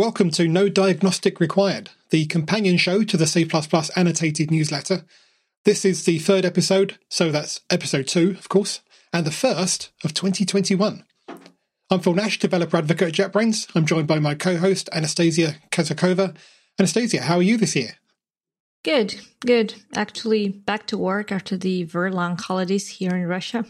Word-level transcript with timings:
Welcome 0.00 0.30
to 0.30 0.48
No 0.48 0.70
Diagnostic 0.70 1.40
Required, 1.40 1.90
the 2.08 2.24
companion 2.24 2.78
show 2.78 3.04
to 3.04 3.18
the 3.18 3.26
C++ 3.26 3.46
annotated 3.94 4.50
newsletter. 4.50 5.04
This 5.66 5.84
is 5.84 6.06
the 6.06 6.18
third 6.18 6.46
episode, 6.46 6.98
so 7.10 7.30
that's 7.30 7.60
episode 7.68 8.06
two, 8.06 8.30
of 8.30 8.48
course, 8.48 8.80
and 9.12 9.26
the 9.26 9.30
first 9.30 9.92
of 10.02 10.14
2021. 10.14 11.04
I'm 11.90 12.00
Phil 12.00 12.14
Nash, 12.14 12.38
developer 12.38 12.78
advocate 12.78 13.20
at 13.20 13.32
JetBrains. 13.32 13.70
I'm 13.74 13.84
joined 13.84 14.08
by 14.08 14.18
my 14.18 14.34
co 14.34 14.56
host, 14.56 14.88
Anastasia 14.90 15.56
Kazakova. 15.70 16.34
Anastasia, 16.78 17.20
how 17.20 17.36
are 17.36 17.42
you 17.42 17.58
this 17.58 17.76
year? 17.76 17.98
Good, 18.82 19.20
good. 19.40 19.74
Actually, 19.94 20.48
back 20.48 20.86
to 20.86 20.96
work 20.96 21.30
after 21.30 21.58
the 21.58 21.82
very 21.82 22.10
long 22.10 22.38
holidays 22.38 22.88
here 22.88 23.14
in 23.14 23.26
Russia. 23.26 23.66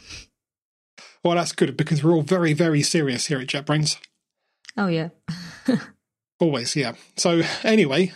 Well, 1.25 1.35
that's 1.35 1.51
good 1.51 1.77
because 1.77 2.05
we're 2.05 2.13
all 2.13 2.23
very, 2.23 2.53
very 2.53 2.83
serious 2.83 3.27
here 3.27 3.41
at 3.41 3.49
JetBrains. 3.49 3.97
Oh, 4.77 4.87
yeah. 4.87 5.09
Always, 6.41 6.75
yeah. 6.75 6.95
So, 7.19 7.43
anyway, 7.63 8.13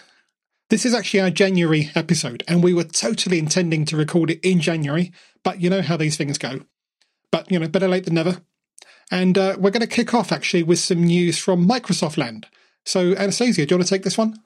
this 0.71 0.87
is 0.87 0.95
actually 0.95 1.21
our 1.21 1.31
January 1.31 1.91
episode, 1.95 2.43
and 2.49 2.65
we 2.65 2.73
were 2.73 2.85
totally 2.85 3.39
intending 3.39 3.85
to 3.85 3.99
record 3.99 4.31
it 4.31 4.41
in 4.43 4.61
January, 4.61 5.13
but 5.43 5.61
you 5.61 5.69
know 5.69 5.83
how 5.83 5.99
these 5.99 6.17
things 6.17 6.39
go. 6.39 6.61
But, 7.31 7.53
you 7.53 7.59
know, 7.59 7.69
better 7.69 7.87
late 7.87 8.07
than 8.07 8.15
never. 8.15 8.41
And 9.11 9.37
uh, 9.37 9.57
we're 9.59 9.71
going 9.71 9.83
to 9.83 9.87
kick 9.87 10.15
off 10.15 10.33
actually 10.33 10.63
with 10.63 10.79
some 10.79 11.05
news 11.05 11.39
from 11.39 11.69
Microsoft 11.69 12.17
Land. 12.17 12.47
So, 12.87 13.15
Anastasia, 13.15 13.67
do 13.67 13.75
you 13.75 13.79
want 13.79 13.87
to 13.87 13.95
take 13.95 14.05
this 14.05 14.17
one? 14.17 14.39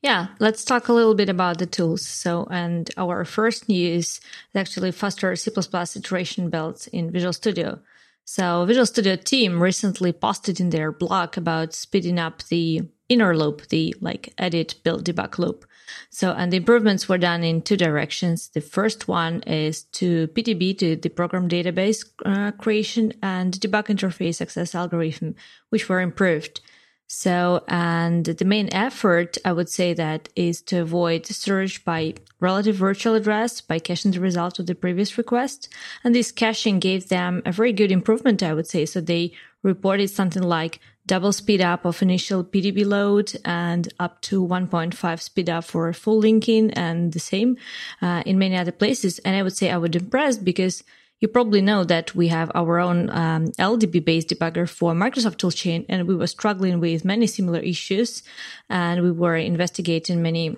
Yeah, 0.00 0.28
let's 0.38 0.64
talk 0.64 0.88
a 0.88 0.92
little 0.92 1.14
bit 1.14 1.28
about 1.28 1.58
the 1.58 1.66
tools. 1.66 2.06
So, 2.06 2.46
and 2.50 2.88
our 2.96 3.24
first 3.24 3.68
news 3.68 4.06
is 4.06 4.20
actually 4.54 4.92
faster 4.92 5.34
C++ 5.34 5.50
iteration 5.96 6.50
builds 6.50 6.86
in 6.88 7.10
Visual 7.10 7.32
Studio. 7.32 7.80
So 8.24 8.64
Visual 8.64 8.86
Studio 8.86 9.16
team 9.16 9.62
recently 9.62 10.12
posted 10.12 10.60
in 10.60 10.70
their 10.70 10.92
blog 10.92 11.36
about 11.36 11.74
speeding 11.74 12.18
up 12.18 12.42
the 12.44 12.82
inner 13.12 13.36
loop, 13.36 13.68
the 13.68 13.94
like 14.00 14.32
edit, 14.38 14.74
build, 14.82 15.04
debug 15.04 15.38
loop. 15.38 15.64
So, 16.10 16.32
and 16.32 16.52
the 16.52 16.56
improvements 16.58 17.08
were 17.08 17.18
done 17.18 17.44
in 17.44 17.62
two 17.62 17.76
directions. 17.76 18.48
The 18.48 18.60
first 18.60 19.08
one 19.08 19.42
is 19.42 19.84
to 20.00 20.28
PDB, 20.28 20.78
to 20.78 20.96
the 20.96 21.08
program 21.08 21.48
database 21.48 22.04
uh, 22.24 22.52
creation 22.52 23.12
and 23.22 23.54
debug 23.54 23.86
interface 23.86 24.40
access 24.40 24.74
algorithm, 24.74 25.34
which 25.70 25.88
were 25.88 26.00
improved. 26.00 26.60
So, 27.14 27.62
and 27.68 28.24
the 28.24 28.44
main 28.46 28.70
effort, 28.72 29.36
I 29.44 29.52
would 29.52 29.68
say 29.68 29.92
that 29.92 30.30
is 30.34 30.62
to 30.62 30.78
avoid 30.78 31.26
search 31.26 31.84
by 31.84 32.14
relative 32.40 32.76
virtual 32.76 33.14
address 33.14 33.60
by 33.60 33.80
caching 33.80 34.12
the 34.12 34.20
result 34.20 34.58
of 34.58 34.66
the 34.66 34.74
previous 34.74 35.18
request. 35.18 35.68
And 36.02 36.14
this 36.14 36.32
caching 36.32 36.80
gave 36.80 37.10
them 37.10 37.42
a 37.44 37.52
very 37.52 37.74
good 37.74 37.92
improvement, 37.92 38.42
I 38.42 38.54
would 38.54 38.66
say. 38.66 38.86
So 38.86 39.02
they 39.02 39.32
reported 39.62 40.08
something 40.08 40.42
like 40.42 40.80
double 41.12 41.30
speed 41.30 41.60
up 41.60 41.84
of 41.84 42.00
initial 42.00 42.42
PDB 42.42 42.86
load 42.86 43.38
and 43.44 43.92
up 44.00 44.18
to 44.22 44.42
1.5 44.42 45.20
speed 45.20 45.50
up 45.50 45.62
for 45.62 45.92
full 45.92 46.16
linking 46.16 46.70
and 46.70 47.12
the 47.12 47.18
same 47.18 47.58
uh, 48.00 48.22
in 48.24 48.38
many 48.38 48.56
other 48.56 48.72
places. 48.72 49.18
And 49.18 49.36
I 49.36 49.42
would 49.42 49.54
say 49.54 49.68
I 49.68 49.76
was 49.76 49.94
impressed 49.94 50.42
because 50.42 50.82
you 51.20 51.28
probably 51.28 51.60
know 51.60 51.84
that 51.84 52.14
we 52.14 52.28
have 52.28 52.50
our 52.54 52.78
own 52.78 53.10
um, 53.10 53.48
LLDB 53.58 54.02
based 54.02 54.28
debugger 54.30 54.66
for 54.66 54.94
Microsoft 54.94 55.36
Toolchain, 55.36 55.84
and 55.86 56.08
we 56.08 56.16
were 56.16 56.26
struggling 56.26 56.80
with 56.80 57.04
many 57.04 57.26
similar 57.26 57.60
issues, 57.60 58.22
and 58.70 59.02
we 59.02 59.10
were 59.10 59.36
investigating 59.36 60.22
many 60.22 60.56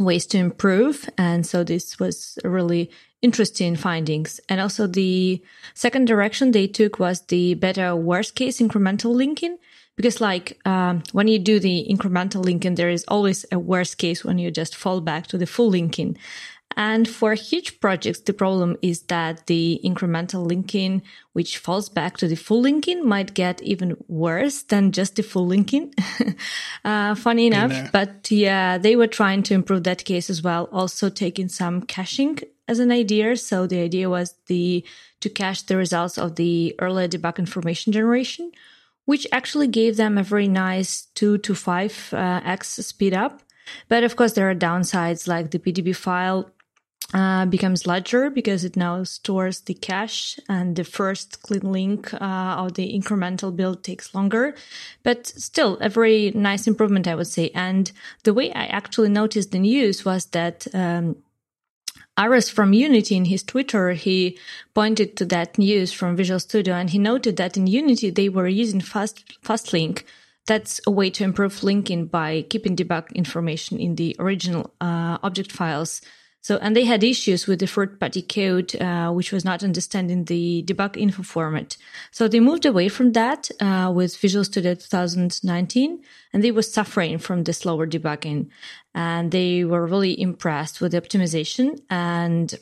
ways 0.00 0.26
to 0.26 0.38
improve. 0.38 1.08
And 1.16 1.46
so 1.46 1.62
this 1.62 2.00
was 2.00 2.36
really 2.42 2.90
interesting 3.22 3.76
findings. 3.76 4.40
And 4.48 4.60
also 4.60 4.88
the 4.88 5.40
second 5.72 6.06
direction 6.06 6.50
they 6.50 6.66
took 6.66 6.98
was 6.98 7.20
the 7.20 7.54
better 7.54 7.94
worst 7.94 8.34
case 8.34 8.60
incremental 8.60 9.14
linking. 9.14 9.56
Because 9.96 10.20
like 10.20 10.58
um, 10.64 11.02
when 11.12 11.28
you 11.28 11.38
do 11.38 11.60
the 11.60 11.86
incremental 11.88 12.44
linking, 12.44 12.74
there 12.74 12.90
is 12.90 13.04
always 13.08 13.46
a 13.52 13.58
worst 13.58 13.98
case 13.98 14.24
when 14.24 14.38
you 14.38 14.50
just 14.50 14.74
fall 14.74 15.00
back 15.00 15.26
to 15.28 15.38
the 15.38 15.46
full 15.46 15.68
linking. 15.68 16.16
And 16.76 17.08
for 17.08 17.34
huge 17.34 17.80
projects, 17.80 18.20
the 18.20 18.32
problem 18.32 18.76
is 18.82 19.02
that 19.02 19.46
the 19.46 19.80
incremental 19.84 20.46
linking, 20.46 21.02
which 21.32 21.58
falls 21.58 21.88
back 21.88 22.16
to 22.16 22.26
the 22.26 22.34
full 22.34 22.60
linking, 22.60 23.06
might 23.06 23.34
get 23.34 23.62
even 23.62 23.96
worse 24.08 24.62
than 24.62 24.90
just 24.90 25.16
the 25.16 25.22
full 25.22 25.46
linking. 25.46 25.94
uh, 26.84 27.14
funny 27.14 27.46
enough, 27.46 27.92
but 27.92 28.28
yeah, 28.30 28.78
they 28.78 28.96
were 28.96 29.06
trying 29.06 29.44
to 29.44 29.54
improve 29.54 29.84
that 29.84 30.04
case 30.04 30.28
as 30.28 30.42
well, 30.42 30.68
also 30.72 31.08
taking 31.08 31.48
some 31.48 31.82
caching 31.82 32.40
as 32.66 32.80
an 32.80 32.90
idea. 32.90 33.36
So 33.36 33.66
the 33.66 33.80
idea 33.80 34.10
was 34.10 34.34
the 34.46 34.84
to 35.20 35.28
cache 35.28 35.62
the 35.62 35.76
results 35.76 36.18
of 36.18 36.34
the 36.34 36.74
early 36.80 37.08
debug 37.08 37.38
information 37.38 37.92
generation, 37.92 38.50
which 39.04 39.26
actually 39.32 39.68
gave 39.68 39.96
them 39.96 40.18
a 40.18 40.22
very 40.22 40.48
nice 40.48 41.02
two 41.14 41.38
to 41.38 41.54
five 41.54 42.10
uh, 42.12 42.40
x 42.44 42.68
speed 42.68 43.14
up. 43.14 43.40
But 43.88 44.04
of 44.04 44.16
course, 44.16 44.32
there 44.32 44.48
are 44.50 44.54
downsides 44.54 45.26
like 45.26 45.50
the 45.50 45.58
PDB 45.58 45.96
file 45.96 46.50
uh, 47.12 47.46
becomes 47.46 47.86
larger 47.86 48.30
because 48.30 48.64
it 48.64 48.76
now 48.76 49.04
stores 49.04 49.60
the 49.60 49.74
cache 49.74 50.38
and 50.48 50.74
the 50.74 50.84
first 50.84 51.42
clean 51.42 51.72
link 51.72 52.12
uh, 52.14 52.56
of 52.58 52.74
the 52.74 52.98
incremental 52.98 53.54
build 53.54 53.84
takes 53.84 54.14
longer 54.14 54.54
but 55.02 55.26
still 55.26 55.76
a 55.80 55.88
very 55.88 56.32
nice 56.34 56.66
improvement 56.66 57.06
i 57.06 57.14
would 57.14 57.26
say 57.26 57.50
and 57.54 57.92
the 58.22 58.32
way 58.32 58.50
i 58.54 58.64
actually 58.66 59.10
noticed 59.10 59.52
the 59.52 59.58
news 59.58 60.04
was 60.04 60.24
that 60.26 60.66
um, 60.74 61.14
Aras 62.16 62.48
from 62.48 62.72
Unity 62.72 63.16
in 63.16 63.24
his 63.24 63.42
Twitter, 63.42 63.92
he 63.92 64.38
pointed 64.72 65.16
to 65.16 65.24
that 65.26 65.58
news 65.58 65.92
from 65.92 66.16
Visual 66.16 66.38
Studio 66.38 66.74
and 66.74 66.90
he 66.90 66.98
noted 66.98 67.36
that 67.36 67.56
in 67.56 67.66
Unity 67.66 68.10
they 68.10 68.28
were 68.28 68.46
using 68.46 68.80
fast 68.80 69.24
fastlink. 69.42 70.04
That's 70.46 70.80
a 70.86 70.90
way 70.90 71.10
to 71.10 71.24
improve 71.24 71.62
linking 71.62 72.06
by 72.06 72.42
keeping 72.42 72.76
debug 72.76 73.12
information 73.14 73.80
in 73.80 73.96
the 73.96 74.14
original 74.18 74.72
uh, 74.80 75.18
object 75.22 75.50
files 75.50 76.02
so, 76.44 76.58
and 76.58 76.76
they 76.76 76.84
had 76.84 77.02
issues 77.02 77.46
with 77.46 77.60
the 77.60 77.66
third 77.66 77.98
party 77.98 78.20
code, 78.20 78.76
uh, 78.78 79.10
which 79.10 79.32
was 79.32 79.46
not 79.46 79.64
understanding 79.64 80.24
the 80.24 80.62
debug 80.66 80.94
info 80.94 81.22
format. 81.22 81.78
So 82.10 82.28
they 82.28 82.38
moved 82.38 82.66
away 82.66 82.90
from 82.90 83.12
that, 83.12 83.50
uh, 83.60 83.90
with 83.94 84.18
Visual 84.18 84.44
Studio 84.44 84.74
2019 84.74 86.02
and 86.34 86.44
they 86.44 86.50
were 86.50 86.60
suffering 86.60 87.16
from 87.16 87.44
the 87.44 87.54
slower 87.54 87.86
debugging 87.86 88.50
and 88.94 89.32
they 89.32 89.64
were 89.64 89.86
really 89.86 90.20
impressed 90.20 90.82
with 90.82 90.92
the 90.92 91.00
optimization 91.00 91.80
and 91.88 92.54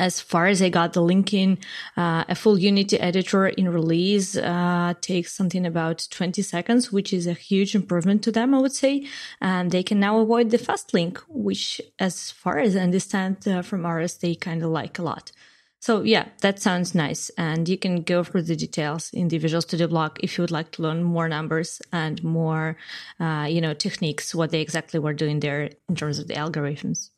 as 0.00 0.18
far 0.18 0.46
as 0.46 0.62
I 0.62 0.70
got 0.70 0.94
the 0.94 1.02
linking, 1.02 1.58
uh, 1.94 2.24
a 2.26 2.34
full 2.34 2.58
Unity 2.58 2.98
editor 2.98 3.46
in 3.46 3.68
release 3.68 4.34
uh, 4.34 4.94
takes 5.02 5.34
something 5.34 5.66
about 5.66 6.08
20 6.10 6.40
seconds, 6.40 6.90
which 6.90 7.12
is 7.12 7.26
a 7.26 7.34
huge 7.34 7.74
improvement 7.74 8.24
to 8.24 8.32
them, 8.32 8.54
I 8.54 8.60
would 8.60 8.72
say. 8.72 9.06
And 9.42 9.70
they 9.70 9.82
can 9.82 10.00
now 10.00 10.18
avoid 10.20 10.50
the 10.50 10.58
fast 10.58 10.94
link, 10.94 11.20
which, 11.28 11.82
as 11.98 12.30
far 12.30 12.58
as 12.58 12.76
I 12.76 12.80
understand 12.80 13.46
uh, 13.46 13.60
from 13.60 13.84
Aras, 13.84 14.14
they 14.14 14.34
kind 14.34 14.62
of 14.62 14.70
like 14.70 14.98
a 14.98 15.02
lot. 15.02 15.32
So 15.80 16.02
yeah, 16.02 16.28
that 16.40 16.60
sounds 16.60 16.94
nice. 16.94 17.30
And 17.36 17.68
you 17.68 17.76
can 17.76 18.02
go 18.02 18.24
through 18.24 18.42
the 18.42 18.56
details 18.56 19.10
in 19.12 19.28
the 19.28 19.38
Visual 19.38 19.62
Studio 19.62 19.86
blog 19.86 20.18
if 20.22 20.36
you 20.36 20.42
would 20.42 20.50
like 20.50 20.70
to 20.72 20.82
learn 20.82 21.02
more 21.02 21.28
numbers 21.28 21.80
and 21.92 22.22
more, 22.24 22.76
uh, 23.18 23.46
you 23.48 23.60
know, 23.60 23.74
techniques, 23.74 24.34
what 24.34 24.50
they 24.50 24.60
exactly 24.62 25.00
were 25.00 25.14
doing 25.14 25.40
there 25.40 25.70
in 25.88 25.94
terms 25.94 26.18
of 26.18 26.26
the 26.26 26.34
algorithms 26.34 27.10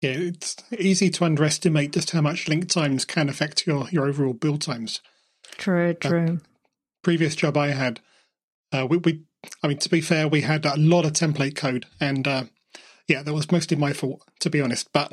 yeah, 0.00 0.12
it's 0.12 0.56
easy 0.78 1.10
to 1.10 1.24
underestimate 1.24 1.92
just 1.92 2.10
how 2.10 2.20
much 2.20 2.48
link 2.48 2.68
times 2.68 3.04
can 3.04 3.28
affect 3.28 3.66
your, 3.66 3.88
your 3.90 4.06
overall 4.06 4.32
build 4.32 4.62
times. 4.62 5.00
True, 5.58 5.94
true. 5.94 6.24
Uh, 6.24 6.36
previous 7.02 7.34
job 7.34 7.56
I 7.56 7.68
had, 7.68 8.00
uh, 8.72 8.86
we, 8.88 8.96
we, 8.98 9.22
I 9.62 9.68
mean, 9.68 9.78
to 9.78 9.88
be 9.88 10.00
fair, 10.00 10.26
we 10.28 10.42
had 10.42 10.64
a 10.64 10.76
lot 10.76 11.04
of 11.04 11.12
template 11.12 11.56
code, 11.56 11.86
and 12.00 12.26
uh, 12.26 12.44
yeah, 13.08 13.22
that 13.22 13.34
was 13.34 13.52
mostly 13.52 13.76
my 13.76 13.92
fault, 13.92 14.22
to 14.40 14.50
be 14.50 14.60
honest. 14.60 14.88
But 14.92 15.12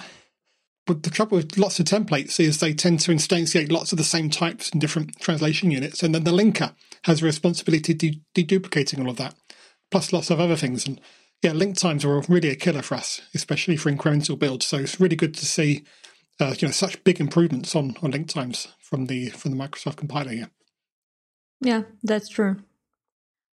but 0.85 1.03
the 1.03 1.09
trouble 1.09 1.37
with 1.37 1.57
lots 1.57 1.79
of 1.79 1.85
templates 1.85 2.39
is 2.39 2.59
they 2.59 2.73
tend 2.73 3.01
to 3.01 3.11
instantiate 3.11 3.71
lots 3.71 3.91
of 3.91 3.97
the 3.97 4.05
same 4.05 4.29
types 4.29 4.69
in 4.69 4.79
different 4.79 5.19
translation 5.19 5.69
units, 5.69 6.01
and 6.01 6.15
then 6.15 6.23
the 6.23 6.31
linker 6.31 6.73
has 7.03 7.21
a 7.21 7.25
responsibility 7.25 7.93
to 7.93 8.13
deduplicating 8.33 8.99
all 8.99 9.09
of 9.09 9.17
that, 9.17 9.35
plus 9.91 10.13
lots 10.13 10.29
of 10.29 10.39
other 10.39 10.55
things. 10.55 10.87
And 10.87 11.01
yeah, 11.41 11.51
link 11.51 11.77
times 11.77 12.03
are 12.03 12.21
really 12.27 12.49
a 12.49 12.55
killer 12.55 12.81
for 12.81 12.95
us, 12.95 13.21
especially 13.33 13.77
for 13.77 13.91
incremental 13.91 14.37
builds. 14.37 14.65
So 14.65 14.77
it's 14.77 14.99
really 14.99 15.15
good 15.15 15.33
to 15.35 15.45
see, 15.45 15.83
uh, 16.39 16.55
you 16.57 16.67
know, 16.67 16.71
such 16.71 17.03
big 17.03 17.19
improvements 17.19 17.75
on 17.75 17.95
on 18.01 18.11
link 18.11 18.27
times 18.27 18.67
from 18.79 19.05
the 19.05 19.29
from 19.29 19.51
the 19.51 19.57
Microsoft 19.57 19.97
compiler. 19.97 20.33
Yeah, 20.33 20.45
yeah, 21.61 21.83
that's 22.03 22.29
true. 22.29 22.57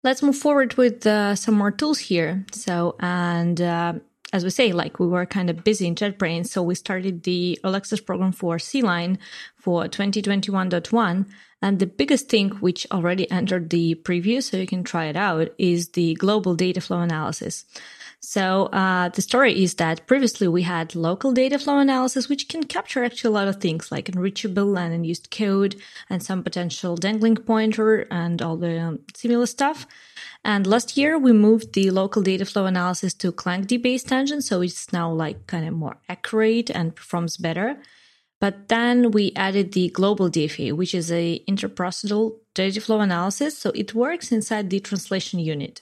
Let's 0.04 0.24
move 0.24 0.38
forward 0.38 0.76
with 0.76 1.06
uh, 1.06 1.36
some 1.36 1.56
more 1.56 1.72
tools 1.72 2.00
here. 2.00 2.46
So, 2.54 2.96
and 3.00 3.62
uh, 3.62 3.94
as 4.34 4.44
we 4.44 4.50
say, 4.50 4.72
like 4.72 5.00
we 5.00 5.08
were 5.08 5.26
kind 5.26 5.50
of 5.50 5.64
busy 5.64 5.88
in 5.88 5.96
JetBrains, 5.96 6.48
so 6.48 6.64
we 6.64 6.76
started 6.76 7.24
the 7.24 7.60
All 7.64 7.76
Access 7.76 8.00
program 8.00 8.32
for 8.32 8.58
CLion 8.58 9.18
for 9.56 9.86
2021.1. 9.86 11.26
And 11.62 11.80
the 11.80 11.86
biggest 11.86 12.30
thing, 12.30 12.50
which 12.50 12.88
already 12.92 13.30
entered 13.30 13.70
the 13.70 13.96
preview, 13.96 14.42
so 14.42 14.58
you 14.58 14.66
can 14.66 14.84
try 14.84 15.06
it 15.06 15.16
out, 15.16 15.50
is 15.58 15.90
the 15.90 16.16
global 16.16 16.56
data 16.56 16.82
flow 16.82 17.02
analysis. 17.02 17.66
So 18.24 18.68
uh, 18.68 19.10
the 19.10 19.22
story 19.24 19.64
is 19.64 19.74
that 19.76 20.06
previously 20.06 20.48
we 20.48 20.62
had 20.62 20.94
local 20.94 21.32
data 21.32 21.58
flow 21.58 21.80
analysis, 21.80 22.30
which 22.30 22.48
can 22.48 22.64
capture 22.64 23.04
actually 23.04 23.30
a 23.30 23.34
lot 23.34 23.48
of 23.48 23.56
things 23.56 23.92
like 23.92 24.10
unreachable 24.10 24.78
and 24.78 24.94
unused 24.94 25.32
code 25.32 25.76
and 26.08 26.22
some 26.22 26.44
potential 26.44 26.96
dangling 26.96 27.38
pointer 27.38 28.06
and 28.12 28.40
all 28.44 28.58
the 28.58 28.80
um, 28.80 29.00
similar 29.16 29.48
stuff. 29.48 29.88
And 30.46 30.68
last 30.68 30.98
year 30.98 31.18
we 31.18 31.34
moved 31.34 31.74
the 31.74 31.90
local 31.90 32.22
data 32.22 32.46
flow 32.46 32.68
analysis 32.68 33.16
to 33.16 33.32
Clangd 33.32 33.82
based 33.82 34.12
engine, 34.12 34.44
so 34.44 34.62
it's 34.62 34.94
now 34.94 35.12
like 35.12 35.48
kind 35.48 35.68
of 35.68 35.74
more 35.74 35.98
accurate 36.08 36.70
and 36.70 36.96
performs 36.96 37.38
better. 37.38 37.78
But 38.40 38.68
then 38.68 39.10
we 39.12 39.34
added 39.36 39.72
the 39.72 39.90
global 39.90 40.30
DFA, 40.30 40.74
which 40.74 40.94
is 40.94 41.12
a 41.12 41.44
interprocedural 41.48 42.38
data 42.54 42.82
flow 42.82 43.00
analysis. 43.00 43.58
So 43.58 43.72
it 43.74 43.96
works 43.96 44.32
inside 44.32 44.70
the 44.70 44.80
translation 44.80 45.40
unit 45.40 45.82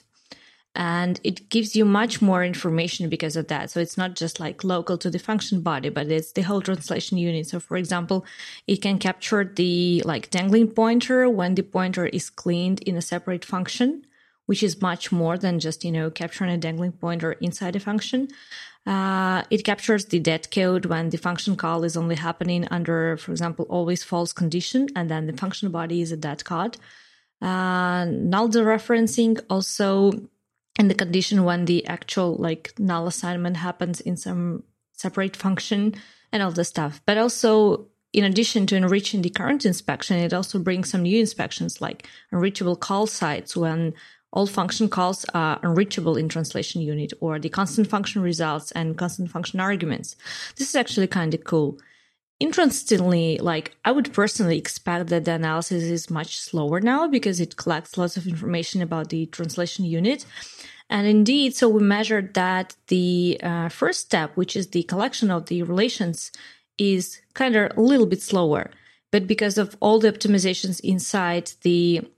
and 0.74 1.20
it 1.24 1.48
gives 1.48 1.74
you 1.74 1.84
much 1.84 2.22
more 2.22 2.44
information 2.44 3.08
because 3.08 3.36
of 3.36 3.48
that. 3.48 3.70
So 3.70 3.80
it's 3.80 3.98
not 3.98 4.14
just 4.14 4.38
like 4.38 4.62
local 4.62 4.96
to 4.98 5.10
the 5.10 5.18
function 5.18 5.62
body, 5.62 5.88
but 5.88 6.06
it's 6.06 6.32
the 6.32 6.42
whole 6.42 6.60
translation 6.60 7.18
unit. 7.18 7.48
So 7.48 7.58
for 7.58 7.76
example, 7.76 8.24
it 8.66 8.80
can 8.80 8.98
capture 8.98 9.44
the 9.44 10.02
like 10.04 10.30
dangling 10.30 10.68
pointer 10.68 11.28
when 11.28 11.56
the 11.56 11.62
pointer 11.62 12.06
is 12.06 12.30
cleaned 12.30 12.82
in 12.82 12.96
a 12.96 13.02
separate 13.02 13.44
function, 13.44 14.06
which 14.46 14.62
is 14.62 14.80
much 14.80 15.10
more 15.10 15.36
than 15.36 15.58
just, 15.58 15.84
you 15.84 15.90
know, 15.90 16.08
capturing 16.08 16.52
a 16.52 16.56
dangling 16.56 16.92
pointer 16.92 17.32
inside 17.32 17.74
a 17.74 17.80
function. 17.80 18.28
Uh, 18.86 19.42
it 19.50 19.64
captures 19.64 20.06
the 20.06 20.20
dead 20.20 20.50
code 20.50 20.86
when 20.86 21.10
the 21.10 21.18
function 21.18 21.56
call 21.56 21.84
is 21.84 21.96
only 21.96 22.14
happening 22.14 22.66
under, 22.70 23.16
for 23.16 23.32
example, 23.32 23.66
always 23.68 24.02
false 24.02 24.32
condition, 24.32 24.88
and 24.96 25.10
then 25.10 25.26
the 25.26 25.36
function 25.36 25.70
body 25.70 26.00
is 26.00 26.12
a 26.12 26.16
dead 26.16 26.44
code. 26.44 26.78
Uh, 27.42 28.06
null 28.06 28.48
dereferencing 28.48 29.38
also 29.50 30.12
in 30.78 30.88
the 30.88 30.94
condition 30.94 31.44
when 31.44 31.64
the 31.64 31.86
actual 31.86 32.36
like 32.36 32.72
null 32.78 33.06
assignment 33.06 33.56
happens 33.58 34.00
in 34.00 34.16
some 34.16 34.62
separate 34.92 35.36
function 35.36 35.94
and 36.32 36.42
all 36.42 36.50
this 36.50 36.68
stuff. 36.68 37.00
But 37.06 37.18
also, 37.18 37.86
in 38.12 38.24
addition 38.24 38.66
to 38.66 38.76
enriching 38.76 39.22
the 39.22 39.30
current 39.30 39.64
inspection, 39.64 40.18
it 40.18 40.32
also 40.32 40.58
brings 40.58 40.90
some 40.90 41.02
new 41.02 41.20
inspections 41.20 41.80
like 41.80 42.06
unreachable 42.32 42.76
call 42.76 43.06
sites 43.06 43.56
when 43.56 43.94
all 44.32 44.46
function 44.46 44.88
calls 44.88 45.24
are 45.34 45.58
unreachable 45.62 46.16
in 46.16 46.28
translation 46.28 46.80
unit 46.80 47.12
or 47.20 47.38
the 47.38 47.48
constant 47.48 47.88
function 47.88 48.22
results 48.22 48.70
and 48.72 48.96
constant 48.96 49.30
function 49.30 49.58
arguments. 49.58 50.16
This 50.56 50.68
is 50.68 50.76
actually 50.76 51.08
kind 51.08 51.34
of 51.34 51.44
cool. 51.44 51.78
Interestingly, 52.40 53.36
like 53.36 53.76
I 53.84 53.92
would 53.92 54.14
personally 54.14 54.56
expect 54.56 55.08
that 55.08 55.26
the 55.26 55.32
analysis 55.32 55.82
is 55.82 56.08
much 56.08 56.40
slower 56.40 56.80
now 56.80 57.06
because 57.06 57.38
it 57.38 57.56
collects 57.56 57.98
lots 57.98 58.16
of 58.16 58.26
information 58.26 58.80
about 58.80 59.10
the 59.10 59.26
translation 59.26 59.84
unit. 59.84 60.24
And 60.88 61.06
indeed, 61.06 61.54
so 61.54 61.68
we 61.68 61.82
measured 61.82 62.32
that 62.34 62.74
the 62.88 63.38
uh, 63.42 63.68
first 63.68 64.00
step, 64.00 64.36
which 64.36 64.56
is 64.56 64.68
the 64.68 64.82
collection 64.84 65.30
of 65.30 65.46
the 65.46 65.62
relations, 65.62 66.32
is 66.78 67.20
kind 67.34 67.54
of 67.54 67.76
a 67.76 67.80
little 67.80 68.06
bit 68.06 68.22
slower. 68.22 68.70
But 69.12 69.26
because 69.26 69.58
of 69.58 69.76
all 69.80 69.98
the 69.98 70.10
optimizations 70.10 70.80
inside 70.80 71.52
the 71.62 72.08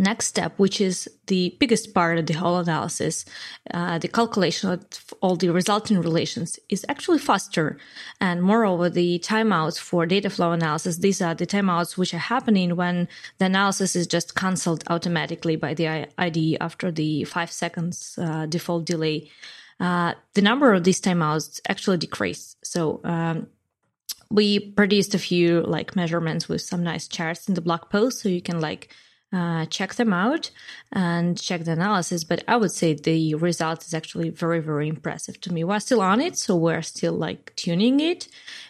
next 0.00 0.26
step, 0.26 0.58
which 0.58 0.80
is 0.80 1.08
the 1.26 1.54
biggest 1.60 1.94
part 1.94 2.18
of 2.18 2.26
the 2.26 2.32
whole 2.34 2.58
analysis, 2.58 3.24
uh, 3.72 3.98
the 3.98 4.08
calculation 4.08 4.70
of 4.70 4.84
all 5.20 5.36
the 5.36 5.50
resulting 5.50 6.00
relations 6.00 6.58
is 6.68 6.84
actually 6.88 7.18
faster. 7.18 7.78
And 8.20 8.42
moreover, 8.42 8.90
the 8.90 9.20
timeouts 9.20 9.78
for 9.78 10.06
data 10.06 10.30
flow 10.30 10.52
analysis, 10.52 10.98
these 10.98 11.22
are 11.22 11.34
the 11.34 11.46
timeouts 11.46 11.96
which 11.96 12.14
are 12.14 12.18
happening 12.18 12.74
when 12.74 13.06
the 13.38 13.44
analysis 13.44 13.94
is 13.94 14.06
just 14.06 14.34
canceled 14.34 14.82
automatically 14.88 15.56
by 15.56 15.74
the 15.74 16.08
IDE 16.18 16.56
after 16.60 16.90
the 16.90 17.24
five 17.24 17.52
seconds 17.52 18.18
uh, 18.20 18.46
default 18.46 18.86
delay. 18.86 19.30
Uh, 19.78 20.14
the 20.34 20.42
number 20.42 20.72
of 20.72 20.84
these 20.84 21.00
timeouts 21.00 21.60
actually 21.68 21.98
decreased. 21.98 22.56
So, 22.64 23.00
um, 23.04 23.46
we 24.30 24.60
produced 24.60 25.14
a 25.14 25.18
few 25.18 25.60
like 25.62 25.96
measurements 25.96 26.48
with 26.48 26.62
some 26.62 26.84
nice 26.84 27.08
charts 27.08 27.48
in 27.48 27.54
the 27.54 27.60
blog 27.60 27.90
post 27.90 28.20
so 28.20 28.28
you 28.28 28.40
can 28.40 28.60
like 28.60 28.94
uh, 29.32 29.66
check 29.66 29.94
them 29.94 30.12
out 30.12 30.50
and 30.92 31.40
check 31.40 31.64
the 31.64 31.72
analysis. 31.72 32.24
But 32.24 32.42
I 32.48 32.56
would 32.56 32.72
say 32.72 32.94
the 32.94 33.34
result 33.36 33.84
is 33.84 33.94
actually 33.94 34.30
very, 34.30 34.60
very 34.60 34.88
impressive 34.88 35.40
to 35.42 35.52
me. 35.52 35.64
We're 35.64 35.80
still 35.80 36.00
on 36.00 36.20
it, 36.20 36.36
so 36.36 36.56
we're 36.56 36.82
still 36.82 37.14
like 37.14 37.52
tuning 37.56 38.00
it, 38.00 38.28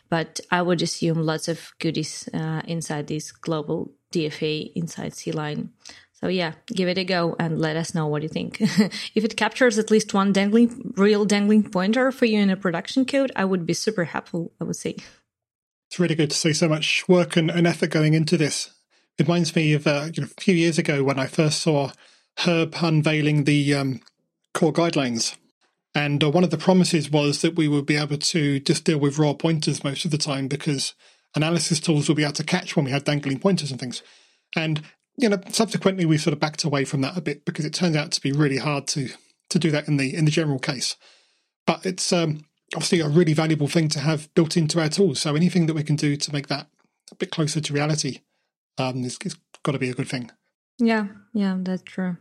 but 0.08 0.40
I 0.50 0.62
would 0.62 0.82
assume 0.82 1.22
lots 1.22 1.48
of 1.48 1.72
goodies 1.78 2.28
uh, 2.34 2.62
inside 2.66 3.06
this 3.06 3.32
global 3.32 3.92
DFA 4.12 4.72
inside 4.74 5.12
CLion. 5.12 5.70
So 6.12 6.28
yeah, 6.28 6.52
give 6.66 6.88
it 6.88 6.98
a 6.98 7.04
go 7.04 7.34
and 7.38 7.58
let 7.58 7.76
us 7.76 7.94
know 7.94 8.06
what 8.06 8.22
you 8.22 8.28
think. 8.28 8.60
if 8.60 9.24
it 9.24 9.36
captures 9.38 9.78
at 9.78 9.90
least 9.90 10.12
one 10.12 10.32
dangling, 10.34 10.92
real 10.96 11.24
dangling 11.24 11.70
pointer 11.70 12.12
for 12.12 12.26
you 12.26 12.38
in 12.40 12.50
a 12.50 12.56
production 12.56 13.06
code, 13.06 13.32
I 13.34 13.46
would 13.46 13.64
be 13.64 13.72
super 13.72 14.04
happy, 14.04 14.48
I 14.60 14.64
would 14.64 14.76
say. 14.76 14.96
It's 15.88 15.98
really 15.98 16.14
good 16.14 16.30
to 16.30 16.36
see 16.36 16.52
so 16.52 16.68
much 16.68 17.08
work 17.08 17.36
and, 17.36 17.50
and 17.50 17.66
effort 17.66 17.90
going 17.90 18.12
into 18.12 18.36
this. 18.36 18.70
It 19.20 19.28
reminds 19.28 19.54
me 19.54 19.74
of 19.74 19.86
uh, 19.86 20.08
you 20.14 20.22
know, 20.22 20.28
a 20.34 20.40
few 20.40 20.54
years 20.54 20.78
ago 20.78 21.04
when 21.04 21.18
I 21.18 21.26
first 21.26 21.60
saw 21.60 21.92
Herb 22.38 22.74
unveiling 22.80 23.44
the 23.44 23.74
um, 23.74 24.00
core 24.54 24.72
guidelines. 24.72 25.36
And 25.94 26.24
uh, 26.24 26.30
one 26.30 26.42
of 26.42 26.48
the 26.48 26.56
promises 26.56 27.10
was 27.10 27.42
that 27.42 27.54
we 27.54 27.68
would 27.68 27.84
be 27.84 27.96
able 27.96 28.16
to 28.16 28.60
just 28.60 28.84
deal 28.84 28.96
with 28.96 29.18
raw 29.18 29.34
pointers 29.34 29.84
most 29.84 30.06
of 30.06 30.10
the 30.10 30.16
time 30.16 30.48
because 30.48 30.94
analysis 31.36 31.80
tools 31.80 32.08
will 32.08 32.14
be 32.14 32.22
able 32.22 32.32
to 32.32 32.44
catch 32.44 32.74
when 32.74 32.86
we 32.86 32.92
had 32.92 33.04
dangling 33.04 33.40
pointers 33.40 33.70
and 33.70 33.78
things. 33.78 34.02
And 34.56 34.80
you 35.18 35.28
know, 35.28 35.38
subsequently 35.50 36.06
we 36.06 36.16
sort 36.16 36.32
of 36.32 36.40
backed 36.40 36.64
away 36.64 36.86
from 36.86 37.02
that 37.02 37.18
a 37.18 37.20
bit 37.20 37.44
because 37.44 37.66
it 37.66 37.74
turned 37.74 37.96
out 37.96 38.12
to 38.12 38.22
be 38.22 38.32
really 38.32 38.56
hard 38.56 38.86
to 38.88 39.10
to 39.50 39.58
do 39.58 39.70
that 39.70 39.86
in 39.86 39.98
the 39.98 40.16
in 40.16 40.24
the 40.24 40.30
general 40.30 40.58
case. 40.58 40.96
But 41.66 41.84
it's 41.84 42.10
um, 42.10 42.46
obviously 42.74 43.00
a 43.00 43.08
really 43.08 43.34
valuable 43.34 43.68
thing 43.68 43.88
to 43.88 44.00
have 44.00 44.32
built 44.32 44.56
into 44.56 44.80
our 44.80 44.88
tools. 44.88 45.20
So 45.20 45.36
anything 45.36 45.66
that 45.66 45.74
we 45.74 45.82
can 45.82 45.96
do 45.96 46.16
to 46.16 46.32
make 46.32 46.48
that 46.48 46.68
a 47.12 47.16
bit 47.16 47.30
closer 47.30 47.60
to 47.60 47.74
reality 47.74 48.20
um, 48.78 49.04
it's, 49.04 49.18
it's 49.24 49.36
got 49.62 49.72
to 49.72 49.78
be 49.78 49.90
a 49.90 49.94
good 49.94 50.08
thing. 50.08 50.30
Yeah, 50.78 51.08
yeah, 51.34 51.56
that's 51.58 51.82
true. 51.82 52.16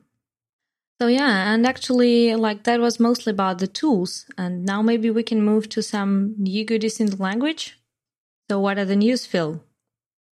So 1.01 1.07
yeah, 1.07 1.53
and 1.53 1.65
actually, 1.65 2.35
like 2.35 2.65
that 2.65 2.81
was 2.81 2.99
mostly 2.99 3.31
about 3.31 3.59
the 3.59 3.67
tools, 3.67 4.25
and 4.37 4.65
now 4.65 4.81
maybe 4.81 5.09
we 5.09 5.23
can 5.23 5.41
move 5.41 5.69
to 5.69 5.81
some 5.81 6.35
new 6.37 6.65
goodies 6.65 6.99
in 6.99 7.07
the 7.07 7.15
language. 7.15 7.79
So, 8.49 8.59
what 8.59 8.77
are 8.77 8.85
the 8.85 8.97
news, 8.97 9.25
Phil? 9.25 9.63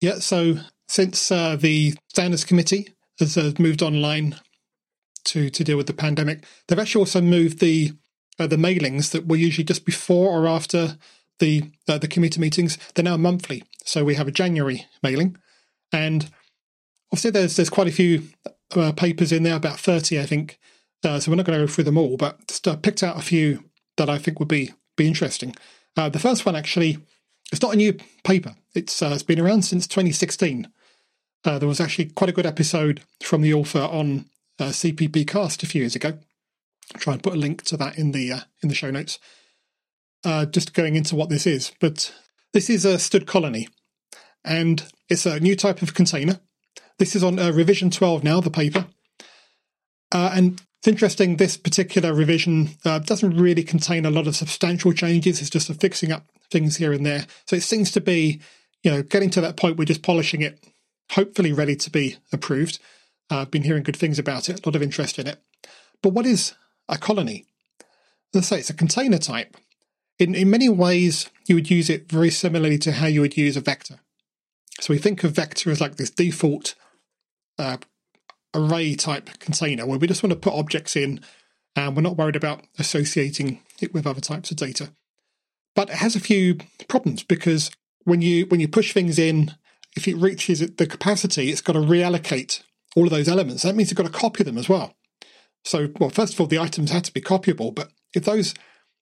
Yeah, 0.02 0.16
so 0.20 0.56
since 0.90 1.32
uh, 1.32 1.56
the 1.56 1.94
standards 2.10 2.44
committee 2.44 2.90
has 3.20 3.38
uh, 3.38 3.54
moved 3.58 3.82
online 3.82 4.36
to 5.26 5.50
to 5.50 5.64
deal 5.64 5.78
with 5.78 5.88
the 5.88 5.94
pandemic, 5.94 6.44
they've 6.68 6.80
actually 6.80 7.02
also 7.02 7.22
moved 7.22 7.60
the 7.60 7.94
uh, 8.38 8.48
the 8.48 8.58
mailings 8.58 9.12
that 9.12 9.28
were 9.28 9.38
usually 9.38 9.64
just 9.64 9.86
before 9.86 10.30
or 10.30 10.46
after 10.46 10.98
the 11.40 11.72
uh, 11.88 11.98
the 11.98 12.08
committee 12.10 12.42
meetings. 12.42 12.78
They're 12.94 13.06
now 13.06 13.16
monthly, 13.16 13.64
so 13.86 14.04
we 14.04 14.16
have 14.16 14.28
a 14.28 14.32
January 14.32 14.86
mailing, 15.02 15.38
and 15.92 16.30
obviously, 17.12 17.32
there's 17.32 17.56
there's 17.56 17.70
quite 17.70 17.88
a 17.88 17.92
few 17.92 18.24
uh, 18.76 18.92
papers 18.92 19.32
in 19.32 19.44
there, 19.44 19.56
about 19.56 19.80
thirty, 19.80 20.20
I 20.20 20.26
think. 20.26 20.60
Uh, 21.04 21.20
so 21.20 21.32
we're 21.32 21.38
not 21.38 21.46
going 21.46 21.58
to 21.58 21.66
go 21.66 21.72
through 21.72 21.86
them 21.86 21.98
all, 21.98 22.18
but 22.18 22.48
just 22.48 22.68
uh, 22.68 22.76
picked 22.76 23.04
out 23.04 23.18
a 23.18 23.22
few 23.22 23.64
that 23.98 24.10
I 24.10 24.18
think 24.18 24.40
would 24.40 24.50
be 24.50 24.74
be 24.98 25.08
interesting. 25.08 25.56
Uh, 25.96 26.10
the 26.10 26.20
first 26.20 26.46
one 26.46 26.56
actually, 26.56 26.98
it's 27.52 27.62
not 27.62 27.74
a 27.74 27.78
new 27.78 27.98
paper. 28.24 28.56
It's 28.76 29.02
uh, 29.02 29.12
it's 29.14 29.24
been 29.24 29.40
around 29.40 29.64
since 29.64 29.88
2016. 29.88 30.70
Uh, 31.46 31.58
there 31.58 31.70
was 31.70 31.80
actually 31.80 32.06
quite 32.06 32.30
a 32.30 32.34
good 32.34 32.46
episode 32.46 33.02
from 33.24 33.42
the 33.42 33.54
author 33.54 33.80
on 33.80 34.26
CppCast 34.60 35.64
a 35.64 35.66
few 35.66 35.82
years 35.82 35.96
ago. 35.96 36.20
I'll 36.94 37.00
try 37.00 37.14
and 37.14 37.24
put 37.24 37.34
a 37.34 37.38
link 37.38 37.64
to 37.66 37.78
that 37.78 37.98
in 37.98 38.12
the 38.12 38.32
in 38.62 38.68
the 38.68 38.76
show 38.76 38.92
notes. 38.92 39.20
just 40.52 40.74
going 40.74 40.96
into 40.96 41.16
what 41.16 41.30
this 41.30 41.48
is, 41.48 41.72
but 41.80 42.14
this 42.52 42.70
is 42.70 42.84
a 42.84 42.96
Std 42.96 43.26
colony, 43.26 43.70
and 44.44 44.84
it's 45.10 45.26
a 45.26 45.40
new 45.40 45.56
type 45.56 45.82
of 45.82 45.94
container. 45.94 46.40
This 46.98 47.16
is 47.16 47.24
on 47.24 47.40
uh, 47.40 47.52
revision 47.52 47.90
12 47.90 48.24
now, 48.24 48.42
the 48.42 48.52
paper. 48.52 48.88
Uh, 50.12 50.32
and 50.34 50.62
it's 50.80 50.88
interesting, 50.88 51.38
this 51.38 51.58
particular 51.58 52.14
revision 52.14 52.70
uh, 52.86 53.00
doesn't 53.00 53.38
really 53.38 53.64
contain 53.64 54.06
a 54.06 54.12
lot 54.12 54.28
of 54.28 54.36
substantial 54.36 54.94
changes. 54.94 55.42
It's 55.42 55.50
just 55.50 55.70
a 55.70 55.74
fixing 55.74 56.12
up 56.12 56.26
things 56.50 56.78
here 56.78 56.94
and 56.94 57.06
there. 57.06 57.26
So 57.46 57.56
it 57.56 57.64
seems 57.64 57.92
to 57.92 58.02
be, 58.02 58.42
you 58.84 58.92
know, 58.92 59.04
getting 59.04 59.30
to 59.32 59.42
that 59.42 59.58
point, 59.58 59.78
we're 59.78 59.86
just 59.86 60.04
polishing 60.04 60.42
it, 60.42 60.64
hopefully 61.12 61.54
ready 61.54 61.76
to 61.76 61.90
be 61.90 62.18
approved. 62.32 62.80
Uh, 63.30 63.40
I've 63.40 63.52
been 63.52 63.64
hearing 63.64 63.84
good 63.84 63.98
things 63.98 64.20
about 64.20 64.50
it, 64.50 64.66
a 64.66 64.70
lot 64.70 64.76
of 64.76 64.82
interest 64.82 65.20
in 65.20 65.28
it. 65.28 65.42
But 66.02 66.14
what 66.14 66.26
is 66.26 66.54
a 66.88 66.98
colony? 66.98 67.46
Let's 68.34 68.48
say 68.48 68.60
it's 68.60 68.70
a 68.70 68.74
container 68.74 69.18
type. 69.18 69.58
In, 70.18 70.36
in 70.36 70.50
many 70.50 70.70
ways, 70.70 71.30
you 71.48 71.56
would 71.56 71.70
use 71.70 71.90
it 71.90 72.10
very 72.10 72.30
similarly 72.30 72.78
to 72.80 72.94
how 72.94 73.08
you 73.08 73.22
would 73.22 73.38
use 73.38 73.58
a 73.58 73.62
vector. 73.62 74.00
So 74.80 74.94
we 74.94 74.98
think 74.98 75.24
of 75.24 75.32
vector 75.32 75.72
as 75.72 75.82
like 75.82 75.96
this 75.96 76.10
default 76.10 76.76
uh, 77.58 77.78
array 78.54 78.96
type 78.96 79.40
container 79.40 79.86
where 79.86 80.00
we 80.00 80.08
just 80.08 80.24
want 80.24 80.32
to 80.32 80.40
put 80.40 80.58
objects 80.58 80.96
in 80.96 81.20
and 81.76 81.96
we're 81.96 82.02
not 82.02 82.18
worried 82.18 82.36
about 82.36 82.66
associating 82.78 83.62
it 83.82 83.94
with 83.94 84.08
other 84.08 84.22
types 84.22 84.52
of 84.52 84.58
data. 84.58 84.92
But 85.76 85.90
it 85.90 85.96
has 85.98 86.16
a 86.16 86.20
few 86.20 86.58
problems 86.88 87.24
because 87.24 87.72
when 88.04 88.22
you 88.22 88.46
when 88.48 88.60
you 88.60 88.68
push 88.68 88.94
things 88.94 89.20
in, 89.20 89.54
if 89.96 90.08
it 90.08 90.16
reaches 90.16 90.60
the 90.60 90.88
capacity, 90.88 91.50
it's 91.50 91.62
got 91.62 91.74
to 91.74 91.80
reallocate 91.80 92.64
all 92.96 93.06
of 93.06 93.12
those 93.12 93.30
elements. 93.30 93.64
That 93.64 93.76
means 93.76 93.90
you've 93.90 93.98
got 93.98 94.12
to 94.12 94.20
copy 94.20 94.44
them 94.44 94.58
as 94.58 94.68
well. 94.68 94.94
So, 95.64 95.90
well, 96.00 96.10
first 96.10 96.34
of 96.34 96.42
all, 96.42 96.48
the 96.48 96.60
items 96.60 96.92
had 96.92 97.04
to 97.06 97.14
be 97.14 97.22
copyable, 97.22 97.74
but 97.74 97.92
if 98.16 98.24
those, 98.24 98.54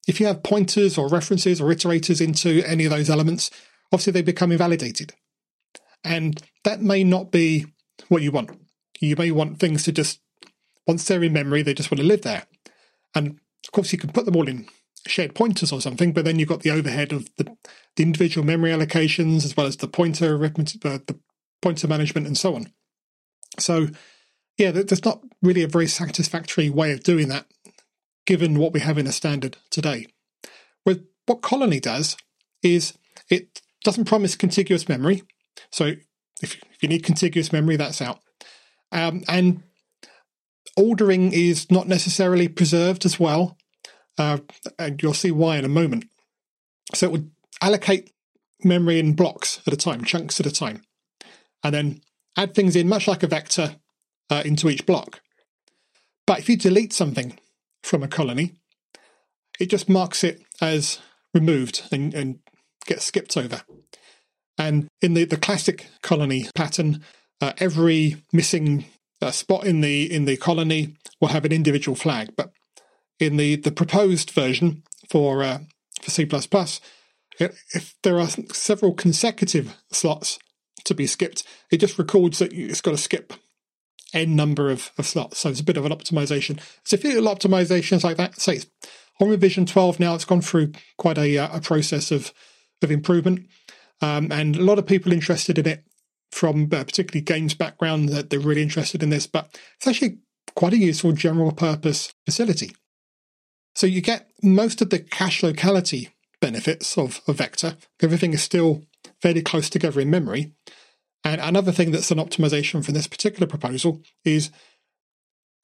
if 0.08 0.20
you 0.20 0.26
have 0.26 0.44
pointers 0.44 0.98
or 0.98 1.08
references 1.08 1.62
or 1.62 1.72
iterators 1.72 2.20
into 2.20 2.64
any 2.66 2.86
of 2.86 2.92
those 2.92 3.10
elements, 3.10 3.52
obviously 3.92 4.14
they 4.14 4.22
become 4.22 4.52
invalidated. 4.52 5.14
And 6.08 6.42
that 6.64 6.82
may 6.82 7.04
not 7.04 7.32
be 7.32 7.66
what 8.08 8.22
you 8.22 8.32
want. 8.32 8.52
You 9.00 9.16
may 9.18 9.32
want 9.32 9.60
things 9.60 9.84
to 9.84 9.92
just, 9.92 10.20
once 10.88 11.06
they're 11.06 11.24
in 11.24 11.34
memory, 11.34 11.62
they 11.62 11.74
just 11.74 11.92
want 11.92 12.00
to 12.00 12.08
live 12.08 12.22
there. 12.22 12.46
And 13.14 13.40
of 13.66 13.72
course, 13.72 13.92
you 13.92 14.00
can 14.00 14.12
put 14.12 14.26
them 14.26 14.36
all 14.36 14.48
in 14.48 14.68
shared 15.06 15.36
pointers 15.36 15.72
or 15.72 15.82
something, 15.82 16.14
but 16.14 16.26
then 16.26 16.40
you've 16.40 16.50
got 16.50 16.62
the 16.62 16.72
overhead 16.72 17.12
of 17.12 17.30
the, 17.38 17.56
the 17.96 18.04
individual 18.04 18.46
memory 18.46 18.72
allocations 18.72 19.46
as 19.46 19.56
well 19.56 19.68
as 19.68 19.78
the 19.78 19.88
pointer 19.88 20.36
uh, 20.44 20.50
the 20.50 21.20
pointer 21.62 21.88
management, 21.88 22.28
and 22.28 22.38
so 22.38 22.56
on. 22.56 22.72
So, 23.60 23.88
yeah, 24.58 24.72
there's 24.72 25.06
not 25.06 25.24
really 25.42 25.64
a 25.64 25.68
very 25.68 25.88
satisfactory 25.88 26.70
way 26.70 26.92
of 26.92 27.04
doing 27.04 27.28
that, 27.30 27.48
given 28.26 28.60
what 28.60 28.74
we 28.74 28.80
have 28.80 28.98
in 28.98 29.08
a 29.08 29.12
standard 29.12 29.58
today. 29.70 30.08
With 30.86 31.06
what 31.26 31.42
Colony 31.42 31.80
does 31.80 32.16
is 32.64 32.94
it 33.30 33.62
doesn't 33.84 34.06
promise 34.06 34.36
contiguous 34.36 34.88
memory. 34.88 35.24
So, 35.72 35.94
if, 36.42 36.60
you 36.82 36.88
need 36.88 37.04
contiguous 37.04 37.52
memory, 37.52 37.76
that's 37.76 38.02
out. 38.02 38.20
Um, 38.92 39.24
and 39.28 39.64
ordering 40.76 41.34
is 41.34 41.70
not 41.72 41.88
necessarily 41.88 42.48
preserved 42.48 43.06
as 43.06 43.20
well. 43.20 43.58
Uh, 44.18 44.40
and 44.80 45.02
you'll 45.02 45.14
see 45.14 45.32
why 45.32 45.58
in 45.58 45.66
a 45.66 45.70
moment. 45.70 46.06
So 46.94 47.08
it 47.08 47.12
would 47.12 47.32
allocate 47.62 48.12
memory 48.64 49.00
in 49.00 49.14
blocks 49.14 49.62
at 49.68 49.74
a 49.74 49.78
time, 49.78 50.04
chunks 50.04 50.40
at 50.40 50.46
a 50.46 50.52
time, 50.52 50.82
and 51.64 51.74
then 51.74 52.02
add 52.36 52.56
things 52.56 52.76
in 52.76 52.88
much 52.88 53.08
like 53.08 53.24
a 53.24 53.28
vector 53.28 53.76
uh, 54.30 54.42
into 54.46 54.70
each 54.70 54.86
block. 54.86 55.22
But 56.26 56.40
if 56.40 56.50
you 56.50 56.58
delete 56.58 56.94
something 56.94 57.38
from 57.84 58.04
a 58.04 58.08
colony, 58.08 58.54
it 59.60 59.70
just 59.70 59.90
marks 59.90 60.24
it 60.24 60.42
as 60.62 61.00
removed 61.34 61.84
and, 61.92 62.14
and 62.14 62.40
gets 62.86 63.06
skipped 63.06 63.38
over. 63.38 63.62
And 64.58 64.88
in 65.02 65.14
the, 65.14 65.26
the 65.26 65.38
classic 65.38 65.88
colony 66.02 66.48
pattern, 66.56 67.04
uh, 67.42 67.54
every 67.60 68.18
missing 68.34 68.86
uh, 69.22 69.32
spot 69.32 69.66
in 69.66 69.82
the 69.82 70.12
in 70.12 70.26
the 70.26 70.38
colony 70.38 70.96
will 71.22 71.30
have 71.30 71.46
an 71.46 71.52
individual 71.52 71.96
flag. 71.96 72.30
But 72.36 72.52
in 73.20 73.38
the, 73.38 73.56
the 73.56 73.72
proposed 73.72 74.32
version 74.32 74.84
for 75.10 75.44
uh, 75.44 75.60
for 76.02 76.12
C++, 76.12 76.28
if 77.40 77.96
there 78.04 78.20
are 78.20 78.28
several 78.52 78.94
consecutive 78.94 79.76
slots 79.92 80.40
to 80.86 80.96
be 80.96 81.08
skipped, 81.08 81.44
it 81.72 81.78
just 81.78 82.00
records 82.00 82.40
that 82.40 82.54
it's 82.54 82.82
got 82.82 82.92
to 82.92 82.98
skip 82.98 83.34
n 84.14 84.36
number 84.36 84.70
of, 84.70 84.92
of 84.98 85.06
slots. 85.06 85.40
So 85.40 85.50
it's 85.50 85.60
a 85.60 85.66
bit 85.66 85.78
of 85.78 85.86
an 85.86 85.92
optimization. 85.92 86.60
So 86.84 86.96
if 86.96 87.04
you 87.04 87.20
look 87.20 87.38
at 87.38 87.42
optimizations 87.42 88.04
like 88.04 88.18
that, 88.18 88.40
say 88.40 88.56
it's 88.56 88.68
on 89.20 89.30
revision 89.30 89.66
12 89.66 90.00
now, 90.00 90.16
it's 90.16 90.26
gone 90.26 90.42
through 90.42 90.72
quite 90.98 91.18
a, 91.18 91.38
uh, 91.38 91.58
a 91.58 91.62
process 91.62 92.12
of, 92.12 92.34
of 92.82 92.92
improvement. 92.92 93.48
Um, 94.02 94.32
and 94.32 94.56
a 94.56 94.64
lot 94.64 94.80
of 94.80 94.86
people 94.86 95.12
interested 95.12 95.58
in 95.58 95.68
it 95.68 95.84
from 96.32 96.66
uh, 96.66 96.84
particularly 96.84 97.22
games 97.22 97.54
background 97.54 98.10
that 98.10 98.30
they're 98.30 98.40
really 98.40 98.62
interested 98.62 99.02
in 99.02 99.10
this, 99.10 99.28
but 99.28 99.58
it's 99.78 99.88
actually 99.88 100.20
quite 100.56 100.74
a 100.74 100.78
useful 100.78 101.12
general 101.14 101.52
purpose 101.52 102.14
facility. 102.26 102.76
So 103.76 103.88
you 103.88 104.02
get 104.02 104.30
most 104.44 104.82
of 104.82 104.90
the 104.90 105.00
cache 105.00 105.44
locality 105.44 106.10
benefits 106.42 106.98
of 106.98 107.22
a 107.28 107.34
vector. 107.34 107.78
Everything 108.02 108.34
is 108.34 108.44
still 108.44 108.84
fairly 109.22 109.42
close 109.42 109.70
together 109.70 110.00
in 110.00 110.10
memory. 110.10 110.54
And 111.24 111.42
another 111.42 111.72
thing 111.72 111.92
that's 111.92 112.12
an 112.12 112.20
optimization 112.20 112.86
for 112.86 112.92
this 112.92 113.08
particular 113.08 113.48
proposal 113.48 114.02
is 114.24 114.52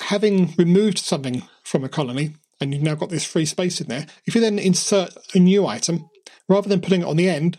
having 0.01 0.53
removed 0.57 0.99
something 0.99 1.43
from 1.63 1.83
a 1.83 1.89
colony 1.89 2.35
and 2.59 2.73
you've 2.73 2.83
now 2.83 2.95
got 2.95 3.09
this 3.09 3.25
free 3.25 3.45
space 3.45 3.81
in 3.81 3.87
there, 3.87 4.05
if 4.25 4.35
you 4.35 4.41
then 4.41 4.57
insert 4.57 5.17
a 5.35 5.39
new 5.39 5.65
item, 5.65 6.09
rather 6.47 6.69
than 6.69 6.81
putting 6.81 7.01
it 7.01 7.07
on 7.07 7.17
the 7.17 7.29
end, 7.29 7.57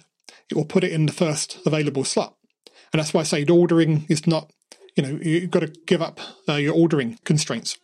it 0.51 0.57
will 0.57 0.65
put 0.65 0.85
it 0.85 0.93
in 0.93 1.07
the 1.07 1.13
first 1.13 1.59
available 1.67 2.05
slot. 2.05 2.37
And 2.93 3.01
that's 3.01 3.13
why 3.13 3.21
I 3.21 3.25
say 3.25 3.45
ordering 3.45 4.07
is 4.09 4.27
not, 4.27 4.53
you 4.97 5.03
know, 5.03 5.19
you've 5.21 5.51
got 5.51 5.61
to 5.61 5.73
give 5.87 6.03
up 6.03 6.21
uh, 6.49 6.55
your 6.55 6.75
ordering 6.75 7.19
constraints 7.25 7.79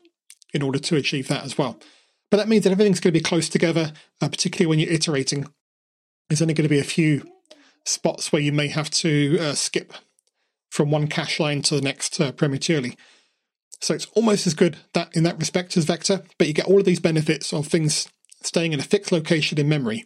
in 0.53 0.63
order 0.63 0.79
to 0.79 0.97
achieve 0.97 1.29
that 1.29 1.45
as 1.45 1.59
well. 1.59 1.81
But 2.31 2.37
that 2.37 2.49
means 2.49 2.65
that 2.65 2.71
everything's 2.71 3.01
going 3.01 3.13
to 3.13 3.19
be 3.19 3.25
close 3.25 3.49
together, 3.49 3.93
uh, 4.21 4.29
particularly 4.29 4.69
when 4.69 4.79
you're 4.79 4.93
iterating. 4.93 5.47
There's 6.29 6.43
only 6.43 6.55
going 6.55 6.69
to 6.69 6.75
be 6.75 6.79
a 6.79 6.85
few 6.85 7.29
spots 7.85 8.33
where 8.33 8.43
you 8.43 8.53
may 8.53 8.69
have 8.69 8.91
to 8.91 9.39
uh, 9.41 9.55
skip 9.55 9.93
from 10.71 10.91
one 10.91 11.09
cache 11.09 11.41
line 11.41 11.63
to 11.63 11.75
the 11.75 11.83
next 11.83 12.21
uh, 12.21 12.31
prematurely. 12.31 12.97
So 13.81 13.95
it's 13.95 14.07
almost 14.15 14.47
as 14.47 14.55
good 14.55 14.77
that 14.93 15.15
in 15.17 15.25
that 15.25 15.39
respect 15.39 15.77
as 15.77 15.85
Vector, 15.85 16.23
but 16.39 16.47
you 16.47 16.55
get 16.55 16.67
all 16.67 16.79
of 16.79 16.85
these 16.85 17.01
benefits 17.01 17.53
of 17.53 17.67
things 17.67 18.09
staying 18.43 18.73
in 18.73 18.81
a 18.81 18.85
fixed 18.85 19.11
location 19.11 19.59
in 19.59 19.69
memory. 19.69 20.05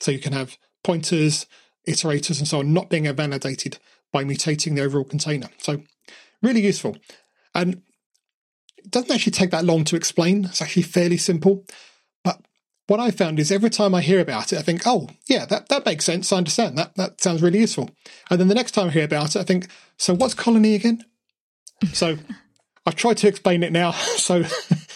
So 0.00 0.10
you 0.10 0.18
can 0.18 0.32
have 0.32 0.56
pointers, 0.82 1.46
iterators, 1.86 2.38
and 2.38 2.48
so 2.48 2.60
on 2.60 2.72
not 2.72 2.90
being 2.90 3.06
invalidated 3.06 3.78
by 4.12 4.24
mutating 4.24 4.74
the 4.74 4.82
overall 4.82 5.04
container. 5.04 5.48
So 5.58 5.82
really 6.42 6.62
useful. 6.62 6.96
And 7.54 7.82
it 8.78 8.90
doesn't 8.90 9.10
actually 9.10 9.32
take 9.32 9.50
that 9.50 9.64
long 9.64 9.84
to 9.84 9.96
explain. 9.96 10.44
It's 10.44 10.62
actually 10.62 10.82
fairly 10.82 11.16
simple. 11.16 11.64
But 12.22 12.40
what 12.86 13.00
I 13.00 13.10
found 13.10 13.38
is 13.38 13.50
every 13.50 13.70
time 13.70 13.94
I 13.94 14.00
hear 14.00 14.20
about 14.20 14.52
it, 14.52 14.58
I 14.58 14.62
think, 14.62 14.82
oh, 14.86 15.08
yeah, 15.28 15.44
that, 15.46 15.68
that 15.68 15.86
makes 15.86 16.04
sense. 16.04 16.32
I 16.32 16.36
understand 16.36 16.78
that. 16.78 16.94
That 16.96 17.20
sounds 17.20 17.42
really 17.42 17.60
useful. 17.60 17.90
And 18.30 18.40
then 18.40 18.48
the 18.48 18.54
next 18.54 18.72
time 18.72 18.88
I 18.88 18.92
hear 18.92 19.04
about 19.04 19.34
it, 19.34 19.40
I 19.40 19.44
think, 19.44 19.68
so 19.96 20.14
what's 20.14 20.34
colony 20.34 20.74
again? 20.74 21.04
So 21.92 22.16
I've 22.86 22.94
tried 22.94 23.16
to 23.18 23.28
explain 23.28 23.62
it 23.62 23.72
now. 23.72 23.92
So 24.16 24.44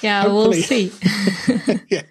yeah, 0.02 0.26
we'll 0.26 0.52
see. 0.54 0.92
yeah. 1.88 2.02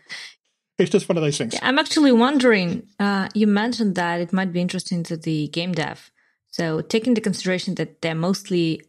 It's 0.80 0.90
just 0.90 1.10
one 1.10 1.18
of 1.18 1.24
those 1.24 1.38
things. 1.38 1.54
Yeah, 1.54 1.60
I'm 1.62 1.78
actually 1.78 2.12
wondering. 2.12 2.88
Uh, 3.00 3.28
you 3.34 3.48
mentioned 3.48 3.96
that 3.96 4.22
it 4.22 4.32
might 4.32 4.54
be 4.54 4.62
interesting 4.62 5.04
to 5.04 5.18
the 5.18 5.50
game 5.50 5.74
dev. 5.74 6.12
So 6.48 6.82
taking 6.82 7.12
into 7.12 7.22
consideration 7.22 7.76
that 7.76 8.02
they're 8.02 8.16
mostly, 8.16 8.82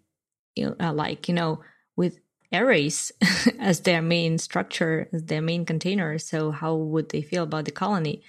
you 0.54 0.66
know, 0.66 0.76
uh, 0.80 0.92
like 0.92 1.28
you 1.28 1.34
know, 1.34 1.60
with 1.96 2.20
arrays 2.52 3.12
as 3.58 3.80
their 3.80 4.02
main 4.02 4.38
structure, 4.38 5.08
as 5.12 5.24
their 5.24 5.42
main 5.42 5.64
container. 5.64 6.18
So 6.18 6.50
how 6.50 6.74
would 6.74 7.10
they 7.10 7.22
feel 7.22 7.42
about 7.42 7.64
the 7.64 7.70
colony? 7.70 8.22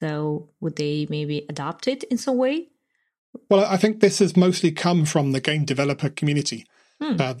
So 0.00 0.50
would 0.60 0.76
they 0.76 1.06
maybe 1.08 1.46
adopt 1.48 1.88
it 1.88 2.04
in 2.04 2.18
some 2.18 2.36
way? 2.36 2.68
Well, 3.48 3.64
I 3.64 3.76
think 3.76 4.00
this 4.00 4.18
has 4.18 4.36
mostly 4.36 4.72
come 4.72 5.04
from 5.04 5.32
the 5.32 5.40
game 5.40 5.64
developer 5.64 6.08
community. 6.08 6.66
Hmm. 7.00 7.16
Uh, 7.18 7.34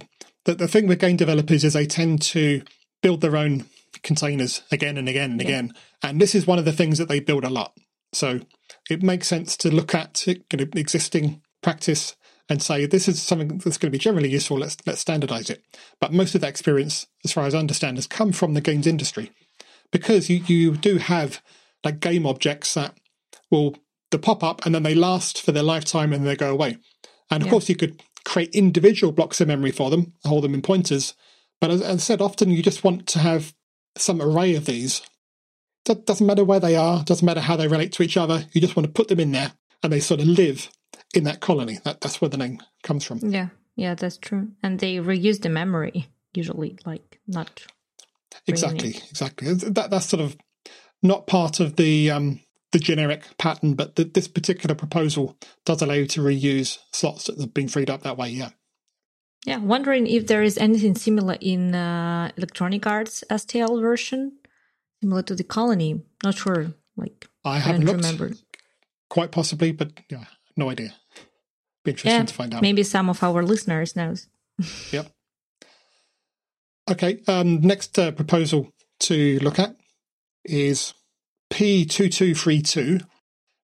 the, 0.44 0.54
the 0.54 0.68
thing 0.68 0.86
with 0.86 1.00
game 1.00 1.16
developers 1.16 1.64
is 1.64 1.72
they 1.72 1.86
tend 1.86 2.22
to 2.22 2.62
build 3.02 3.20
their 3.20 3.36
own 3.36 3.64
containers 4.02 4.62
again 4.70 4.96
and 4.96 5.08
again 5.08 5.32
and 5.32 5.40
yeah. 5.40 5.48
again. 5.48 5.72
And 6.02 6.20
this 6.20 6.34
is 6.34 6.46
one 6.46 6.58
of 6.58 6.64
the 6.64 6.72
things 6.72 6.98
that 6.98 7.08
they 7.08 7.20
build 7.20 7.44
a 7.44 7.50
lot. 7.50 7.76
So 8.12 8.40
it 8.88 9.02
makes 9.02 9.28
sense 9.28 9.56
to 9.58 9.70
look 9.70 9.94
at 9.94 10.26
existing 10.26 11.42
practice 11.62 12.16
and 12.48 12.62
say 12.62 12.86
this 12.86 13.08
is 13.08 13.20
something 13.20 13.58
that's 13.58 13.78
going 13.78 13.90
to 13.90 13.96
be 13.96 13.98
generally 13.98 14.30
useful. 14.30 14.58
Let's 14.58 14.76
let's 14.86 15.00
standardize 15.00 15.50
it. 15.50 15.62
But 16.00 16.12
most 16.12 16.34
of 16.34 16.40
that 16.40 16.50
experience, 16.50 17.06
as 17.24 17.32
far 17.32 17.44
as 17.44 17.54
I 17.54 17.58
understand, 17.58 17.96
has 17.96 18.06
come 18.06 18.32
from 18.32 18.54
the 18.54 18.60
games 18.60 18.86
industry, 18.86 19.32
because 19.90 20.30
you 20.30 20.42
you 20.46 20.76
do 20.76 20.98
have 20.98 21.42
like 21.84 22.00
game 22.00 22.26
objects 22.26 22.74
that 22.74 22.96
will 23.50 23.76
they 24.10 24.18
pop 24.18 24.44
up 24.44 24.64
and 24.64 24.74
then 24.74 24.84
they 24.84 24.94
last 24.94 25.42
for 25.42 25.52
their 25.52 25.62
lifetime 25.62 26.12
and 26.12 26.26
they 26.26 26.36
go 26.36 26.52
away. 26.52 26.78
And 27.30 27.42
of 27.42 27.46
yeah. 27.46 27.50
course, 27.50 27.68
you 27.68 27.76
could 27.76 28.00
create 28.24 28.54
individual 28.54 29.12
blocks 29.12 29.40
of 29.40 29.48
memory 29.48 29.72
for 29.72 29.90
them, 29.90 30.12
hold 30.24 30.44
them 30.44 30.54
in 30.54 30.62
pointers. 30.62 31.14
But 31.60 31.70
as, 31.70 31.82
as 31.82 31.96
I 31.96 31.98
said, 31.98 32.20
often 32.20 32.50
you 32.50 32.62
just 32.62 32.84
want 32.84 33.06
to 33.08 33.18
have 33.18 33.54
some 33.96 34.20
array 34.20 34.54
of 34.54 34.66
these. 34.66 35.02
That 35.86 36.04
doesn't 36.06 36.26
matter 36.26 36.44
where 36.44 36.60
they 36.60 36.74
are, 36.74 37.04
doesn't 37.04 37.24
matter 37.24 37.40
how 37.40 37.56
they 37.56 37.68
relate 37.68 37.92
to 37.92 38.02
each 38.02 38.16
other. 38.16 38.46
You 38.52 38.60
just 38.60 38.74
want 38.74 38.86
to 38.86 38.92
put 38.92 39.08
them 39.08 39.20
in 39.20 39.32
there 39.32 39.52
and 39.82 39.92
they 39.92 40.00
sort 40.00 40.20
of 40.20 40.26
live 40.26 40.68
in 41.14 41.24
that 41.24 41.40
colony. 41.40 41.78
That, 41.84 42.00
that's 42.00 42.20
where 42.20 42.28
the 42.28 42.36
name 42.36 42.60
comes 42.82 43.04
from. 43.04 43.18
Yeah, 43.22 43.48
yeah, 43.76 43.94
that's 43.94 44.18
true. 44.18 44.48
And 44.62 44.80
they 44.80 44.96
reuse 44.96 45.42
the 45.42 45.48
memory 45.48 46.08
usually, 46.34 46.78
like 46.84 47.20
not. 47.26 47.66
Exactly, 48.46 48.96
exactly. 49.10 49.52
That 49.54 49.90
that's 49.90 50.06
sort 50.06 50.22
of 50.22 50.36
not 51.02 51.26
part 51.26 51.60
of 51.60 51.76
the 51.76 52.10
um, 52.10 52.40
the 52.72 52.78
generic 52.78 53.24
pattern, 53.38 53.74
but 53.74 53.96
the, 53.96 54.04
this 54.04 54.28
particular 54.28 54.74
proposal 54.74 55.36
does 55.64 55.82
allow 55.82 55.94
you 55.94 56.06
to 56.06 56.20
reuse 56.20 56.78
slots 56.92 57.24
that 57.24 57.38
have 57.40 57.54
been 57.54 57.68
freed 57.68 57.90
up 57.90 58.02
that 58.02 58.18
way. 58.18 58.28
Yeah. 58.28 58.50
Yeah, 59.46 59.58
wondering 59.58 60.08
if 60.08 60.26
there 60.26 60.42
is 60.42 60.58
anything 60.58 60.96
similar 60.96 61.36
in 61.40 61.72
uh, 61.72 62.32
Electronic 62.36 62.84
Arts 62.84 63.22
STL 63.30 63.80
version, 63.80 64.32
similar 65.00 65.22
to 65.22 65.36
the 65.36 65.44
Colony. 65.44 66.02
Not 66.24 66.34
sure. 66.34 66.72
Like 66.96 67.28
I 67.44 67.60
haven't 67.60 67.84
looked. 67.84 67.98
Remember. 67.98 68.32
Quite 69.08 69.30
possibly, 69.30 69.70
but 69.70 69.92
yeah, 70.10 70.24
no 70.56 70.68
idea. 70.68 70.94
Be 71.84 71.92
interesting 71.92 72.10
yeah, 72.10 72.24
to 72.24 72.34
find 72.34 72.54
out. 72.54 72.62
Maybe 72.62 72.82
some 72.82 73.08
of 73.08 73.22
our 73.22 73.44
listeners 73.44 73.94
knows. 73.94 74.26
yep. 74.90 75.12
Okay. 76.90 77.20
Um, 77.28 77.60
next 77.60 77.96
uh, 78.00 78.10
proposal 78.10 78.72
to 79.00 79.38
look 79.38 79.60
at 79.60 79.76
is 80.44 80.92
P2232. 81.52 82.98
Now, 82.98 83.06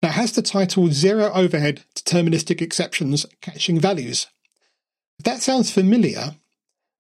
Now, 0.02 0.11
has 0.11 0.32
the 0.32 0.42
title 0.42 0.88
Zero 0.88 1.30
Overhead 1.32 1.85
Deterministic 1.94 2.61
Exceptions 2.61 3.26
Catching 3.40 3.78
Values. 3.78 4.26
If 5.18 5.25
that 5.25 5.42
sounds 5.42 5.70
familiar, 5.70 6.37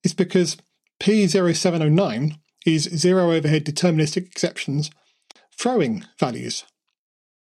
it's 0.02 0.14
because 0.14 0.56
P0709 1.00 2.38
is 2.66 2.84
Zero 2.84 3.32
Overhead 3.32 3.64
Deterministic 3.64 4.26
Exceptions 4.26 4.90
Throwing 5.58 6.04
Values. 6.18 6.64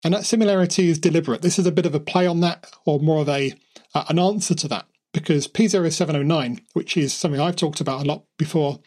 And 0.03 0.13
that 0.13 0.25
similarity 0.25 0.89
is 0.89 0.99
deliberate. 0.99 1.41
This 1.41 1.59
is 1.59 1.65
a 1.65 1.71
bit 1.71 1.85
of 1.85 1.95
a 1.95 1.99
play 1.99 2.25
on 2.25 2.39
that, 2.41 2.71
or 2.85 2.99
more 2.99 3.21
of 3.21 3.29
a 3.29 3.53
uh, 3.93 4.05
an 4.07 4.19
answer 4.19 4.53
to 4.53 4.67
that, 4.67 4.85
because 5.13 5.47
P0709, 5.47 6.61
which 6.73 6.95
is 6.95 7.11
something 7.11 7.41
I've 7.41 7.55
talked 7.55 7.81
about 7.81 8.03
a 8.03 8.05
lot 8.05 8.23
before, 8.37 8.79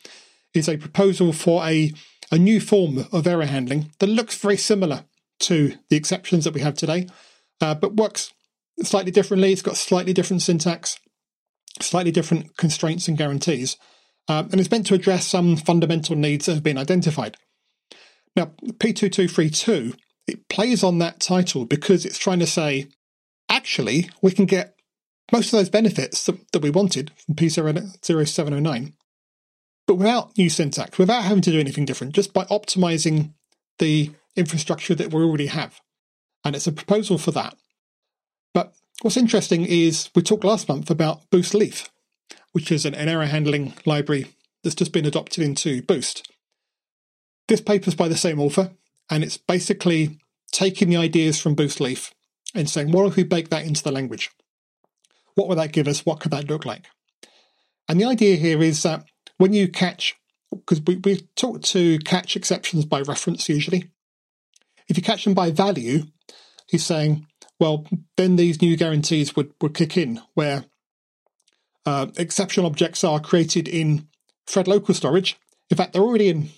is 0.55 0.69
a 0.69 0.77
proposal 0.77 1.33
for 1.33 1.65
a, 1.65 1.93
a 2.31 2.39
new 2.39 2.61
form 2.61 3.07
of 3.13 3.27
error 3.27 3.47
handling 3.47 3.91
that 3.99 4.07
looks 4.07 4.37
very 4.37 4.57
similar 4.57 5.05
to 5.41 5.75
the 5.91 5.97
exceptions 5.97 6.45
that 6.45 6.55
we 6.55 6.61
have 6.61 6.75
today, 6.75 7.09
uh, 7.61 7.75
but 7.75 7.97
works 7.97 8.33
slightly 8.83 9.11
differently. 9.11 9.53
It's 9.53 9.63
got 9.63 9.77
slightly 9.77 10.13
different 10.13 10.43
syntax, 10.43 10.99
slightly 11.81 12.13
different 12.13 12.57
constraints 12.57 13.09
and 13.09 13.19
guarantees, 13.19 13.77
um, 14.29 14.49
and 14.53 14.61
it's 14.61 14.71
meant 14.71 14.87
to 14.87 14.95
address 14.95 15.27
some 15.27 15.57
fundamental 15.57 16.17
needs 16.17 16.47
that 16.47 16.55
have 16.55 16.63
been 16.63 16.79
identified. 16.79 17.37
Now, 18.37 18.53
P2232, 18.65 19.97
it 20.27 20.49
plays 20.49 20.85
on 20.85 20.99
that 20.99 21.21
title 21.21 21.65
because 21.65 22.05
it's 22.07 22.19
trying 22.19 22.39
to 22.39 22.47
say, 22.47 22.87
actually, 23.49 24.09
we 24.23 24.31
can 24.31 24.47
get 24.47 24.75
most 25.33 25.53
of 25.53 25.59
those 25.59 25.71
benefits 25.71 26.25
that, 26.27 26.53
that 26.53 26.63
we 26.63 26.71
wanted 26.71 27.11
from 27.27 27.35
P0709, 27.35 28.93
but 29.87 29.95
without 29.97 30.37
new 30.39 30.49
syntax, 30.49 30.99
without 30.99 31.25
having 31.25 31.43
to 31.43 31.51
do 31.51 31.61
anything 31.61 31.85
different, 31.85 32.15
just 32.15 32.33
by 32.33 32.45
optimizing 32.45 33.33
the 33.79 34.11
infrastructure 34.37 34.95
that 34.95 35.13
we 35.13 35.23
already 35.23 35.47
have. 35.47 35.81
And 36.45 36.55
it's 36.55 36.67
a 36.67 36.73
proposal 36.73 37.19
for 37.19 37.31
that. 37.33 37.57
But 38.55 38.75
what's 39.03 39.17
interesting 39.17 39.67
is 39.67 40.09
we 40.15 40.23
talked 40.23 40.45
last 40.45 40.69
month 40.69 40.91
about 40.91 41.29
Boost 41.31 41.55
Leaf, 41.55 41.91
which 42.53 42.71
is 42.71 42.85
an, 42.87 42.95
error 42.95 43.27
handling 43.27 43.75
library 43.85 44.27
that's 44.63 44.77
just 44.77 44.93
been 44.93 45.05
adopted 45.05 45.43
into 45.45 45.83
Boost. 45.83 46.31
This 47.49 47.61
paper's 47.61 47.97
by 47.97 48.09
the 48.09 48.17
same 48.17 48.41
author, 48.41 48.71
and 49.11 49.25
it's 49.25 49.37
basically 49.37 50.19
taking 50.53 50.89
the 50.89 50.97
ideas 50.97 51.41
from 51.41 51.55
Boost 51.55 51.81
Leaf 51.81 52.15
and 52.55 52.71
saying, 52.71 52.93
what 52.93 53.07
if 53.07 53.17
we 53.17 53.25
bake 53.25 53.51
that 53.51 53.67
into 53.67 53.83
the 53.83 53.93
language? 53.93 54.31
What 55.35 55.49
would 55.49 55.59
that 55.59 55.73
give 55.73 55.89
us? 55.89 56.07
What 56.07 56.21
could 56.21 56.31
that 56.31 56.49
look 56.49 56.65
like? 56.65 56.87
And 57.89 58.01
the 58.01 58.05
idea 58.05 58.37
here 58.37 58.63
is 58.63 58.83
that 58.85 59.05
when 59.39 59.53
you 59.53 59.67
catch, 59.69 60.15
because 60.51 60.81
we, 60.83 60.97
we 60.97 61.27
talk 61.35 61.63
to 61.63 61.99
catch 62.01 62.37
exceptions 62.37 62.85
by 62.85 63.01
reference 63.01 63.49
usually, 63.49 63.91
if 64.89 64.97
you 64.97 65.03
catch 65.03 65.25
them 65.25 65.35
by 65.35 65.51
value, 65.51 66.05
he's 66.69 66.85
saying, 66.85 67.27
well, 67.63 67.87
then 68.17 68.35
these 68.35 68.61
new 68.61 68.77
guarantees 68.77 69.37
would, 69.37 69.53
would 69.61 69.73
kick 69.73 69.97
in, 69.97 70.21
where 70.35 70.65
uh, 71.87 72.09
exception 72.17 72.65
objects 72.65 73.05
are 73.05 73.21
created 73.21 73.69
in 73.69 74.09
thread 74.49 74.67
local 74.67 74.95
storage. 74.95 75.37
In 75.71 75.77
fact, 75.77 75.93
they're 75.93 76.03
already 76.03 76.29
in. 76.29 76.49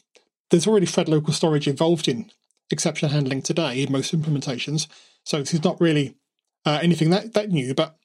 There's 0.50 0.66
already 0.66 0.86
thread 0.86 1.10
local 1.10 1.34
storage 1.34 1.68
involved 1.68 2.08
in 2.08 2.30
exception 2.70 3.10
handling 3.10 3.42
today 3.42 3.82
in 3.82 3.92
most 3.92 4.18
implementations, 4.18 4.86
so 5.24 5.40
this 5.40 5.52
is 5.52 5.62
not 5.62 5.78
really 5.78 6.16
uh, 6.64 6.78
anything 6.82 7.10
that, 7.10 7.34
that 7.34 7.50
new. 7.50 7.74
But 7.74 7.96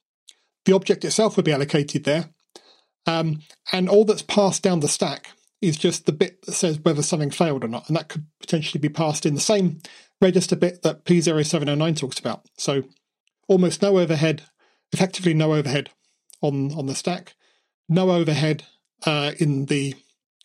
the 0.66 0.76
object 0.76 1.06
itself 1.06 1.38
would 1.38 1.46
be 1.46 1.54
allocated 1.54 2.04
there, 2.04 2.32
um, 3.08 3.44
and 3.72 3.88
all 3.88 4.04
that's 4.04 4.24
passed 4.24 4.62
down 4.62 4.82
the 4.82 4.90
stack 4.90 5.30
is 5.62 5.78
just 5.78 6.06
the 6.06 6.12
bit 6.12 6.42
that 6.42 6.52
says 6.52 6.78
whether 6.80 7.02
something 7.02 7.32
failed 7.32 7.64
or 7.64 7.70
not, 7.70 7.88
and 7.88 7.96
that 7.96 8.10
could 8.10 8.26
potentially 8.42 8.82
be 8.82 8.90
passed 8.90 9.26
in 9.26 9.36
the 9.36 9.40
same 9.40 9.80
register 10.22 10.56
bit 10.56 10.82
that 10.84 11.06
P0709 11.06 11.98
talks 11.98 12.20
about. 12.20 12.46
So 12.58 12.84
almost 13.48 13.82
no 13.82 13.98
overhead, 13.98 14.44
effectively 14.92 15.34
no 15.34 15.54
overhead 15.54 15.90
on, 16.42 16.74
on 16.74 16.86
the 16.86 16.96
stack, 16.96 17.36
no 17.88 18.12
overhead 18.12 18.64
uh, 19.06 19.32
in 19.40 19.66
the 19.66 19.96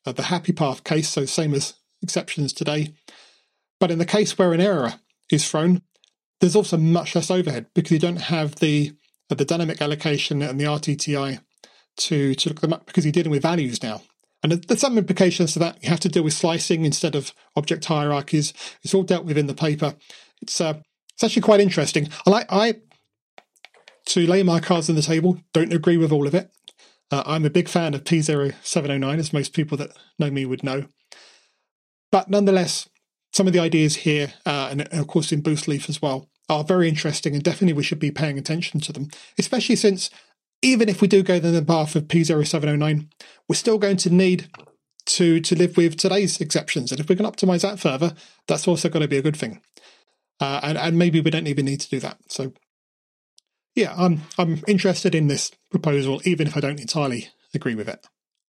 uh, 0.07 0.13
the 0.13 0.25
happy 0.25 0.53
path 0.53 0.85
case, 0.85 1.09
so 1.09 1.25
same 1.25 1.55
as 1.55 1.75
exceptions 2.03 2.53
today. 2.53 2.95
But 3.81 3.91
in 3.91 3.99
the 3.99 4.05
case 4.05 4.37
where 4.37 4.53
an 4.53 4.61
error 4.61 4.95
is 5.31 5.49
thrown, 5.49 5.83
there's 6.41 6.57
also 6.57 6.77
much 6.77 7.15
less 7.15 7.31
overhead 7.31 7.67
because 7.75 7.91
you 7.91 7.99
don't 7.99 8.23
have 8.23 8.57
the 8.57 8.93
uh, 9.31 9.35
the 9.35 9.45
dynamic 9.45 9.81
allocation 9.81 10.43
and 10.43 10.61
the 10.61 10.65
RTTI 10.65 11.41
to 11.97 12.35
to 12.35 12.49
look 12.49 12.61
them 12.61 12.73
up 12.73 12.87
because 12.87 13.05
you're 13.05 13.13
dealing 13.13 13.31
with 13.31 13.43
values 13.43 13.83
now. 13.83 14.03
And 14.45 14.53
there's 14.53 14.81
some 14.81 14.99
implications 14.99 15.55
to 15.55 15.59
that. 15.61 15.83
You 15.83 15.89
have 15.89 16.01
to 16.01 16.09
deal 16.11 16.23
with 16.23 16.35
slicing 16.35 16.85
instead 16.85 17.15
of 17.15 17.33
object 17.57 17.87
hierarchies. 17.87 18.53
It's 18.83 18.93
all 18.93 19.03
dealt 19.03 19.25
with 19.25 19.39
in 19.39 19.47
the 19.47 19.55
paper. 19.55 19.95
It's 20.43 20.61
uh, 20.61 20.81
it's 21.15 21.25
actually 21.25 21.43
quite 21.43 21.61
interesting. 21.61 22.11
I 22.27 22.31
like 22.31 22.47
I 22.51 22.75
to 24.07 24.27
lay 24.27 24.43
my 24.43 24.61
cards 24.61 24.91
on 24.91 24.97
the 24.97 25.03
table. 25.03 25.39
Don't 25.55 25.73
agree 25.73 25.97
with 25.97 26.13
all 26.13 26.27
of 26.27 26.35
it. 26.35 26.51
Uh, 27.11 27.23
I'm 27.25 27.47
a 27.47 27.51
big 27.51 27.69
fan 27.69 27.95
of 27.95 28.05
P0709, 28.05 29.19
as 29.19 29.33
most 29.33 29.55
people 29.55 29.79
that 29.79 29.97
know 30.19 30.31
me 30.31 30.45
would 30.45 30.63
know. 30.63 30.87
But 32.13 32.29
nonetheless, 32.29 32.89
some 33.33 33.47
of 33.47 33.55
the 33.55 33.61
ideas 33.61 33.97
here, 33.97 34.35
uh, 34.45 34.69
and 34.71 34.83
of 34.93 35.07
course 35.07 35.33
in 35.33 35.41
Boost 35.41 35.69
Leaf 35.69 35.89
as 35.89 36.03
well, 36.03 36.29
are 36.51 36.65
very 36.65 36.89
interesting, 36.89 37.35
and 37.35 37.43
definitely 37.43 37.73
we 37.73 37.83
should 37.83 37.99
be 37.99 38.11
paying 38.11 38.39
attention 38.39 38.81
to 38.81 38.93
them, 38.93 39.09
especially 39.39 39.77
since 39.77 40.11
even 40.65 40.89
if 40.89 41.01
we 41.01 41.09
do 41.09 41.23
go 41.23 41.39
down 41.39 41.53
the 41.53 41.63
path 41.63 41.95
of 41.95 42.05
P0709, 42.05 43.09
we're 43.49 43.55
still 43.55 43.79
going 43.79 43.99
to 43.99 44.11
need 44.11 44.49
to 45.07 45.39
to 45.41 45.55
live 45.55 45.77
with 45.77 45.97
today's 45.97 46.41
exceptions. 46.41 46.91
And 46.91 47.01
if 47.01 47.09
we 47.09 47.17
can 47.17 47.27
optimize 47.27 47.61
that 47.61 47.79
further, 47.79 48.15
that's 48.49 48.67
also 48.67 48.89
going 48.89 49.03
to 49.03 49.09
be 49.09 49.19
a 49.19 49.23
good 49.23 49.37
thing. 49.37 49.61
Uh, 50.41 50.61
and, 50.63 50.79
and 50.79 50.99
maybe 50.99 51.21
we 51.21 51.31
don't 51.31 51.47
even 51.47 51.67
need 51.67 51.81
to 51.81 51.91
do 51.91 52.01
that. 52.01 52.19
So, 52.29 52.55
yeah, 53.75 53.95
I'm 53.97 54.23
I'm 54.39 54.63
interested 54.67 55.15
in 55.15 55.29
this 55.29 55.53
proposal, 55.71 56.21
even 56.25 56.47
if 56.47 56.57
I 56.57 56.61
don't 56.61 56.81
entirely 56.81 57.29
agree 57.55 57.75
with 57.75 57.89
it. 57.89 58.07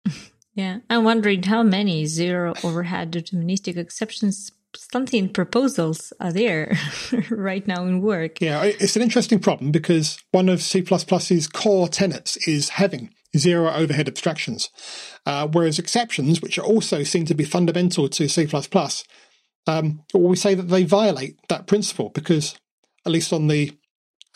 Yeah, 0.58 0.78
I'm 0.89 1.04
wondering 1.04 1.44
how 1.44 1.63
many 1.63 2.06
zero 2.06 2.54
overhead 2.63 3.12
deterministic 3.12 3.76
exceptions 3.76 4.54
something 4.91 5.30
proposals 5.30 6.13
are 6.19 6.32
there 6.32 6.78
right 7.30 7.67
now 7.67 7.86
in 7.86 8.02
work. 8.02 8.41
Yeah, 8.41 8.63
it's 8.63 8.95
an 8.95 9.02
interesting 9.02 9.39
problem 9.39 9.71
because 9.71 10.17
one 10.32 10.50
of 10.50 10.62
C++'s 10.62 11.48
core 11.48 11.88
tenets 11.88 12.38
is 12.48 12.69
having 12.69 13.13
zero 13.38 13.71
overhead 13.71 14.08
abstractions, 14.08 14.69
uh, 15.26 15.48
whereas 15.48 15.80
exceptions, 15.80 16.41
which 16.41 16.58
are 16.58 16.65
also 16.65 17.04
seen 17.04 17.26
to 17.26 17.36
be 17.36 17.43
fundamental 17.43 18.08
to 18.10 18.30
C++, 18.30 18.48
um, 19.67 20.04
we 20.13 20.36
say 20.36 20.54
that 20.54 20.69
they 20.69 20.84
violate 20.84 21.38
that 21.50 21.67
principle 21.67 22.10
because, 22.10 22.56
at 23.06 23.12
least 23.12 23.34
on 23.34 23.48
the 23.48 23.71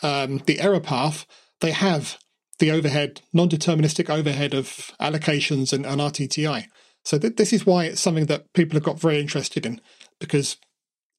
um, 0.02 0.38
the 0.46 0.60
error 0.60 0.80
path, 0.80 1.26
they 1.60 1.72
have 1.72 2.18
the 2.58 2.70
overhead, 2.70 3.20
non-deterministic 3.32 4.08
overhead 4.08 4.54
of 4.54 4.92
allocations 5.00 5.72
and, 5.72 5.84
and 5.84 6.00
RTTI. 6.00 6.66
So 7.04 7.18
th- 7.18 7.36
this 7.36 7.52
is 7.52 7.66
why 7.66 7.84
it's 7.84 8.00
something 8.00 8.26
that 8.26 8.52
people 8.52 8.76
have 8.76 8.82
got 8.82 9.00
very 9.00 9.20
interested 9.20 9.66
in 9.66 9.80
because 10.20 10.56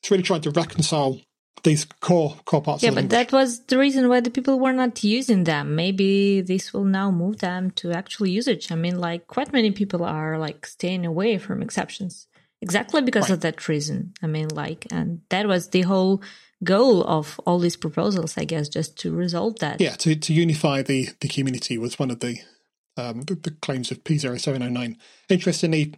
it's 0.02 0.12
really 0.12 0.24
trying 0.24 0.42
to 0.42 0.52
reconcile 0.52 1.20
these 1.64 1.86
core 2.00 2.36
core 2.46 2.62
parts. 2.62 2.84
Yeah, 2.84 2.92
but 2.92 3.10
that 3.10 3.32
was 3.32 3.66
the 3.66 3.78
reason 3.78 4.10
why 4.10 4.20
the 4.20 4.32
people 4.32 4.60
were 4.60 4.74
not 4.74 5.04
using 5.04 5.44
them. 5.44 5.76
Maybe 5.76 6.42
this 6.42 6.74
will 6.74 6.86
now 6.86 7.12
move 7.12 7.40
them 7.40 7.72
to 7.72 7.92
actual 7.92 8.28
usage. 8.28 8.72
I 8.72 8.76
mean, 8.76 9.00
like 9.00 9.28
quite 9.28 9.54
many 9.54 9.72
people 9.72 10.04
are 10.04 10.38
like 10.38 10.66
staying 10.66 11.06
away 11.06 11.38
from 11.38 11.62
exceptions 11.62 12.28
exactly 12.62 13.02
because 13.02 13.24
right. 13.24 13.32
of 13.32 13.42
that 13.42 13.68
reason. 13.68 14.14
I 14.22 14.28
mean, 14.28 14.50
like, 14.50 14.88
and 14.92 15.22
that 15.30 15.48
was 15.48 15.70
the 15.70 15.82
whole 15.82 16.22
goal 16.64 17.04
of 17.04 17.40
all 17.46 17.60
these 17.60 17.78
proposals, 17.78 18.38
I 18.38 18.46
guess, 18.46 18.70
just 18.70 18.98
to 19.00 19.12
resolve 19.12 19.60
that. 19.60 19.82
Yeah, 19.82 19.96
to 19.98 20.16
to 20.16 20.34
unify 20.34 20.82
the 20.82 21.10
the 21.20 21.28
community 21.28 21.78
was 21.78 22.00
one 22.00 22.12
of 22.12 22.20
the 22.20 22.40
um, 22.98 23.22
the, 23.22 23.36
the 23.36 23.52
claims 23.52 23.92
of 23.92 24.04
P0709. 24.04 24.98
Interestingly, 25.30 25.94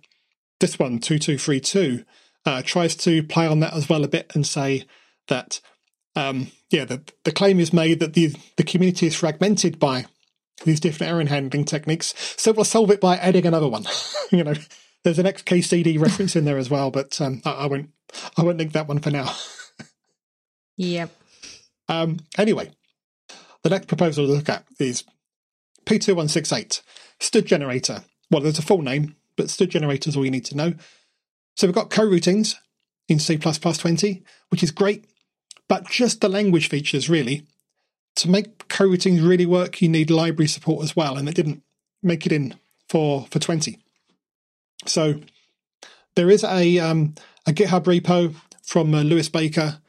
this 0.59 0.79
one 0.79 0.99
two 0.99 1.19
two 1.19 1.37
three 1.37 1.59
two 1.59 2.03
uh, 2.45 2.61
tries 2.63 2.95
to 2.97 3.23
play 3.23 3.47
on 3.47 3.59
that 3.61 3.73
as 3.73 3.89
well 3.89 4.03
a 4.03 4.07
bit 4.07 4.31
and 4.35 4.45
say 4.45 4.85
that 5.27 5.61
um, 6.15 6.51
yeah, 6.69 6.85
the, 6.85 7.01
the 7.23 7.31
claim 7.31 7.59
is 7.59 7.73
made 7.73 7.99
that 7.99 8.13
the 8.13 8.35
the 8.57 8.63
community 8.63 9.07
is 9.07 9.15
fragmented 9.15 9.79
by 9.79 10.05
these 10.63 10.79
different 10.79 11.11
error 11.11 11.25
handling 11.25 11.65
techniques. 11.65 12.13
So 12.37 12.51
we'll 12.51 12.65
solve 12.65 12.91
it 12.91 13.01
by 13.01 13.17
adding 13.17 13.45
another 13.45 13.67
one. 13.67 13.85
you 14.31 14.43
know, 14.43 14.53
there's 15.03 15.19
an 15.19 15.25
XKCD 15.25 15.99
reference 15.99 16.35
in 16.35 16.45
there 16.45 16.57
as 16.57 16.69
well, 16.69 16.91
but 16.91 17.19
um, 17.19 17.41
I, 17.45 17.51
I, 17.51 17.65
won't 17.65 17.89
I 18.37 18.43
won't 18.43 18.57
link 18.57 18.73
that 18.73 18.87
one 18.87 18.99
for 18.99 19.09
now. 19.09 19.33
yep. 20.77 21.09
Um, 21.89 22.19
anyway, 22.37 22.71
the 23.63 23.69
next 23.69 23.87
proposal 23.87 24.25
to 24.25 24.33
look 24.33 24.49
at 24.49 24.65
is 24.79 25.03
P2168 25.85 26.81
std 27.19 27.45
generator. 27.45 28.03
Well, 28.31 28.41
there's 28.41 28.59
a 28.59 28.63
full 28.63 28.81
name, 28.81 29.15
but 29.35 29.47
std 29.47 29.69
generator 29.69 30.09
is 30.09 30.17
all 30.17 30.25
you 30.25 30.31
need 30.31 30.45
to 30.45 30.57
know. 30.57 30.73
So 31.55 31.67
we've 31.67 31.75
got 31.75 31.89
coroutines 31.89 32.55
in 33.07 33.19
C++20, 33.19 34.23
which 34.49 34.63
is 34.63 34.71
great, 34.71 35.05
but 35.67 35.89
just 35.89 36.21
the 36.21 36.29
language 36.29 36.69
features 36.69 37.09
really. 37.09 37.45
To 38.17 38.29
make 38.29 38.67
coroutines 38.67 39.27
really 39.27 39.45
work, 39.45 39.81
you 39.81 39.89
need 39.89 40.11
library 40.11 40.47
support 40.47 40.83
as 40.83 40.95
well, 40.95 41.17
and 41.17 41.27
it 41.27 41.35
didn't 41.35 41.63
make 42.01 42.25
it 42.25 42.31
in 42.31 42.55
for, 42.87 43.25
for 43.31 43.39
20. 43.39 43.79
So 44.85 45.21
there 46.15 46.29
is 46.29 46.43
a, 46.43 46.79
um, 46.79 47.15
a 47.47 47.51
GitHub 47.51 47.85
repo 47.85 48.35
from 48.61 48.93
uh, 48.93 49.01
Lewis 49.01 49.29
Baker 49.29 49.79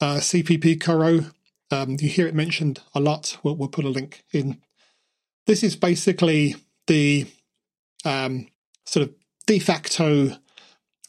uh, 0.00 0.16
CPP 0.16 0.80
Coro. 0.80 1.26
Um, 1.70 1.96
you 2.00 2.08
hear 2.08 2.26
it 2.26 2.34
mentioned 2.34 2.80
a 2.94 3.00
lot. 3.00 3.38
We'll, 3.42 3.56
we'll, 3.56 3.68
put 3.68 3.84
a 3.84 3.90
link 3.90 4.22
in. 4.32 4.60
This 5.46 5.62
is 5.62 5.76
basically 5.76 6.54
the 6.86 7.26
um, 8.04 8.48
sort 8.84 9.08
of 9.08 9.14
de 9.46 9.58
facto 9.58 10.36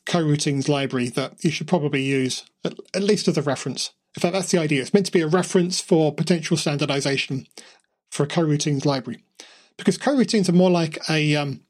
coroutines 0.08 0.68
library 0.68 1.10
that 1.10 1.44
you 1.44 1.52
should 1.52 1.68
probably 1.68 2.02
use, 2.02 2.46
at, 2.64 2.74
at 2.94 3.04
least 3.04 3.28
as 3.28 3.38
a 3.38 3.42
reference. 3.42 3.92
In 4.16 4.22
fact, 4.22 4.34
that's 4.34 4.52
the 4.52 4.58
idea. 4.58 4.82
It's 4.82 4.94
meant 4.94 5.06
to 5.06 5.12
be 5.12 5.22
a 5.22 5.28
reference 5.28 5.80
for 5.80 6.14
potential 6.14 6.58
standardization 6.58 7.46
for 8.10 8.24
a 8.24 8.28
coroutines 8.28 8.86
library. 8.86 9.24
Because 9.78 9.98
coroutines 9.98 10.50
are 10.50 10.54
more 10.54 10.72
like 10.72 10.98
a 11.10 11.36
um, 11.36 11.62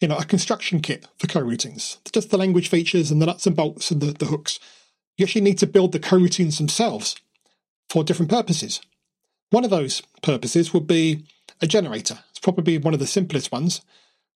you 0.00 0.08
know, 0.08 0.16
a 0.16 0.24
construction 0.24 0.80
kit 0.80 1.06
for 1.18 1.26
coroutines. 1.26 1.98
Just 2.12 2.30
the 2.30 2.38
language 2.38 2.68
features 2.68 3.10
and 3.10 3.20
the 3.20 3.26
nuts 3.26 3.46
and 3.46 3.56
bolts 3.56 3.90
and 3.90 4.00
the, 4.00 4.12
the 4.12 4.26
hooks. 4.26 4.58
You 5.16 5.24
actually 5.24 5.40
need 5.40 5.58
to 5.58 5.66
build 5.66 5.92
the 5.92 6.00
coroutines 6.00 6.58
themselves 6.58 7.16
for 7.88 8.04
different 8.04 8.30
purposes. 8.30 8.80
One 9.50 9.64
of 9.64 9.70
those 9.70 10.02
purposes 10.22 10.74
would 10.74 10.86
be 10.86 11.24
a 11.62 11.66
generator. 11.66 12.18
It's 12.30 12.38
probably 12.38 12.76
one 12.76 12.92
of 12.92 13.00
the 13.00 13.06
simplest 13.06 13.50
ones, 13.50 13.80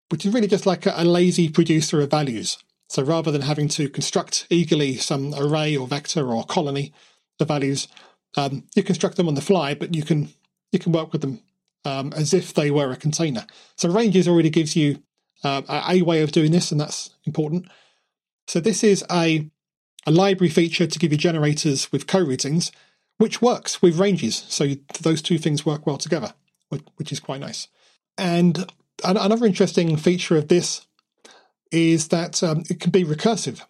which 0.09 0.25
is 0.25 0.33
really 0.33 0.47
just 0.47 0.65
like 0.65 0.85
a, 0.85 0.93
a 0.95 1.05
lazy 1.05 1.49
producer 1.49 2.01
of 2.01 2.11
values. 2.11 2.57
So 2.89 3.03
rather 3.03 3.31
than 3.31 3.41
having 3.41 3.67
to 3.69 3.89
construct 3.89 4.47
eagerly 4.49 4.95
some 4.95 5.33
array 5.33 5.75
or 5.75 5.87
vector 5.87 6.27
or 6.27 6.45
colony 6.45 6.93
of 7.39 7.47
values, 7.47 7.87
um, 8.37 8.63
you 8.75 8.83
construct 8.83 9.17
them 9.17 9.27
on 9.27 9.35
the 9.35 9.41
fly, 9.41 9.73
but 9.73 9.93
you 9.93 10.03
can 10.03 10.29
you 10.71 10.79
can 10.79 10.91
work 10.91 11.11
with 11.11 11.21
them 11.21 11.41
um, 11.85 12.13
as 12.13 12.33
if 12.33 12.53
they 12.53 12.71
were 12.71 12.91
a 12.91 12.97
container. 12.97 13.45
So 13.77 13.89
ranges 13.89 14.27
already 14.27 14.49
gives 14.49 14.75
you 14.75 15.01
uh, 15.43 15.61
a 15.87 16.01
way 16.01 16.21
of 16.21 16.31
doing 16.31 16.51
this, 16.51 16.71
and 16.71 16.79
that's 16.79 17.11
important. 17.25 17.67
So 18.47 18.59
this 18.59 18.83
is 18.83 19.03
a 19.11 19.49
a 20.05 20.11
library 20.11 20.49
feature 20.49 20.87
to 20.87 20.99
give 20.99 21.11
you 21.11 21.17
generators 21.17 21.91
with 21.91 22.07
coroutines, 22.07 22.71
which 23.17 23.41
works 23.41 23.81
with 23.81 23.99
ranges. 23.99 24.45
So 24.47 24.75
those 25.01 25.21
two 25.21 25.37
things 25.37 25.65
work 25.65 25.85
well 25.85 25.97
together, 25.97 26.33
which 26.95 27.11
is 27.11 27.19
quite 27.19 27.41
nice. 27.41 27.67
And 28.17 28.71
another 29.03 29.45
interesting 29.45 29.95
feature 29.97 30.37
of 30.37 30.47
this 30.47 30.85
is 31.71 32.09
that 32.09 32.41
um, 32.43 32.63
it 32.69 32.79
can 32.79 32.91
be 32.91 33.03
recursive. 33.03 33.61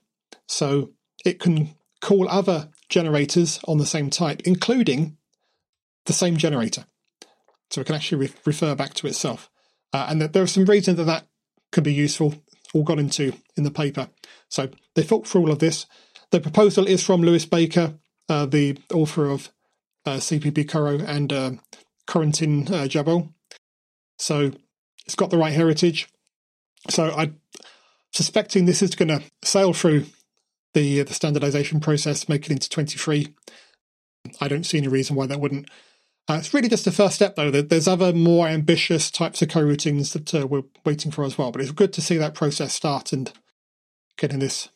So 0.48 0.92
it 1.26 1.40
can 1.40 1.76
call 2.02 2.30
other 2.30 2.70
generators 2.90 3.60
on 3.68 3.78
the 3.78 3.86
same 3.86 4.10
type, 4.10 4.42
including 4.46 5.18
the 6.06 6.13
same 6.13 6.38
generator. 6.38 6.86
So 7.70 7.82
it 7.82 7.88
can 7.88 7.96
actually 7.96 8.28
re- 8.28 8.34
refer 8.46 8.76
back 8.76 8.94
to 8.96 9.08
itself. 9.08 9.50
Uh, 9.94 10.08
and 10.10 10.22
there 10.22 10.44
are 10.44 10.48
some 10.48 10.66
reasons 10.66 10.98
that 10.98 11.06
that 11.06 11.28
can 11.72 11.84
be 11.84 11.94
useful, 11.94 12.36
all 12.74 12.84
got 12.84 13.00
into 13.00 13.34
in 13.56 13.63
the 13.63 13.72
paper. 13.72 14.10
So 14.50 14.70
they 14.96 15.04
thought 15.04 15.28
through 15.28 15.42
all 15.42 15.52
of 15.52 15.60
this. 15.60 15.86
The 16.32 16.40
proposal 16.40 16.86
is 16.86 17.04
from 17.04 17.22
Lewis 17.22 17.46
Baker, 17.46 17.96
uh, 18.30 18.46
the 18.46 18.78
author 18.94 19.30
of 19.30 19.52
uh, 20.06 20.18
CPP 20.18 20.70
Coro 20.70 21.00
and 21.00 21.32
uh, 21.32 21.52
Corentin 22.06 22.70
uh, 22.72 22.88
Jabot. 22.88 23.30
So 24.18 24.52
it's 25.08 25.15
got 25.15 25.30
the 25.30 25.38
right 25.38 25.54
heritage. 25.54 26.10
So 26.89 27.13
I'm 27.15 27.39
suspecting 28.12 28.65
this 28.65 28.82
is 28.82 28.96
going 28.96 29.10
to 29.10 29.24
sail 29.43 29.74
through 29.74 30.06
the 30.74 31.02
uh, 31.02 31.04
the 31.06 31.13
standardization 31.13 31.80
process, 31.80 32.30
make 32.30 32.46
it 32.46 32.52
into 32.52 32.70
23. 32.70 33.34
I 34.41 34.48
don't 34.48 34.65
see 34.65 34.78
any 34.78 34.88
reason 34.88 35.15
why 35.15 35.26
that 35.28 35.39
wouldn't. 35.39 35.70
Uh, 36.30 36.36
it's 36.39 36.54
really 36.54 36.67
just 36.67 36.84
the 36.84 36.91
first 36.91 37.15
step, 37.15 37.38
though. 37.38 37.50
There's 37.50 37.88
other 37.88 38.12
more 38.12 38.48
ambitious 38.48 39.10
types 39.10 39.41
of 39.41 39.48
coroutines 39.48 40.12
that 40.12 40.36
uh, 40.36 40.46
we're 40.46 40.63
waiting 40.86 41.10
for 41.10 41.24
as 41.24 41.38
well. 41.38 41.52
But 41.52 41.62
it's 41.62 41.72
good 41.72 41.93
to 41.93 42.02
see 42.02 42.17
that 42.17 42.34
process 42.34 42.74
start 42.74 43.13
and 43.13 43.32
getting 44.17 44.39
this 44.39 44.67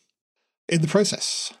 in 0.66 0.80
the 0.80 0.88
process. 0.88 1.52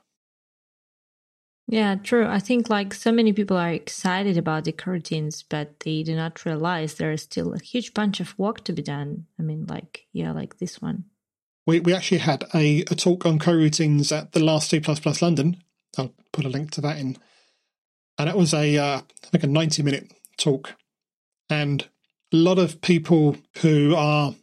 Yeah, 1.68 1.94
true. 1.94 2.26
I 2.26 2.38
think 2.38 2.68
like 2.68 2.92
so 2.92 3.12
many 3.12 3.32
people 3.32 3.56
are 3.56 3.70
excited 3.70 4.36
about 4.36 4.64
the 4.64 4.72
coroutines, 4.72 5.44
but 5.48 5.80
they 5.80 6.02
do 6.02 6.14
not 6.14 6.44
realize 6.44 6.94
there 6.94 7.12
is 7.12 7.22
still 7.22 7.54
a 7.54 7.58
huge 7.58 7.94
bunch 7.94 8.20
of 8.20 8.38
work 8.38 8.64
to 8.64 8.72
be 8.72 8.82
done. 8.82 9.26
I 9.38 9.42
mean, 9.42 9.66
like 9.66 10.06
yeah, 10.12 10.32
like 10.32 10.58
this 10.58 10.82
one. 10.82 11.04
We 11.66 11.80
we 11.80 11.94
actually 11.94 12.18
had 12.18 12.44
a, 12.54 12.80
a 12.82 12.94
talk 12.94 13.24
on 13.24 13.38
coroutines 13.38 14.16
at 14.16 14.32
the 14.32 14.40
last 14.44 14.70
C 14.70 14.80
plus 14.80 15.22
London. 15.22 15.62
I'll 15.96 16.12
put 16.32 16.44
a 16.44 16.48
link 16.48 16.70
to 16.72 16.80
that 16.80 16.98
in 16.98 17.16
and 18.18 18.28
it 18.28 18.36
was 18.36 18.54
a 18.54 18.76
uh, 18.78 19.00
think 19.24 19.44
a 19.44 19.46
ninety 19.46 19.82
minute 19.82 20.12
talk, 20.36 20.76
and 21.48 21.88
a 22.32 22.36
lot 22.36 22.58
of 22.58 22.80
people 22.80 23.36
who 23.58 23.94
are 23.94 24.34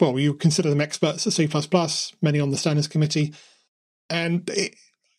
well, 0.00 0.18
you 0.18 0.34
consider 0.34 0.70
them 0.70 0.80
experts 0.80 1.26
at 1.26 1.32
C 1.32 1.48
plus, 1.48 2.12
many 2.22 2.38
on 2.38 2.50
the 2.50 2.56
standards 2.56 2.88
committee, 2.88 3.34
and 4.08 4.48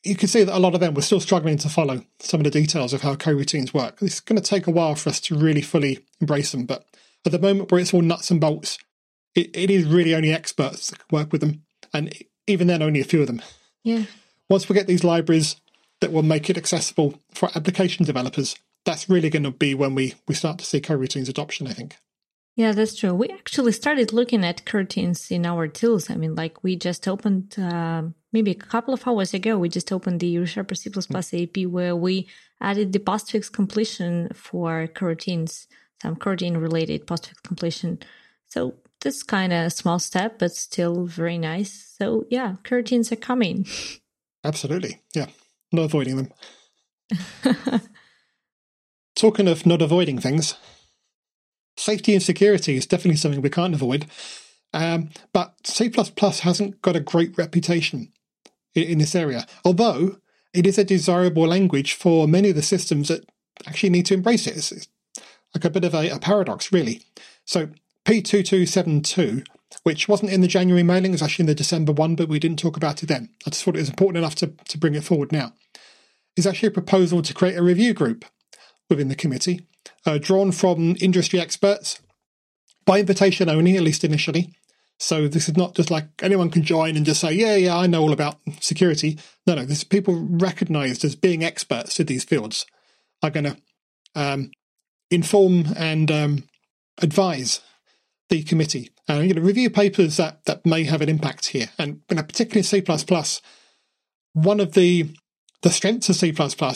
you 0.04 0.16
can 0.16 0.28
see 0.28 0.44
that 0.44 0.56
a 0.56 0.60
lot 0.60 0.74
of 0.74 0.80
them 0.80 0.94
were 0.94 1.02
still 1.02 1.20
struggling 1.20 1.58
to 1.58 1.70
follow 1.70 2.02
some 2.20 2.40
of 2.40 2.46
the 2.46 2.52
details 2.52 2.94
of 2.94 3.02
how 3.02 3.16
coroutines 3.16 3.74
work. 3.74 4.02
It's 4.02 4.20
going 4.20 4.42
to 4.42 4.48
take 4.48 4.68
a 4.68 4.72
while 4.72 4.96
for 4.96 5.10
us 5.10 5.20
to 5.22 5.38
really 5.38 5.62
fully 5.62 6.00
embrace 6.22 6.52
them, 6.52 6.66
but 6.66 6.86
at 7.26 7.32
the 7.32 7.40
moment 7.40 7.72
where 7.72 7.82
it's 7.82 7.94
all 7.94 8.02
nuts 8.02 8.32
and 8.32 8.40
bolts, 8.40 8.78
it, 9.36 9.56
it 9.56 9.70
is 9.70 9.86
really 9.86 10.16
only 10.16 10.32
experts 10.32 10.90
that 10.90 11.00
can 11.00 11.18
work 11.18 11.32
with 11.32 11.42
them, 11.42 11.64
and 11.94 12.14
even 12.48 12.68
then, 12.68 12.82
only 12.82 13.00
a 13.00 13.06
few 13.06 13.22
of 13.22 13.28
them. 13.28 13.42
Yeah. 13.84 14.04
Once 14.50 14.68
we 14.68 14.74
get 14.74 14.88
these 14.88 15.04
libraries 15.04 15.58
that 16.00 16.12
will 16.12 16.24
make 16.24 16.50
it 16.50 16.58
accessible 16.58 17.22
for 17.32 17.50
application 17.56 18.06
developers. 18.06 18.56
That's 18.86 19.10
really 19.10 19.30
going 19.30 19.44
to 19.44 19.52
be 19.52 19.74
when 19.76 19.96
we, 19.96 20.16
we 20.28 20.36
start 20.36 20.60
to 20.60 20.66
see 20.66 20.80
coroutines 20.80 21.30
adoption, 21.30 21.68
I 21.68 21.74
think. 21.74 21.98
Yeah, 22.56 22.72
that's 22.72 22.96
true. 22.96 23.14
We 23.14 23.30
actually 23.30 23.72
started 23.72 24.12
looking 24.12 24.44
at 24.44 24.66
coroutines 24.66 25.32
in 25.32 25.46
our 25.46 25.68
tools. 25.68 26.10
I 26.10 26.16
mean, 26.16 26.36
like 26.36 26.64
we 26.64 26.76
just 26.76 27.08
opened 27.08 27.58
uh, 27.58 28.04
maybe 28.32 28.52
a 28.52 28.56
couple 28.56 28.94
of 28.94 29.08
hours 29.08 29.34
ago, 29.34 29.58
we 29.58 29.70
just 29.70 29.92
opened 29.92 30.20
the 30.20 30.36
ReSharper 30.36 30.78
C++ 30.78 30.90
mm. 30.90 31.44
AP 31.44 31.70
where 31.70 31.96
we 31.96 32.28
added 32.62 32.94
the 32.94 33.00
postfix 33.00 33.52
completion 33.52 34.30
for 34.34 34.88
coroutines, 34.88 35.68
some 36.02 36.16
coroutine 36.16 36.62
related 36.62 37.08
postfix 37.08 37.42
completion. 37.44 38.00
So 38.48 38.76
this 39.02 39.24
kind 39.24 39.54
of 39.54 39.72
small 39.74 40.00
step, 40.00 40.40
but 40.40 40.54
still 40.54 41.06
very 41.06 41.38
nice. 41.38 41.96
So 41.98 42.26
yeah, 42.30 42.56
coroutines 42.64 43.12
are 43.12 43.16
coming. 43.16 43.66
Absolutely. 44.44 45.02
Yeah 45.14 45.28
not 45.72 45.84
avoiding 45.84 46.18
them. 46.18 46.32
Talking 49.16 49.48
of 49.48 49.66
not 49.66 49.82
avoiding 49.82 50.20
things, 50.20 50.56
safety 51.78 52.14
and 52.14 52.24
security 52.24 52.78
is 52.78 52.86
definitely 52.86 53.18
something 53.18 53.42
we 53.42 53.50
can't 53.50 53.74
avoid. 53.74 54.06
Um, 54.74 55.10
but 55.34 55.56
C 55.66 55.92
hasn't 56.42 56.82
got 56.82 56.96
a 56.96 57.02
great 57.02 57.38
reputation 57.38 58.14
in, 58.76 58.84
in, 58.84 58.98
this 58.98 59.16
area, 59.16 59.46
although 59.64 60.18
it 60.54 60.66
is 60.66 60.78
a 60.78 60.84
desirable 60.84 61.48
language 61.48 61.94
for 61.94 62.28
many 62.28 62.50
of 62.50 62.56
the 62.56 62.62
systems 62.62 63.08
that 63.08 63.26
actually 63.68 63.90
need 63.90 64.06
to 64.08 64.14
embrace 64.14 64.48
it. 64.48 64.58
It's, 64.58 64.72
it's 64.72 64.88
like 65.54 65.66
a 65.66 65.70
bit 65.70 65.84
of 65.84 65.94
a, 65.94 66.10
a 66.10 66.20
paradox, 66.20 66.72
really. 66.72 67.02
So 67.46 67.70
P2272 68.06 69.44
which 69.84 70.08
wasn't 70.08 70.32
in 70.32 70.42
the 70.42 70.48
January 70.48 70.84
mailing, 70.84 71.12
it 71.12 71.16
was 71.16 71.22
actually 71.22 71.44
in 71.44 71.48
the 71.48 71.56
December 71.56 71.92
one, 71.92 72.16
but 72.16 72.30
we 72.30 72.40
didn't 72.40 72.60
talk 72.60 72.76
about 72.76 73.04
it 73.04 73.08
then. 73.08 73.30
I 73.46 73.52
just 73.52 73.64
thought 73.64 73.76
it 73.76 73.80
was 73.80 73.90
important 73.90 74.18
enough 74.18 74.36
to, 74.36 74.48
to 74.48 74.78
bring 74.78 74.96
it 74.96 75.04
forward 75.04 75.32
now. 75.32 75.54
Is 76.36 76.48
actually 76.48 76.68
a 76.70 76.72
proposal 76.72 77.22
to 77.22 77.34
create 77.34 77.58
a 77.58 77.64
review 77.64 77.94
group 77.94 78.26
within 78.90 79.10
the 79.10 79.16
committee, 79.16 79.62
uh, 80.06 80.18
drawn 80.18 80.52
from 80.52 80.96
industry 81.02 81.40
experts 81.40 82.02
by 82.86 83.00
invitation 83.00 83.50
only, 83.50 83.76
at 83.76 83.84
least 83.84 84.04
initially. 84.04 84.54
So 85.00 85.30
this 85.30 85.48
is 85.48 85.56
not 85.56 85.76
just 85.76 85.90
like 85.90 86.08
anyone 86.22 86.50
can 86.50 86.64
join 86.64 86.98
and 86.98 87.06
just 87.06 87.22
say, 87.22 87.32
yeah, 87.32 87.56
yeah, 87.56 87.78
I 87.78 87.88
know 87.88 88.02
all 88.02 88.12
about 88.12 88.40
security. 88.60 89.18
No, 89.48 89.56
no, 89.56 89.64
this 89.64 89.84
people 89.86 90.28
recognized 90.30 91.06
as 91.06 91.16
being 91.16 91.44
experts 91.44 92.00
in 92.00 92.06
these 92.06 92.26
fields 92.26 92.66
are 93.24 93.30
going 93.30 93.46
to 93.46 93.58
um, 94.16 94.52
inform 95.10 95.68
and 95.78 96.12
um, 96.12 96.44
advise 97.02 97.62
the 98.28 98.44
committee. 98.44 98.92
Uh, 99.10 99.20
you 99.20 99.34
know, 99.34 99.42
review 99.42 99.70
papers 99.70 100.18
that, 100.18 100.44
that 100.46 100.66
may 100.66 100.84
have 100.84 101.02
an 101.02 101.10
impact 101.10 101.48
here, 101.48 101.70
and 101.80 102.02
you 102.10 102.18
know, 102.18 102.24
particularly 102.24 102.64
C++. 102.64 102.84
One 104.34 104.60
of 104.60 104.74
the 104.74 105.10
the 105.62 105.70
strengths 105.70 106.08
of 106.08 106.16
C++ 106.16 106.34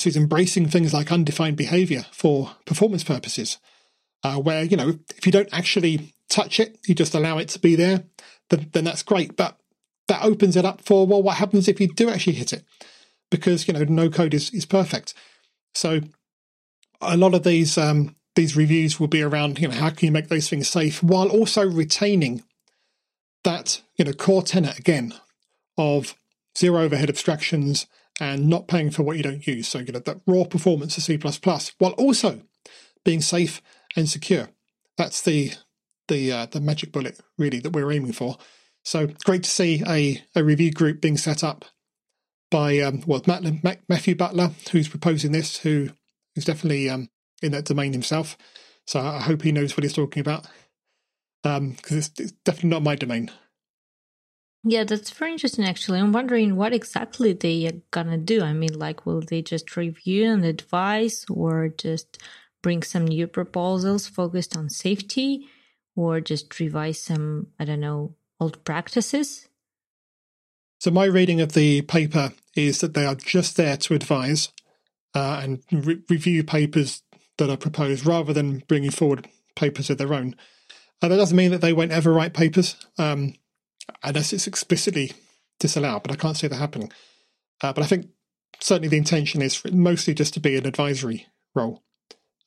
is 0.10 0.18
embracing 0.18 0.68
things 0.68 0.94
like 0.94 1.10
undefined 1.10 1.56
behavior 1.56 2.06
for 2.12 2.52
performance 2.66 3.04
purposes, 3.04 3.58
uh, 4.24 4.38
where 4.38 4.64
you 4.64 4.78
know 4.78 5.00
if 5.18 5.26
you 5.26 5.32
don't 5.32 5.50
actually 5.52 6.14
touch 6.30 6.60
it, 6.60 6.78
you 6.88 6.96
just 6.96 7.16
allow 7.16 7.38
it 7.38 7.50
to 7.50 7.60
be 7.60 7.76
there, 7.76 8.06
then, 8.50 8.70
then 8.74 8.84
that's 8.84 9.04
great. 9.04 9.36
But 9.36 9.60
that 10.08 10.24
opens 10.24 10.56
it 10.56 10.66
up 10.66 10.82
for 10.82 11.06
well, 11.06 11.24
what 11.24 11.38
happens 11.38 11.68
if 11.68 11.80
you 11.80 11.88
do 11.88 12.10
actually 12.10 12.34
hit 12.34 12.54
it? 12.54 12.64
Because 13.30 13.68
you 13.68 13.74
know 13.74 13.84
no 13.84 14.10
code 14.10 14.34
is 14.34 14.50
is 14.52 14.66
perfect. 14.66 15.14
So 15.76 16.02
a 17.02 17.18
lot 17.18 17.34
of 17.34 17.44
these 17.44 17.78
um, 17.78 18.16
these 18.36 18.56
reviews 18.56 19.00
will 19.00 19.08
be 19.08 19.22
around, 19.22 19.60
you 19.60 19.68
know, 19.68 19.76
how 19.76 19.90
can 19.90 20.08
you 20.08 20.12
make 20.12 20.28
those 20.28 20.50
things 20.50 20.68
safe 20.68 21.04
while 21.04 21.30
also 21.30 21.68
retaining 21.68 22.44
that, 23.44 23.82
you 23.98 24.06
know, 24.06 24.14
core 24.14 24.42
tenet 24.42 24.80
again 24.80 25.14
of 25.78 26.16
zero 26.58 26.82
overhead 26.82 27.10
abstractions 27.10 27.86
and 28.20 28.48
not 28.48 28.68
paying 28.68 28.90
for 28.90 29.04
what 29.04 29.18
you 29.18 29.24
don't 29.24 29.46
use. 29.46 29.68
So, 29.68 29.80
you 29.80 29.92
know, 29.92 30.00
that 30.00 30.22
raw 30.26 30.44
performance 30.46 30.98
of 30.98 31.04
C++ 31.04 31.20
while 31.78 31.92
also 31.92 32.42
being 33.04 33.22
safe 33.22 33.62
and 33.96 34.10
secure. 34.10 34.50
That's 34.98 35.22
the 35.22 35.54
the 36.08 36.32
uh, 36.32 36.46
the 36.48 36.62
magic 36.62 36.92
bullet 36.92 37.20
really 37.38 37.60
that 37.60 37.72
we're 37.74 37.92
aiming 37.92 38.14
for. 38.14 38.38
So 38.84 39.08
great 39.24 39.44
to 39.44 39.50
see 39.50 39.82
a, 39.88 40.22
a 40.36 40.44
review 40.44 40.72
group 40.72 41.02
being 41.02 41.18
set 41.18 41.44
up 41.44 41.66
by 42.52 42.80
um, 42.80 43.02
well 43.08 43.22
Matt, 43.26 43.80
Matthew 43.88 44.16
Butler, 44.16 44.52
who's 44.72 44.88
proposing 44.88 45.32
this, 45.32 45.58
who 45.58 45.90
is 46.36 46.46
definitely 46.46 46.90
um, 46.90 47.10
in 47.42 47.52
that 47.54 47.66
domain 47.66 47.94
himself. 47.94 48.38
So 48.86 49.00
I 49.00 49.22
hope 49.22 49.42
he 49.42 49.52
knows 49.52 49.78
what 49.78 49.84
he's 49.84 49.94
talking 49.94 50.22
about 50.22 50.46
because 51.42 51.58
um, 51.58 51.78
it's, 51.90 52.12
it's 52.20 52.32
definitely 52.46 52.70
not 52.70 52.84
my 52.84 52.96
domain. 52.96 53.32
Yeah, 54.66 54.86
that's 54.86 55.10
very 55.10 55.34
interesting. 55.34 55.66
Actually, 55.66 56.00
I'm 56.00 56.14
wondering 56.14 56.56
what 56.56 56.74
exactly 56.74 57.34
they 57.34 57.68
are 57.68 57.82
gonna 57.92 58.18
do. 58.18 58.42
I 58.42 58.54
mean, 58.54 58.78
like, 58.80 59.06
will 59.06 59.22
they 59.22 59.42
just 59.42 59.76
review 59.76 60.32
and 60.32 60.46
advise, 60.46 61.26
or 61.30 61.68
just 61.68 62.20
bring 62.64 62.82
some 62.82 63.06
new 63.06 63.28
proposals 63.28 64.08
focused 64.08 64.58
on 64.58 64.70
safety, 64.70 65.48
or 65.96 66.20
just 66.20 66.60
revise 66.60 67.00
some, 67.00 67.48
I 67.60 67.66
don't 67.66 67.82
know, 67.82 68.16
old 68.40 68.64
practices? 68.64 69.48
So 70.80 70.90
my 70.90 71.06
reading 71.06 71.40
of 71.40 71.54
the 71.54 71.84
paper 71.84 72.34
is 72.56 72.80
that 72.80 72.96
they 72.96 73.06
are 73.06 73.16
just 73.16 73.56
there 73.56 73.78
to 73.78 73.94
advise 73.94 74.50
uh, 75.14 75.42
and 75.44 75.64
re- 75.72 76.02
review 76.10 76.44
papers 76.44 77.04
that 77.38 77.52
are 77.52 77.58
proposed, 77.58 78.08
rather 78.08 78.34
than 78.34 78.64
bringing 78.68 78.92
forward 78.92 79.28
papers 79.56 79.92
of 79.92 80.00
their 80.00 80.14
own. 80.14 80.36
Uh, 81.02 81.10
that 81.10 81.18
doesn't 81.18 81.38
mean 81.38 81.52
that 81.52 81.62
they 81.62 81.74
won't 81.74 81.92
ever 81.92 82.12
write 82.12 82.34
papers. 82.34 82.76
Um, 82.98 83.36
unless 84.04 84.34
it's 84.34 84.48
explicitly 84.48 85.12
disallowed, 85.60 86.04
but 86.04 86.12
I 86.12 86.16
can't 86.16 86.38
see 86.38 86.48
that 86.48 86.56
happening. 86.56 86.92
Uh, 87.62 87.74
but 87.74 87.84
I 87.84 87.88
think 87.88 88.08
certainly 88.60 88.88
the 88.88 88.98
intention 88.98 89.42
is 89.42 89.62
mostly 89.72 90.14
just 90.14 90.34
to 90.36 90.40
be 90.40 90.58
an 90.58 90.66
advisory 90.66 91.28
role. 91.56 91.84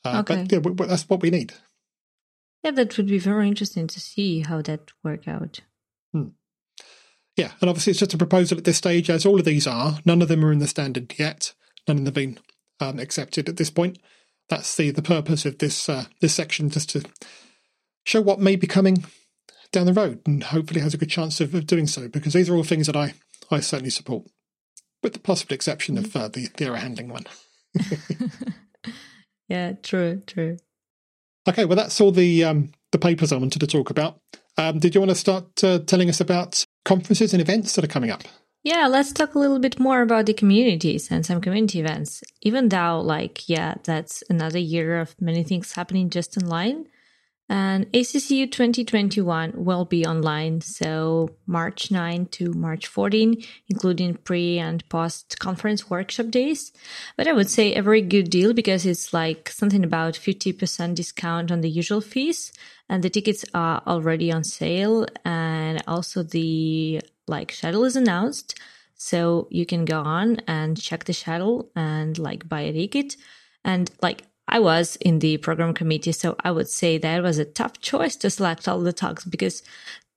Uh, 0.07 0.21
okay. 0.21 0.45
But 0.59 0.73
yeah, 0.79 0.87
that's 0.87 1.09
what 1.09 1.23
we 1.23 1.31
need. 1.31 1.53
Yeah, 2.63 2.71
that 2.73 2.97
would 2.97 3.07
be 3.07 3.19
very 3.19 3.49
interesting 3.49 3.87
to 3.87 4.01
see 4.01 4.41
how 4.41 4.63
that 4.63 4.93
work 5.05 5.29
out. 5.29 5.61
Hmm. 6.13 6.29
Yeah, 7.37 7.53
and 7.61 7.69
obviously 7.69 7.93
it's 7.93 8.01
just 8.01 8.15
a 8.15 8.19
proposal 8.19 8.59
at 8.59 8.65
this 8.65 8.79
stage, 8.79 9.11
as 9.11 9.27
all 9.27 9.39
of 9.39 9.45
these 9.45 9.67
are. 9.67 9.99
None 10.05 10.23
of 10.23 10.29
them 10.29 10.45
are 10.45 10.53
in 10.53 10.59
the 10.59 10.67
standard 10.67 11.15
yet. 11.19 11.53
None 11.87 11.99
of 11.99 12.05
them 12.05 12.07
have 12.07 12.15
been 12.15 12.39
um, 12.81 12.99
accepted 12.99 13.49
at 13.49 13.57
this 13.57 13.71
point. 13.71 13.99
That's 14.49 14.77
the 14.77 14.91
the 14.91 15.03
purpose 15.03 15.45
of 15.45 15.59
this 15.59 15.89
uh, 15.89 16.07
this 16.21 16.35
section, 16.35 16.71
just 16.71 16.91
to 16.91 17.03
show 18.05 18.21
what 18.21 18.41
may 18.41 18.57
be 18.57 18.67
coming 18.67 19.05
down 19.73 19.87
the 19.87 19.93
road 19.93 20.23
and 20.27 20.45
hopefully 20.45 20.81
has 20.81 20.95
a 20.95 20.99
good 20.99 21.11
chance 21.11 21.41
of, 21.41 21.55
of 21.55 21.67
doing 21.67 21.87
so 21.87 22.09
because 22.09 22.33
these 22.33 22.49
are 22.49 22.55
all 22.55 22.63
things 22.63 22.87
that 22.87 22.97
I, 22.97 23.15
I 23.51 23.61
certainly 23.61 23.91
support, 23.91 24.25
with 25.03 25.13
the 25.13 25.19
possible 25.19 25.55
exception 25.55 25.99
of 25.99 26.15
uh, 26.17 26.29
the, 26.29 26.49
the 26.57 26.67
error 26.67 26.77
handling 26.77 27.09
one. 27.09 27.25
yeah, 29.49 29.73
true, 29.83 30.23
true. 30.27 30.59
Okay, 31.49 31.65
well, 31.65 31.77
that's 31.77 32.01
all 32.01 32.13
the 32.13 32.45
um, 32.45 32.73
the 32.93 32.99
papers 32.99 33.33
I 33.33 33.37
wanted 33.37 33.61
to 33.61 33.67
talk 33.67 33.91
about. 33.91 34.21
Um, 34.59 34.79
did 34.79 34.95
you 34.95 35.01
want 35.01 35.11
to 35.11 35.17
start 35.17 35.63
uh, 35.63 35.79
telling 35.81 36.09
us 36.09 36.21
about 36.21 36.65
conferences 36.85 37.33
and 37.33 37.41
events 37.41 37.75
that 37.75 37.85
are 37.85 37.89
coming 37.89 38.11
up? 38.11 38.23
Yeah, 38.65 38.89
let's 38.89 39.13
talk 39.13 39.37
a 39.37 39.39
little 39.39 39.61
bit 39.61 39.79
more 39.79 40.03
about 40.03 40.27
the 40.27 40.35
communities 40.35 41.09
and 41.11 41.25
some 41.25 41.41
community 41.41 41.79
events. 41.79 42.25
Even 42.43 42.69
though, 42.69 43.01
like, 43.01 43.49
yeah, 43.49 43.75
that's 43.85 44.25
another 44.29 44.59
year 44.59 44.99
of 44.99 45.15
many 45.21 45.45
things 45.45 45.73
happening 45.73 46.11
just 46.11 46.37
online. 46.37 46.89
And 47.49 47.87
ACCU 47.93 48.51
2021 48.51 49.53
will 49.55 49.85
be 49.85 50.05
online, 50.05 50.61
so 50.61 51.31
March 51.47 51.93
9 51.93 52.27
to 52.27 52.53
March 52.53 52.89
14, 52.89 53.41
including 53.69 54.15
pre 54.15 54.59
and 54.59 54.87
post 54.89 55.39
conference 55.39 55.89
workshop 55.89 56.31
days. 56.31 56.73
But 57.17 57.29
I 57.29 57.33
would 57.33 57.49
say 57.49 57.75
a 57.75 57.83
very 57.83 58.03
good 58.03 58.31
deal 58.31 58.53
because 58.53 58.85
it's 58.85 59.13
like 59.13 59.49
something 59.49 59.85
about 59.85 60.15
50% 60.15 60.97
discount 60.97 61.53
on 61.53 61.61
the 61.61 61.71
usual 61.71 62.01
fees, 62.01 62.53
and 62.89 63.05
the 63.05 63.11
tickets 63.11 63.45
are 63.55 63.81
already 63.87 64.33
on 64.33 64.43
sale. 64.43 65.07
And 65.25 65.83
also, 65.87 66.25
the 66.25 67.01
like 67.29 67.53
shuttle 67.53 67.85
is 67.85 67.95
announced, 67.95 68.59
so 68.97 69.47
you 69.51 69.67
can 69.67 69.85
go 69.85 70.01
on 70.01 70.41
and 70.49 70.81
check 70.81 71.05
the 71.05 71.13
shuttle 71.13 71.71
and 71.77 72.19
like 72.19 72.49
buy 72.49 72.63
a 72.63 72.73
ticket. 72.73 73.17
And 73.65 73.89
like 74.03 74.23
I 74.49 74.61
was 74.61 74.97
in 74.97 75.19
the 75.19 75.39
program 75.39 75.75
committee, 75.75 76.13
so 76.13 76.37
I 76.45 76.51
would 76.51 76.69
say 76.69 76.99
that 76.99 77.23
was 77.23 77.39
a 77.39 77.45
tough 77.45 77.81
choice 77.81 78.17
to 78.17 78.31
select 78.31 78.69
all 78.69 78.81
the 78.81 78.93
talks 78.93 79.25
because 79.25 79.63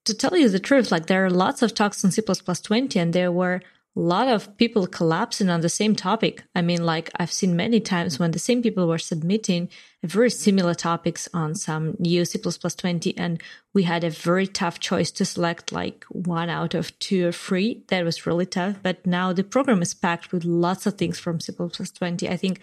to 0.05 0.13
tell 0.13 0.37
you 0.37 0.49
the 0.49 0.59
truth, 0.59 0.91
like 0.91 1.07
there 1.07 1.25
are 1.25 1.29
lots 1.29 1.61
of 1.61 1.73
talks 1.73 2.03
on 2.05 2.11
C++20 2.11 2.95
and 2.95 3.13
there 3.13 3.31
were 3.31 3.61
a 3.95 3.99
lot 3.99 4.27
of 4.27 4.55
people 4.57 4.87
collapsing 4.87 5.49
on 5.49 5.61
the 5.61 5.69
same 5.69 5.95
topic. 5.95 6.43
I 6.55 6.61
mean, 6.61 6.85
like 6.85 7.09
I've 7.17 7.31
seen 7.31 7.55
many 7.55 7.79
times 7.79 8.19
when 8.19 8.31
the 8.31 8.39
same 8.39 8.61
people 8.61 8.87
were 8.87 8.99
submitting 8.99 9.69
very 10.03 10.29
similar 10.29 10.73
topics 10.73 11.27
on 11.33 11.55
some 11.55 11.95
new 11.99 12.23
C++20 12.23 13.13
and 13.17 13.41
we 13.73 13.83
had 13.83 14.03
a 14.03 14.09
very 14.09 14.47
tough 14.47 14.79
choice 14.79 15.11
to 15.11 15.25
select 15.25 15.71
like 15.71 16.05
one 16.09 16.49
out 16.49 16.75
of 16.75 16.97
two 16.99 17.27
or 17.27 17.31
three. 17.31 17.83
That 17.87 18.05
was 18.05 18.25
really 18.25 18.45
tough. 18.45 18.77
But 18.81 19.05
now 19.05 19.33
the 19.33 19.43
program 19.43 19.81
is 19.81 19.93
packed 19.93 20.31
with 20.31 20.45
lots 20.45 20.85
of 20.85 20.93
things 20.93 21.19
from 21.19 21.39
C++20. 21.39 22.29
I 22.29 22.37
think 22.37 22.61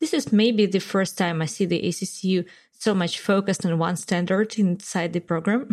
this 0.00 0.14
is 0.14 0.32
maybe 0.32 0.66
the 0.66 0.80
first 0.80 1.16
time 1.18 1.42
I 1.42 1.46
see 1.46 1.66
the 1.66 1.82
ACCU 1.82 2.46
so 2.80 2.94
much 2.94 3.20
focused 3.20 3.66
on 3.66 3.78
one 3.78 3.96
standard 3.96 4.58
inside 4.58 5.12
the 5.12 5.20
program. 5.20 5.68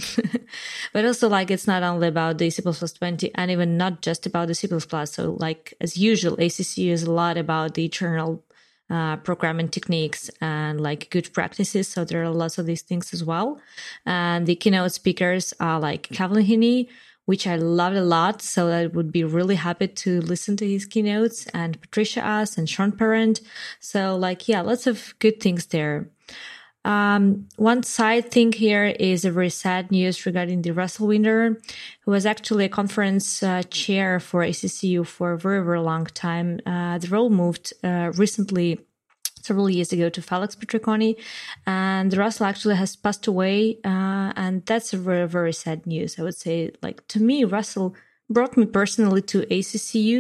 but 0.94 1.06
also 1.06 1.30
like 1.30 1.50
it's 1.50 1.66
not 1.66 1.82
only 1.82 2.10
about 2.10 2.38
the 2.38 2.50
C++ 2.50 2.62
20 2.62 3.34
and 3.34 3.50
even 3.50 3.78
not 3.78 4.02
just 4.02 4.26
about 4.26 4.50
the 4.50 4.56
C++. 4.56 4.68
So 5.06 5.38
like 5.40 5.74
as 5.80 5.98
usual, 5.98 6.36
ACCU 6.36 6.92
is 6.92 7.04
a 7.04 7.12
lot 7.12 7.38
about 7.38 7.76
the 7.76 7.88
general 7.88 8.44
uh, 8.90 9.18
programming 9.18 9.70
techniques 9.70 10.30
and 10.42 10.82
like 10.82 11.10
good 11.10 11.32
practices. 11.34 11.88
So 11.88 12.04
there 12.04 12.24
are 12.24 12.30
lots 12.30 12.58
of 12.58 12.66
these 12.66 12.82
things 12.82 13.14
as 13.14 13.24
well. 13.24 13.60
And 14.06 14.46
the 14.46 14.56
keynote 14.56 14.92
speakers 14.92 15.54
are 15.62 15.80
like 15.80 16.10
Kevlin 16.10 16.46
Henney, 16.46 16.90
which 17.28 17.46
I 17.46 17.58
loved 17.58 17.98
a 17.98 18.04
lot. 18.04 18.42
So 18.42 18.70
I 18.70 18.88
would 18.88 19.12
be 19.12 19.24
really 19.26 19.56
happy 19.56 19.90
to 19.90 20.22
listen 20.22 20.56
to 20.58 20.68
his 20.68 20.86
keynotes 20.86 21.46
and 21.48 21.80
Patricia 21.82 22.22
Aas 22.22 22.58
and 22.58 22.70
Sean 22.70 22.94
Parent. 22.94 23.42
So 23.82 24.16
like, 24.16 24.48
yeah, 24.48 24.62
lots 24.62 24.88
of 24.88 25.14
good 25.20 25.42
things 25.42 25.68
there. 25.68 26.10
Um, 26.86 27.50
one 27.58 27.84
side 27.84 28.32
thing 28.32 28.54
here 28.54 28.86
is 28.86 29.26
a 29.26 29.32
very 29.32 29.50
sad 29.50 29.92
news 29.92 30.26
regarding 30.26 30.62
the 30.62 30.72
Russell 30.72 31.08
Winder, 31.08 31.60
who 32.02 32.12
was 32.12 32.26
actually 32.26 32.64
a 32.64 32.70
conference 32.70 33.44
uh, 33.44 33.64
chair 33.64 34.22
for 34.22 34.42
ACCU 34.42 35.06
for 35.06 35.34
a 35.34 35.38
very, 35.38 35.62
very 35.66 35.82
long 35.82 36.06
time. 36.06 36.62
Uh, 36.66 36.98
the 36.98 37.10
role 37.10 37.30
moved 37.30 37.74
uh, 37.84 38.14
recently 38.16 38.87
several 39.48 39.70
years 39.70 39.92
ago 39.96 40.08
to 40.10 40.22
Felix 40.22 40.56
Petriconi, 40.56 41.12
and 41.66 42.10
Russell 42.24 42.46
actually 42.52 42.76
has 42.84 42.96
passed 42.96 43.26
away, 43.28 43.58
uh, 43.86 44.30
and 44.44 44.54
that's 44.70 44.94
a 44.94 44.98
very 44.98 45.28
very 45.38 45.54
sad 45.64 45.80
news. 45.94 46.12
I 46.20 46.24
would 46.26 46.40
say, 46.46 46.58
like 46.86 47.00
to 47.14 47.20
me, 47.30 47.38
Russell 47.58 47.90
brought 48.36 48.58
me 48.58 48.66
personally 48.80 49.24
to 49.32 49.38
ACCU, 49.58 50.18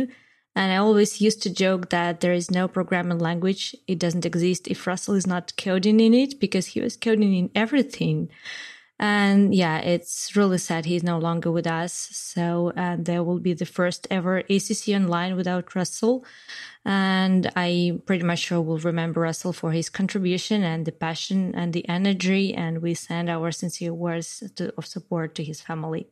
and 0.55 0.67
I 0.73 0.77
always 0.77 1.21
used 1.27 1.41
to 1.43 1.49
joke 1.63 1.83
that 1.89 2.21
there 2.21 2.37
is 2.41 2.49
no 2.59 2.63
programming 2.67 3.19
language; 3.29 3.63
it 3.91 3.99
doesn't 3.99 4.25
exist 4.31 4.67
if 4.73 4.87
Russell 4.87 5.15
is 5.21 5.27
not 5.33 5.55
coding 5.65 5.99
in 5.99 6.13
it, 6.13 6.39
because 6.39 6.65
he 6.73 6.79
was 6.81 6.95
coding 7.05 7.33
in 7.41 7.49
everything. 7.63 8.29
And 8.99 9.53
yeah, 9.53 9.77
it's 9.77 10.35
really 10.35 10.57
sad 10.57 10.85
he's 10.85 11.03
no 11.03 11.19
longer 11.19 11.51
with 11.51 11.67
us. 11.67 11.93
So 11.93 12.73
uh, 12.75 12.97
there 12.97 13.23
will 13.23 13.39
be 13.39 13.53
the 13.53 13.65
first 13.65 14.07
ever 14.09 14.39
ACC 14.39 14.89
online 14.89 15.35
without 15.35 15.75
Russell. 15.75 16.25
And 16.83 17.51
I 17.55 17.99
pretty 18.05 18.23
much 18.23 18.39
sure 18.39 18.61
will 18.61 18.79
remember 18.79 19.21
Russell 19.21 19.53
for 19.53 19.71
his 19.71 19.89
contribution 19.89 20.63
and 20.63 20.85
the 20.85 20.91
passion 20.91 21.53
and 21.53 21.73
the 21.73 21.87
energy. 21.87 22.55
And 22.55 22.81
we 22.81 22.95
send 22.95 23.29
our 23.29 23.51
sincere 23.51 23.93
words 23.93 24.43
to, 24.55 24.73
of 24.77 24.87
support 24.87 25.35
to 25.35 25.43
his 25.43 25.61
family. 25.61 26.07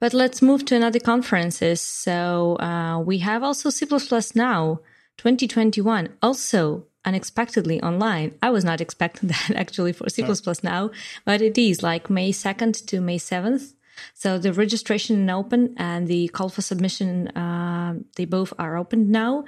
But 0.00 0.14
let's 0.14 0.42
move 0.42 0.64
to 0.66 0.76
another 0.76 1.00
conferences. 1.00 1.80
So 1.80 2.56
uh, 2.58 3.00
we 3.00 3.18
have 3.18 3.42
also 3.42 3.70
C++ 3.70 3.86
Now 4.34 4.80
2021, 5.18 6.08
also 6.22 6.86
unexpectedly 7.08 7.82
online. 7.82 8.28
I 8.42 8.50
was 8.50 8.64
not 8.64 8.80
expecting 8.80 9.28
that 9.32 9.52
actually 9.54 9.92
for 9.92 10.08
C++ 10.08 10.22
now, 10.62 10.90
but 11.24 11.40
it 11.40 11.56
is 11.58 11.82
like 11.82 12.10
May 12.10 12.30
2nd 12.32 12.86
to 12.86 13.00
May 13.00 13.18
7th. 13.18 13.74
So 14.14 14.38
the 14.38 14.52
registration 14.52 15.28
open 15.28 15.74
and 15.76 16.06
the 16.06 16.28
call 16.28 16.50
for 16.50 16.62
submission, 16.62 17.28
uh, 17.28 17.94
they 18.16 18.26
both 18.26 18.52
are 18.58 18.76
open 18.76 19.10
now. 19.10 19.44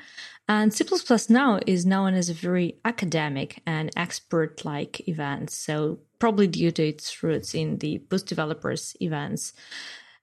And 0.48 0.74
C++ 0.74 0.84
now 1.28 1.60
is 1.66 1.86
known 1.86 2.14
as 2.14 2.28
a 2.28 2.34
very 2.34 2.68
academic 2.84 3.62
and 3.66 3.90
expert-like 3.96 5.08
event. 5.08 5.50
So 5.50 6.00
probably 6.18 6.48
due 6.48 6.72
to 6.72 6.82
its 6.82 7.22
roots 7.22 7.54
in 7.54 7.78
the 7.78 7.98
Boost 7.98 8.26
developers 8.26 8.96
events. 9.00 9.52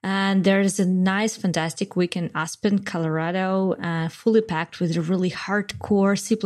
And 0.10 0.46
there's 0.46 0.80
a 0.80 0.86
nice, 0.86 1.36
fantastic 1.36 1.98
week 1.98 2.16
in 2.16 2.32
Aspen, 2.34 2.80
Colorado, 2.80 3.74
uh, 3.74 4.08
fully 4.08 4.40
packed 4.40 4.80
with 4.80 4.96
a 4.96 5.02
really 5.02 5.30
hardcore 5.30 6.18
C++ 6.18 6.38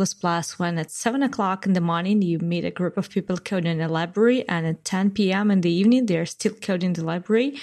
when 0.56 0.78
at 0.78 0.90
7 0.90 1.22
o'clock 1.22 1.64
in 1.64 1.72
the 1.72 1.80
morning 1.80 2.22
you 2.22 2.40
meet 2.40 2.64
a 2.64 2.72
group 2.72 2.96
of 2.96 3.08
people 3.08 3.36
coding 3.36 3.70
in 3.70 3.80
a 3.80 3.86
library 3.86 4.44
and 4.48 4.66
at 4.66 4.84
10 4.84 5.12
p.m. 5.12 5.52
in 5.52 5.60
the 5.60 5.70
evening 5.70 6.06
they're 6.06 6.26
still 6.26 6.54
coding 6.54 6.94
the 6.94 7.04
library. 7.04 7.56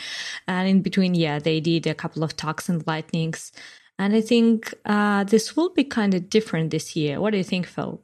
And 0.48 0.70
in 0.70 0.82
between, 0.82 1.16
yeah, 1.16 1.38
they 1.38 1.60
did 1.60 1.86
a 1.86 1.94
couple 1.94 2.24
of 2.24 2.38
talks 2.38 2.70
and 2.70 2.88
lightnings. 2.88 3.52
And 3.98 4.16
I 4.16 4.22
think 4.22 4.74
uh, 4.86 5.26
this 5.26 5.58
will 5.58 5.74
be 5.74 5.84
kind 5.84 6.14
of 6.14 6.30
different 6.30 6.72
this 6.72 6.96
year. 6.96 7.20
What 7.20 7.32
do 7.32 7.38
you 7.38 7.44
think, 7.44 7.68
Phil? 7.68 8.02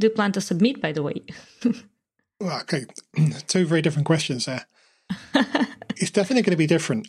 Do 0.00 0.08
you 0.08 0.12
plan 0.12 0.32
to 0.32 0.40
submit, 0.40 0.82
by 0.82 0.90
the 0.90 1.04
way? 1.04 1.22
well, 2.40 2.62
okay, 2.62 2.86
two 3.46 3.64
very 3.64 3.80
different 3.80 4.06
questions 4.06 4.46
there. 4.46 4.66
it's 5.96 6.10
definitely 6.10 6.42
going 6.42 6.52
to 6.52 6.56
be 6.56 6.66
different. 6.66 7.08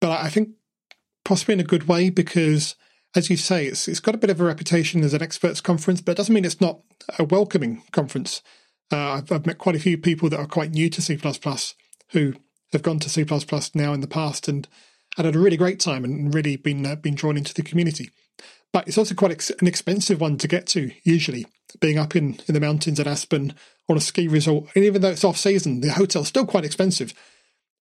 But 0.00 0.20
I 0.20 0.28
think 0.28 0.50
possibly 1.24 1.54
in 1.54 1.60
a 1.60 1.64
good 1.64 1.88
way 1.88 2.10
because, 2.10 2.76
as 3.14 3.30
you 3.30 3.36
say, 3.36 3.66
it's 3.66 3.88
it's 3.88 4.00
got 4.00 4.14
a 4.14 4.18
bit 4.18 4.30
of 4.30 4.40
a 4.40 4.44
reputation 4.44 5.02
as 5.02 5.14
an 5.14 5.22
experts 5.22 5.60
conference, 5.60 6.00
but 6.00 6.12
it 6.12 6.16
doesn't 6.16 6.34
mean 6.34 6.44
it's 6.44 6.60
not 6.60 6.80
a 7.18 7.24
welcoming 7.24 7.82
conference. 7.92 8.42
Uh, 8.92 9.14
I've, 9.14 9.32
I've 9.32 9.46
met 9.46 9.58
quite 9.58 9.76
a 9.76 9.80
few 9.80 9.96
people 9.96 10.28
that 10.28 10.38
are 10.38 10.46
quite 10.46 10.72
new 10.72 10.90
to 10.90 11.02
C++ 11.02 11.18
who 12.10 12.34
have 12.72 12.82
gone 12.82 12.98
to 12.98 13.08
C++ 13.08 13.24
now 13.74 13.92
in 13.94 14.00
the 14.00 14.06
past 14.06 14.46
and, 14.46 14.68
and 15.16 15.26
had 15.26 15.34
a 15.34 15.38
really 15.38 15.56
great 15.56 15.80
time 15.80 16.04
and 16.04 16.34
really 16.34 16.56
been 16.56 16.84
uh, 16.84 16.96
been 16.96 17.14
drawn 17.14 17.36
into 17.36 17.54
the 17.54 17.62
community. 17.62 18.10
But 18.72 18.88
it's 18.88 18.98
also 18.98 19.14
quite 19.14 19.30
ex- 19.30 19.50
an 19.50 19.66
expensive 19.66 20.20
one 20.20 20.36
to 20.38 20.48
get 20.48 20.66
to, 20.68 20.90
usually, 21.04 21.46
being 21.80 21.98
up 21.98 22.16
in, 22.16 22.40
in 22.48 22.54
the 22.54 22.60
mountains 22.60 22.98
at 22.98 23.06
Aspen 23.06 23.54
on 23.88 23.96
a 23.96 24.00
ski 24.00 24.26
resort. 24.28 24.66
And 24.74 24.84
even 24.84 25.02
though 25.02 25.10
it's 25.10 25.24
off 25.24 25.36
season, 25.36 25.80
the 25.80 25.92
hotel's 25.92 26.28
still 26.28 26.46
quite 26.46 26.64
expensive. 26.64 27.14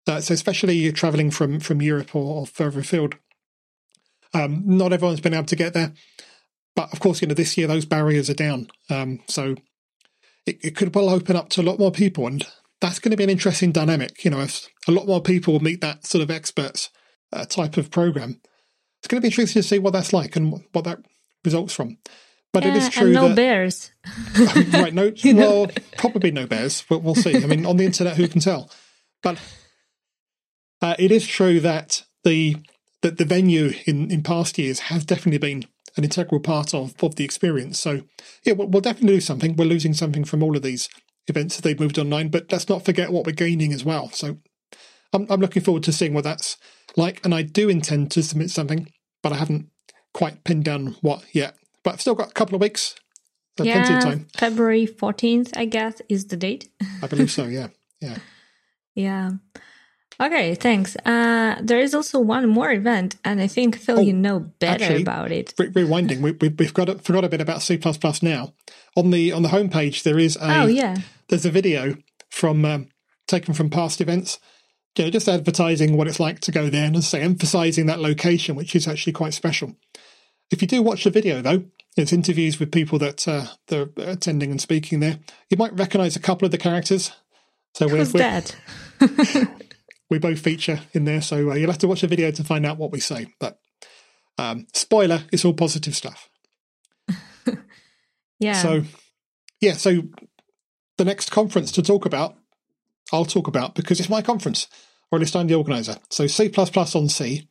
Uh, 0.07 0.21
so, 0.21 0.33
especially 0.33 0.91
traveling 0.93 1.31
from, 1.31 1.61
from 1.61 1.83
Europe 1.83 2.17
or, 2.17 2.41
or 2.41 2.47
further 2.47 2.81
afield, 2.81 3.17
um, 4.33 4.63
not 4.65 4.93
everyone's 4.93 5.21
been 5.21 5.35
able 5.35 5.45
to 5.45 5.57
get 5.57 5.75
there. 5.75 5.93
But 6.75 6.93
of 6.93 7.01
course, 7.01 7.21
you 7.21 7.29
know, 7.29 7.35
this 7.35 7.59
year 7.59 7.67
those 7.67 7.85
barriers 7.85 8.31
are 8.31 8.35
down. 8.35 8.69
Um, 8.89 9.21
so 9.27 9.57
it, 10.47 10.59
it 10.63 10.77
could 10.77 10.95
well 10.95 11.11
open 11.11 11.37
up 11.37 11.49
to 11.51 11.61
a 11.61 11.65
lot 11.65 11.79
more 11.79 11.91
people. 11.91 12.27
And 12.27 12.47
that's 12.81 12.99
going 12.99 13.11
to 13.11 13.17
be 13.17 13.25
an 13.25 13.31
interesting 13.31 13.73
dynamic. 13.73 14.25
You 14.25 14.31
know, 14.31 14.41
if 14.41 14.69
a 14.87 14.93
lot 14.93 15.07
more 15.07 15.21
people 15.21 15.61
meet 15.61 15.81
that 15.81 16.07
sort 16.07 16.23
of 16.23 16.31
experts 16.31 16.91
uh, 17.33 17.45
type 17.45 17.77
of 17.77 17.91
program, 17.91 18.41
it's 18.99 19.09
going 19.09 19.21
to 19.21 19.23
be 19.23 19.29
interesting 19.29 19.63
to 19.63 19.69
see 19.69 19.79
what 19.79 19.93
that's 19.93 20.13
like 20.13 20.37
and 20.37 20.53
what 20.73 20.85
that 20.85 20.99
results 21.45 21.75
from. 21.75 21.99
But 22.53 22.65
yeah, 22.65 22.75
it 22.75 22.77
is 22.77 22.89
true 22.89 23.13
no 23.13 23.29
that 23.29 23.37
bears. 23.37 23.93
right, 24.73 24.95
no, 24.95 25.13
well, 25.35 25.69
probably 25.99 26.31
no 26.31 26.47
bears, 26.47 26.85
but 26.89 27.03
we'll 27.03 27.15
see. 27.15 27.37
I 27.37 27.47
mean, 27.47 27.67
on 27.67 27.77
the 27.77 27.85
internet, 27.85 28.17
who 28.17 28.27
can 28.27 28.41
tell? 28.41 28.71
But 29.23 29.39
uh, 30.81 30.95
it 30.99 31.11
is 31.11 31.27
true 31.27 31.61
that 31.61 32.05
the 32.25 32.57
that 33.03 33.19
the 33.19 33.25
venue 33.25 33.73
in, 33.87 34.11
in 34.11 34.23
past 34.23 34.59
years 34.59 34.81
has 34.81 35.05
definitely 35.05 35.39
been 35.39 35.65
an 35.97 36.05
integral 36.05 36.41
part 36.41 36.75
of, 36.75 36.95
of 37.03 37.17
the 37.17 37.25
experience. 37.25 37.79
So, 37.79 38.03
yeah, 38.45 38.55
we'll, 38.55 38.69
we'll 38.69 38.81
definitely 38.81 39.17
do 39.17 39.21
something. 39.21 39.57
We're 39.57 39.67
losing 39.67 39.95
something 39.95 40.25
from 40.25 40.43
all 40.43 40.57
of 40.57 40.63
these 40.63 40.89
events 41.27 41.57
that 41.57 41.63
they've 41.63 41.79
moved 41.79 41.99
online, 41.99 42.29
but 42.29 42.51
let's 42.51 42.69
not 42.69 42.85
forget 42.85 43.13
what 43.13 43.27
we're 43.27 43.33
gaining 43.33 43.73
as 43.73 43.85
well. 43.85 44.11
So, 44.11 44.39
I'm, 45.13 45.27
I'm 45.31 45.41
looking 45.41 45.63
forward 45.63 45.83
to 45.85 45.93
seeing 45.93 46.15
what 46.15 46.25
that's 46.25 46.57
like, 46.97 47.25
and 47.25 47.35
I 47.35 47.43
do 47.43 47.69
intend 47.69 48.11
to 48.13 48.23
submit 48.23 48.51
something, 48.51 48.91
but 49.23 49.33
I 49.33 49.37
haven't 49.37 49.71
quite 50.15 50.45
pinned 50.45 50.65
down 50.65 50.97
what 51.01 51.25
yet. 51.33 51.57
But 51.83 51.95
I've 51.95 52.01
still 52.01 52.15
got 52.15 52.31
a 52.31 52.35
couple 52.35 52.55
of 52.55 52.61
weeks. 52.61 52.95
So 53.57 53.65
plenty 53.65 53.95
of 53.95 54.03
time. 54.03 54.27
February 54.37 54.87
14th, 54.87 55.57
I 55.57 55.65
guess, 55.65 56.01
is 56.09 56.27
the 56.27 56.37
date. 56.37 56.69
I 57.03 57.09
believe 57.09 57.31
so, 57.31 57.45
yeah. 57.47 57.69
Yeah. 58.01 58.19
Yeah. 58.95 59.31
Okay, 60.21 60.55
thanks. 60.57 60.97
Uh, 61.05 61.57
there 61.61 61.81
is 61.81 61.95
also 61.95 62.19
one 62.19 62.49
more 62.49 62.73
event, 62.73 63.17
and 63.25 63.41
I 63.41 63.47
think 63.47 63.77
Phil, 63.77 63.99
Oh, 63.99 64.03
you 64.03 64.13
know 64.13 64.41
better 64.41 64.85
actually, 64.85 65.03
about 65.03 65.31
it. 65.31 65.55
Re- 65.59 65.71
rewinding, 65.71 66.21
we, 66.21 66.33
we, 66.33 66.49
we've 66.49 66.75
got 66.75 66.89
a, 66.89 66.97
forgot 66.99 67.25
a 67.25 67.29
bit 67.29 67.41
about 67.41 67.63
C++ 67.63 67.79
Now. 68.23 68.53
On 68.97 69.11
the 69.11 69.33
on 69.33 69.43
the 69.43 69.51
homepage, 69.51 70.03
there 70.03 70.19
is 70.19 70.37
a 70.37 70.63
Oh 70.63 70.67
yeah, 70.67 70.97
there's 71.29 71.47
a 71.47 71.51
video 71.51 71.97
from 72.31 72.65
um, 72.65 72.89
taken 73.29 73.55
from 73.55 73.71
past 73.71 74.01
events. 74.01 74.41
You 74.97 75.05
know, 75.05 75.11
just 75.11 75.29
advertising 75.29 75.97
what 75.97 76.09
it's 76.09 76.19
like 76.19 76.41
to 76.41 76.53
go 76.53 76.69
there, 76.71 76.85
and 76.87 77.05
say, 77.05 77.21
emphasising 77.21 77.87
that 77.87 78.01
location, 78.01 78.57
which 78.57 78.75
is 78.75 78.89
actually 78.89 79.13
quite 79.13 79.35
special. 79.35 79.77
If 80.51 80.61
you 80.61 80.67
do 80.69 80.83
watch 80.83 81.05
the 81.05 81.11
video, 81.11 81.41
though, 81.41 81.65
it's 81.97 82.13
interviews 82.13 82.59
with 82.59 82.73
people 82.73 82.99
that 82.99 83.29
uh, 83.29 83.47
that 83.69 83.79
are 83.99 84.11
attending 84.11 84.51
and 84.51 84.61
speaking 84.61 85.01
there. 85.01 85.19
You 85.51 85.57
might 85.57 85.79
recognise 85.79 86.17
a 86.17 86.21
couple 86.21 86.47
of 86.47 86.51
the 86.53 86.59
characters. 86.59 87.13
So 87.75 87.87
we're, 87.87 87.99
who's 87.99 88.13
we're- 88.15 88.41
we 90.11 90.19
both 90.19 90.41
feature 90.41 90.81
in 90.93 91.05
there, 91.05 91.21
so 91.23 91.51
uh, 91.51 91.55
you'll 91.55 91.71
have 91.71 91.79
to 91.81 91.89
watch 91.89 92.01
the 92.01 92.07
video 92.09 92.31
to 92.33 92.43
find 92.43 92.67
out 92.67 92.79
what 92.79 92.91
we 92.91 92.99
say. 92.99 93.27
But 93.39 93.61
um, 94.39 94.67
spoiler, 94.73 95.23
it's 95.33 95.45
all 95.45 95.55
positive 95.55 95.95
stuff. 95.95 96.29
Yeah. 98.41 98.53
So, 98.63 98.83
yeah, 99.61 99.73
so 99.73 100.03
the 100.97 101.05
next 101.05 101.31
conference 101.33 101.73
to 101.73 101.83
talk 101.83 102.07
about, 102.07 102.38
I'll 103.13 103.25
talk 103.25 103.47
about 103.47 103.75
because 103.75 104.01
it's 104.01 104.09
my 104.09 104.23
conference, 104.23 104.69
or 105.11 105.17
at 105.17 105.21
least 105.21 105.37
I'm 105.37 105.47
the 105.47 105.55
organizer. 105.55 105.97
So, 106.11 106.27
C++ 106.27 106.51
on 106.57 107.09
Sea. 107.09 107.49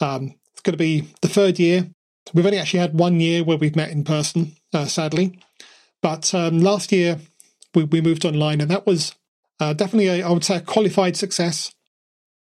Um, 0.00 0.34
it's 0.52 0.62
going 0.62 0.72
to 0.72 0.78
be 0.78 1.08
the 1.20 1.28
third 1.28 1.58
year. 1.58 1.88
We've 2.34 2.44
only 2.44 2.58
actually 2.58 2.80
had 2.80 2.98
one 2.98 3.20
year 3.20 3.44
where 3.44 3.56
we've 3.56 3.76
met 3.76 3.90
in 3.90 4.04
person, 4.04 4.56
uh, 4.72 4.86
sadly. 4.86 5.38
But 6.02 6.34
um, 6.34 6.60
last 6.60 6.92
year 6.92 7.18
we, 7.74 7.84
we 7.84 8.00
moved 8.00 8.24
online, 8.24 8.60
and 8.60 8.70
that 8.70 8.86
was 8.86 9.14
uh, 9.60 9.72
definitely, 9.72 10.08
a, 10.08 10.26
I 10.26 10.30
would 10.30 10.44
say, 10.44 10.56
a 10.56 10.60
qualified 10.60 11.16
success. 11.16 11.74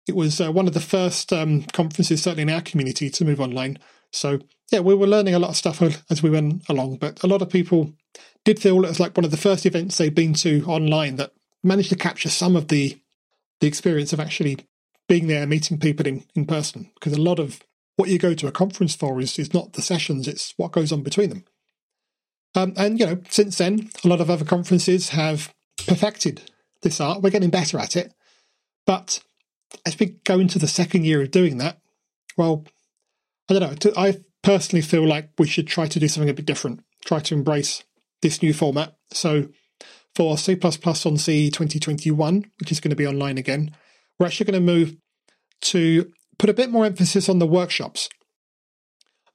It 0.08 0.16
was 0.16 0.40
uh, 0.40 0.52
one 0.52 0.68
of 0.68 0.74
the 0.74 0.80
first 0.80 1.34
um, 1.34 1.64
conferences, 1.64 2.24
certainly 2.24 2.44
in 2.44 2.50
our 2.50 2.62
community, 2.62 3.10
to 3.10 3.26
move 3.26 3.42
online. 3.42 3.80
So, 4.12 4.40
yeah, 4.72 4.80
we 4.80 4.96
were 4.96 5.08
learning 5.08 5.36
a 5.36 5.40
lot 5.40 5.50
of 5.50 5.58
stuff 5.58 5.82
as 6.10 6.24
we 6.24 6.30
went 6.30 6.68
along, 6.70 6.98
but 6.98 7.22
a 7.24 7.28
lot 7.28 7.42
of 7.42 7.50
people 7.50 7.94
did 8.44 8.60
feel 8.60 8.84
it 8.84 8.88
was 8.88 9.00
like 9.00 9.18
one 9.18 9.26
of 9.26 9.32
the 9.32 9.38
first 9.38 9.66
events 9.66 9.98
they've 9.98 10.14
been 10.14 10.34
to 10.36 10.64
online 10.66 11.16
that 11.18 11.32
managed 11.66 11.90
to 11.90 11.96
capture 11.96 12.30
some 12.30 12.56
of 12.56 12.68
the 12.70 13.00
the 13.62 13.68
experience 13.68 14.12
of 14.14 14.20
actually 14.20 14.58
being 15.08 15.28
there, 15.28 15.46
meeting 15.48 15.80
people 15.80 16.06
in, 16.06 16.24
in 16.36 16.46
person. 16.46 16.92
Because 16.96 17.14
a 17.14 17.22
lot 17.22 17.40
of 17.40 17.62
what 17.96 18.10
you 18.10 18.20
go 18.20 18.34
to 18.34 18.48
a 18.48 18.52
conference 18.52 18.96
for 18.96 19.20
is, 19.22 19.40
is 19.40 19.54
not 19.54 19.74
the 19.74 19.82
sessions, 19.82 20.28
it's 20.28 20.54
what 20.58 20.72
goes 20.72 20.92
on 20.92 21.04
between 21.04 21.30
them. 21.30 21.46
Um, 22.54 22.74
and, 22.78 23.00
you 23.00 23.06
know, 23.06 23.22
since 23.30 23.58
then, 23.58 23.90
a 24.04 24.08
lot 24.08 24.22
of 24.22 24.30
other 24.30 24.46
conferences 24.46 25.10
have 25.10 25.54
perfected 25.88 26.52
this 26.82 27.00
art. 27.00 27.22
We're 27.22 27.30
getting 27.30 27.50
better 27.50 27.78
at 27.78 27.96
it. 27.96 28.14
But 28.86 29.22
as 29.86 29.98
we 30.00 30.18
go 30.24 30.40
into 30.40 30.60
the 30.60 30.68
second 30.68 31.06
year 31.06 31.22
of 31.22 31.32
doing 31.32 31.58
that, 31.58 31.80
well, 32.38 32.66
I 33.50 33.54
don't 33.54 33.86
know. 33.86 33.92
I 33.98 34.20
personally 34.42 34.82
feel 34.82 35.08
like 35.08 35.30
we 35.38 35.48
should 35.48 35.68
try 35.68 35.88
to 35.88 36.00
do 36.00 36.08
something 36.08 36.30
a 36.30 36.34
bit 36.34 36.46
different, 36.46 36.84
try 37.06 37.20
to 37.20 37.36
embrace 37.36 37.84
this 38.22 38.42
new 38.42 38.54
format. 38.54 38.96
So 39.12 39.50
for 40.16 40.38
C++ 40.38 40.58
on 40.64 41.18
Sea 41.18 41.50
2021, 41.50 42.46
which 42.60 42.72
is 42.72 42.80
going 42.80 42.90
to 42.90 42.96
be 42.96 43.08
online 43.08 43.38
again, 43.38 43.76
we're 44.18 44.26
actually 44.26 44.46
going 44.52 44.66
to 44.66 44.74
move 44.74 44.96
to 45.62 46.12
put 46.38 46.50
a 46.50 46.54
bit 46.54 46.70
more 46.70 46.86
emphasis 46.86 47.28
on 47.28 47.40
the 47.40 47.48
workshops. 47.48 48.10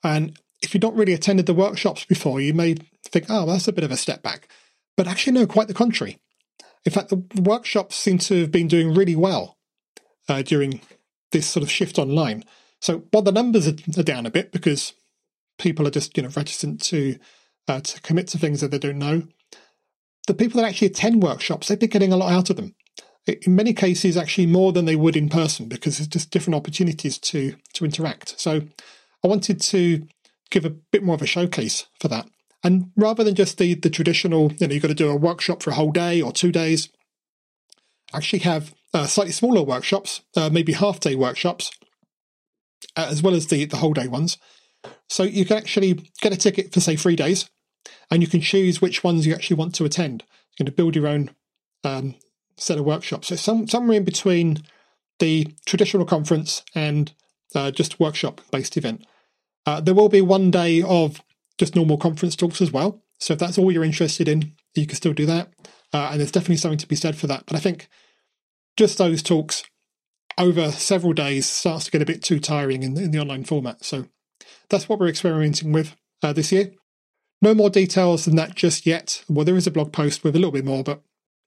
And 0.02 0.38
if 0.62 0.74
you've 0.74 0.82
not 0.82 0.96
really 0.96 1.12
attended 1.12 1.46
the 1.46 1.54
workshops 1.54 2.04
before, 2.04 2.40
you 2.40 2.54
may 2.54 2.76
think, 3.04 3.26
oh, 3.28 3.46
that's 3.46 3.68
a 3.68 3.72
bit 3.72 3.84
of 3.84 3.90
a 3.90 3.96
step 3.96 4.22
back. 4.22 4.48
But 4.96 5.06
actually, 5.06 5.34
no, 5.34 5.46
quite 5.46 5.68
the 5.68 5.74
contrary. 5.74 6.18
In 6.84 6.92
fact, 6.92 7.10
the 7.10 7.22
workshops 7.40 7.96
seem 7.96 8.18
to 8.18 8.40
have 8.42 8.50
been 8.50 8.68
doing 8.68 8.94
really 8.94 9.16
well 9.16 9.58
uh, 10.28 10.42
during 10.42 10.80
this 11.32 11.46
sort 11.46 11.62
of 11.62 11.70
shift 11.70 11.98
online. 11.98 12.44
So 12.80 13.04
while 13.10 13.22
the 13.22 13.32
numbers 13.32 13.68
are, 13.68 13.76
are 13.98 14.02
down 14.02 14.26
a 14.26 14.30
bit 14.30 14.52
because 14.52 14.94
people 15.58 15.86
are 15.86 15.90
just 15.90 16.16
you 16.16 16.22
know 16.22 16.30
reticent 16.30 16.80
to 16.82 17.18
uh, 17.68 17.80
to 17.80 18.00
commit 18.00 18.26
to 18.28 18.38
things 18.38 18.60
that 18.60 18.70
they 18.70 18.78
don't 18.78 18.98
know, 18.98 19.24
the 20.26 20.34
people 20.34 20.60
that 20.60 20.68
actually 20.68 20.88
attend 20.88 21.22
workshops 21.22 21.68
they've 21.68 21.78
been 21.78 21.90
getting 21.90 22.12
a 22.12 22.16
lot 22.16 22.32
out 22.32 22.50
of 22.50 22.56
them. 22.56 22.74
In 23.26 23.54
many 23.54 23.72
cases, 23.72 24.16
actually 24.16 24.46
more 24.46 24.72
than 24.72 24.86
they 24.86 24.96
would 24.96 25.16
in 25.16 25.28
person 25.28 25.68
because 25.68 25.98
there's 25.98 26.08
just 26.08 26.30
different 26.30 26.56
opportunities 26.56 27.18
to 27.18 27.54
to 27.74 27.84
interact. 27.84 28.40
So 28.40 28.62
I 29.24 29.28
wanted 29.28 29.60
to 29.60 30.06
give 30.50 30.64
a 30.64 30.70
bit 30.70 31.02
more 31.02 31.14
of 31.14 31.22
a 31.22 31.26
showcase 31.26 31.86
for 32.00 32.08
that. 32.08 32.26
And 32.62 32.90
rather 32.96 33.24
than 33.24 33.34
just 33.34 33.58
the, 33.58 33.74
the 33.74 33.90
traditional, 33.90 34.52
you 34.52 34.66
know, 34.66 34.74
you've 34.74 34.82
got 34.82 34.88
to 34.88 34.94
do 34.94 35.10
a 35.10 35.16
workshop 35.16 35.62
for 35.62 35.70
a 35.70 35.74
whole 35.74 35.92
day 35.92 36.20
or 36.20 36.32
two 36.32 36.52
days, 36.52 36.90
actually 38.12 38.40
have 38.40 38.74
uh, 38.92 39.06
slightly 39.06 39.32
smaller 39.32 39.62
workshops, 39.62 40.22
uh, 40.36 40.50
maybe 40.50 40.72
half 40.72 41.00
day 41.00 41.14
workshops, 41.14 41.70
uh, 42.96 43.08
as 43.10 43.22
well 43.22 43.34
as 43.34 43.46
the, 43.46 43.64
the 43.64 43.78
whole 43.78 43.94
day 43.94 44.08
ones. 44.08 44.36
So 45.08 45.22
you 45.22 45.44
can 45.44 45.56
actually 45.56 46.10
get 46.20 46.32
a 46.32 46.36
ticket 46.36 46.72
for, 46.72 46.80
say, 46.80 46.96
three 46.96 47.16
days, 47.16 47.48
and 48.10 48.22
you 48.22 48.28
can 48.28 48.40
choose 48.40 48.80
which 48.80 49.04
ones 49.04 49.26
you 49.26 49.34
actually 49.34 49.56
want 49.56 49.74
to 49.76 49.84
attend. 49.84 50.22
You're 50.22 50.64
going 50.64 50.72
to 50.72 50.76
build 50.76 50.96
your 50.96 51.06
own 51.06 51.30
um, 51.84 52.14
set 52.56 52.78
of 52.78 52.84
workshops. 52.84 53.28
So 53.28 53.36
some, 53.36 53.68
somewhere 53.68 53.98
in 53.98 54.04
between 54.04 54.58
the 55.18 55.48
traditional 55.66 56.04
conference 56.04 56.62
and 56.74 57.12
uh, 57.54 57.70
just 57.70 58.00
workshop 58.00 58.40
based 58.50 58.76
event. 58.76 59.06
Uh, 59.66 59.80
there 59.80 59.94
will 59.94 60.08
be 60.08 60.20
one 60.20 60.50
day 60.50 60.82
of 60.82 61.22
just 61.58 61.76
normal 61.76 61.98
conference 61.98 62.36
talks 62.36 62.60
as 62.60 62.72
well. 62.72 63.02
So 63.18 63.34
if 63.34 63.38
that's 63.38 63.58
all 63.58 63.70
you're 63.70 63.84
interested 63.84 64.28
in, 64.28 64.52
you 64.74 64.86
can 64.86 64.96
still 64.96 65.12
do 65.12 65.26
that. 65.26 65.48
Uh, 65.92 66.10
and 66.12 66.20
there's 66.20 66.32
definitely 66.32 66.56
something 66.56 66.78
to 66.78 66.86
be 66.86 66.96
said 66.96 67.16
for 67.16 67.26
that. 67.26 67.44
But 67.46 67.56
I 67.56 67.60
think 67.60 67.88
just 68.76 68.98
those 68.98 69.22
talks 69.22 69.62
over 70.38 70.72
several 70.72 71.12
days 71.12 71.46
starts 71.46 71.84
to 71.84 71.90
get 71.90 72.02
a 72.02 72.06
bit 72.06 72.22
too 72.22 72.40
tiring 72.40 72.82
in, 72.82 72.96
in 72.96 73.10
the 73.10 73.18
online 73.18 73.44
format. 73.44 73.84
So 73.84 74.06
that's 74.70 74.88
what 74.88 74.98
we're 74.98 75.08
experimenting 75.08 75.72
with 75.72 75.96
uh, 76.22 76.32
this 76.32 76.50
year. 76.50 76.72
No 77.42 77.54
more 77.54 77.70
details 77.70 78.24
than 78.24 78.36
that 78.36 78.54
just 78.54 78.86
yet. 78.86 79.24
Well, 79.28 79.44
there 79.44 79.56
is 79.56 79.66
a 79.66 79.70
blog 79.70 79.92
post 79.92 80.22
with 80.22 80.36
a 80.36 80.38
little 80.38 80.52
bit 80.52 80.64
more, 80.64 80.84
but 80.84 81.02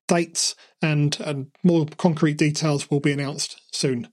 dates 0.08 0.56
and, 0.82 1.18
and 1.22 1.52
more 1.64 1.86
concrete 1.98 2.38
details 2.38 2.90
will 2.90 3.00
be 3.00 3.12
announced 3.12 3.62
soon. 3.72 4.10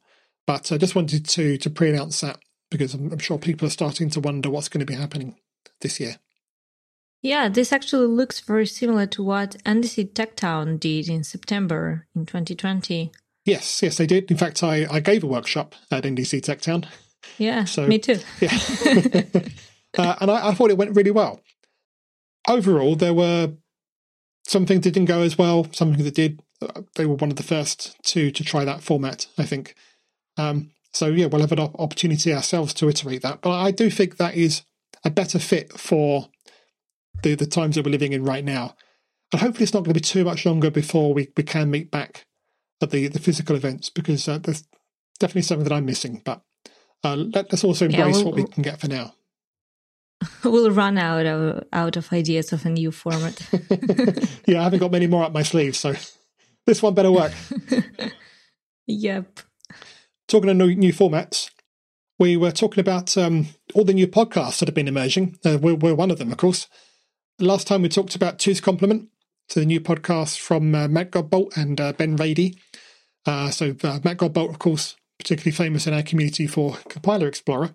But 0.47 0.73
I 0.73 0.79
just 0.79 0.95
wanted 0.95 1.29
to 1.29 1.57
to 1.59 1.71
pre-announce 1.71 2.21
that 2.21 2.41
because 2.71 2.95
I'm, 2.95 3.13
I'm 3.13 3.19
sure 3.19 3.39
people 3.39 3.67
are 3.67 3.71
starting 3.71 4.11
to 4.11 4.21
wonder 4.21 4.51
what's 4.51 4.69
going 4.69 4.81
to 4.81 4.87
be 4.87 4.95
happening 4.95 5.37
this 5.81 6.01
year. 6.01 6.17
Yeah, 7.23 7.49
this 7.49 7.73
actually 7.73 8.07
looks 8.07 8.41
very 8.41 8.67
similar 8.67 9.07
to 9.07 9.23
what 9.23 9.57
NDC 9.65 10.15
Tech 10.15 10.37
Town 10.37 10.79
did 10.79 11.09
in 11.09 11.23
September 11.23 12.07
in 12.15 12.25
2020. 12.25 13.13
Yes, 13.45 13.83
yes, 13.83 13.97
they 13.97 14.07
did. 14.07 14.31
In 14.31 14.39
fact, 14.39 14.63
I, 14.63 14.87
I 14.91 15.01
gave 15.01 15.23
a 15.23 15.27
workshop 15.27 15.75
at 15.91 16.05
NDC 16.05 16.43
Tech 16.43 16.63
Town. 16.63 16.87
Yeah, 17.37 17.65
so, 17.65 17.87
me 17.87 17.99
too. 17.99 18.19
yeah. 18.41 18.51
uh, 19.99 20.17
and 20.21 20.31
I, 20.31 20.49
I, 20.49 20.55
thought 20.55 20.71
it 20.71 20.79
went 20.79 20.97
really 20.97 21.11
well. 21.11 21.41
Overall, 22.51 22.97
there 22.97 23.15
were 23.15 23.53
some 24.45 24.67
things 24.67 24.83
that 24.83 24.91
didn't 24.91 25.09
go 25.09 25.23
as 25.23 25.39
well, 25.39 25.69
something 25.73 26.03
that 26.03 26.15
did. 26.15 26.41
Uh, 26.61 26.83
they 26.97 27.07
were 27.07 27.15
one 27.15 27.31
of 27.31 27.37
the 27.37 27.45
first 27.45 27.97
to 28.07 28.31
to 28.33 28.45
try 28.45 28.65
that 28.65 28.83
format, 28.83 29.29
I 29.39 29.45
think. 29.45 29.75
Um, 30.37 30.73
so 30.93 31.07
yeah, 31.07 31.27
we'll 31.27 31.41
have 31.41 31.53
an 31.53 31.61
opportunity 31.61 32.35
ourselves 32.35 32.75
to 32.75 32.89
iterate 32.89 33.23
that. 33.23 33.41
But 33.41 33.53
I 33.53 33.71
do 33.71 33.89
think 33.89 34.17
that 34.17 34.35
is 34.35 34.63
a 35.05 35.11
better 35.11 35.39
fit 35.39 35.73
for 35.79 36.29
the 37.23 37.37
the 37.37 37.47
times 37.47 37.77
that 37.77 37.85
we're 37.85 37.93
living 37.93 38.13
in 38.13 38.25
right 38.25 38.45
now. 38.45 38.75
And 39.33 39.41
hopefully, 39.41 39.63
it's 39.63 39.75
not 39.75 39.85
going 39.85 39.95
to 39.95 40.01
be 40.01 40.05
too 40.05 40.25
much 40.25 40.45
longer 40.45 40.71
before 40.71 41.15
we, 41.15 41.29
we 41.37 41.45
can 41.45 41.71
meet 41.71 41.91
back 41.93 42.27
at 42.83 42.91
the, 42.91 43.07
the 43.07 43.21
physical 43.21 43.55
events 43.55 43.89
because 43.89 44.27
uh, 44.27 44.39
there's 44.39 44.65
definitely 45.21 45.43
something 45.43 45.69
that 45.69 45.75
I'm 45.75 45.87
missing. 45.87 46.21
But 46.25 46.43
uh, 47.05 47.15
let, 47.15 47.53
us 47.55 47.63
also 47.63 47.85
embrace 47.85 48.19
yeah, 48.19 48.25
we'll, 48.25 48.25
what 48.25 48.35
we 48.35 48.45
can 48.45 48.63
get 48.63 48.81
for 48.81 48.89
now. 48.89 49.15
We'll 50.45 50.71
run 50.71 50.99
out 50.99 51.27
of 51.27 51.65
out 51.73 51.97
of 51.97 52.13
ideas 52.13 52.53
of 52.53 52.67
a 52.67 52.71
new 52.71 52.93
format. 52.93 53.41
yeah, 54.47 54.61
I 54.61 54.65
haven't 54.65 54.81
got 54.81 54.93
many 54.93 55.07
more 55.07 55.25
up 55.25 55.33
my 55.33 55.43
sleeve, 55.43 55.77
so 55.77 55.95
this 56.67 56.83
one 56.83 56.95
better 56.95 57.13
work. 57.13 57.33
yep. 58.87 59.41
Talking 60.29 60.51
of 60.51 60.57
new, 60.57 60.75
new 60.75 60.93
formats, 60.93 61.51
we 62.21 62.37
were 62.37 62.53
talking 62.53 62.81
about 62.81 63.17
um, 63.17 63.47
all 63.75 63.85
the 63.85 63.95
new 63.95 64.07
podcasts 64.07 64.59
that 64.59 64.69
have 64.69 64.75
been 64.75 64.87
emerging. 64.87 65.39
Uh, 65.45 65.59
we're, 65.61 65.75
we're, 65.75 65.95
one 65.95 66.11
of 66.11 66.19
them, 66.19 66.31
of 66.31 66.37
course. 66.37 66.69
Last 67.39 67.67
time 67.67 67.83
we 67.83 67.89
talked 67.89 68.15
about 68.15 68.39
Two's 68.39 68.61
Complement, 68.61 69.09
so 69.49 69.61
the 69.61 69.67
new 69.67 69.81
podcast 69.81 70.39
from 70.39 70.75
uh, 70.75 70.87
Matt 70.87 71.11
Godbolt 71.11 71.57
and 71.57 71.81
uh, 71.81 71.95
Ben 71.95 72.17
Rady. 72.17 72.59
Uh, 73.25 73.51
so 73.51 73.75
uh, 73.83 74.01
Matt 74.05 74.19
Godbolt, 74.19 74.51
of 74.51 74.59
course, 74.59 74.97
particularly 75.19 75.57
famous 75.57 75.87
in 75.87 75.95
our 75.95 76.03
community 76.03 76.47
for 76.47 76.77
Compiler 76.89 77.27
Explorer. 77.27 77.73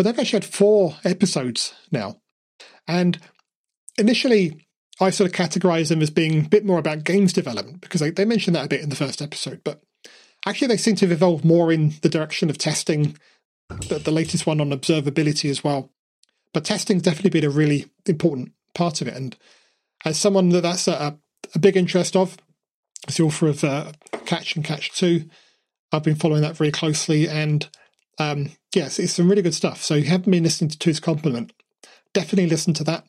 Well, 0.00 0.10
they've 0.10 0.18
actually 0.18 0.38
had 0.38 0.46
four 0.46 0.96
episodes 1.04 1.74
now. 1.92 2.22
And 2.88 3.18
initially, 3.98 4.66
I 4.98 5.10
sort 5.10 5.28
of 5.28 5.36
categorized 5.36 5.90
them 5.90 6.00
as 6.00 6.08
being 6.08 6.46
a 6.46 6.48
bit 6.48 6.64
more 6.64 6.78
about 6.78 7.04
games 7.04 7.34
development 7.34 7.82
because 7.82 8.00
they, 8.00 8.08
they 8.08 8.24
mentioned 8.24 8.56
that 8.56 8.64
a 8.64 8.68
bit 8.68 8.80
in 8.80 8.88
the 8.88 8.96
first 8.96 9.20
episode. 9.20 9.60
But 9.62 9.82
actually, 10.46 10.68
they 10.68 10.78
seem 10.78 10.96
to 10.96 11.04
have 11.04 11.12
evolved 11.12 11.44
more 11.44 11.70
in 11.70 11.92
the 12.00 12.08
direction 12.08 12.48
of 12.48 12.56
testing 12.56 13.18
the, 13.68 13.98
the 13.98 14.10
latest 14.10 14.46
one 14.46 14.58
on 14.58 14.70
observability 14.70 15.50
as 15.50 15.62
well. 15.62 15.92
But 16.54 16.64
testing's 16.64 17.02
definitely 17.02 17.38
been 17.38 17.50
a 17.50 17.54
really 17.54 17.84
important 18.06 18.52
part 18.74 19.02
of 19.02 19.08
it. 19.08 19.14
And 19.14 19.36
as 20.06 20.18
someone 20.18 20.48
that 20.48 20.62
that's 20.62 20.88
a, 20.88 21.18
a 21.54 21.58
big 21.58 21.76
interest 21.76 22.16
of, 22.16 22.38
as 23.06 23.18
the 23.18 23.24
author 23.24 23.48
of 23.48 23.62
uh, 23.62 23.92
Catch 24.24 24.56
and 24.56 24.64
Catch 24.64 24.92
2, 24.92 25.28
I've 25.92 26.04
been 26.04 26.14
following 26.14 26.40
that 26.40 26.56
very 26.56 26.72
closely. 26.72 27.28
And 27.28 27.68
um, 28.20 28.50
yes, 28.74 28.98
it's 28.98 29.14
some 29.14 29.30
really 29.30 29.42
good 29.42 29.54
stuff. 29.54 29.82
So 29.82 29.94
you 29.94 30.04
haven't 30.04 30.30
been 30.30 30.44
listening 30.44 30.70
to 30.70 30.78
Two's 30.78 31.00
Complement, 31.00 31.52
definitely 32.12 32.50
listen 32.50 32.74
to 32.74 32.84
that. 32.84 33.04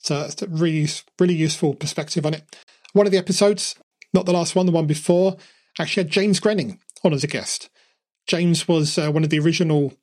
So 0.00 0.20
it's 0.20 0.42
a 0.42 0.48
really, 0.48 0.86
really 1.18 1.34
useful 1.34 1.74
perspective 1.74 2.26
on 2.26 2.34
it. 2.34 2.44
One 2.92 3.06
of 3.06 3.12
the 3.12 3.18
episodes, 3.18 3.74
not 4.12 4.26
the 4.26 4.32
last 4.32 4.54
one, 4.54 4.66
the 4.66 4.72
one 4.72 4.86
before, 4.86 5.38
actually 5.78 6.04
had 6.04 6.12
James 6.12 6.40
Grenning 6.40 6.78
on 7.02 7.14
as 7.14 7.24
a 7.24 7.26
guest. 7.26 7.70
James 8.26 8.68
was 8.68 8.98
uh, 8.98 9.10
one 9.10 9.24
of 9.24 9.30
the 9.30 9.38
original 9.38 9.94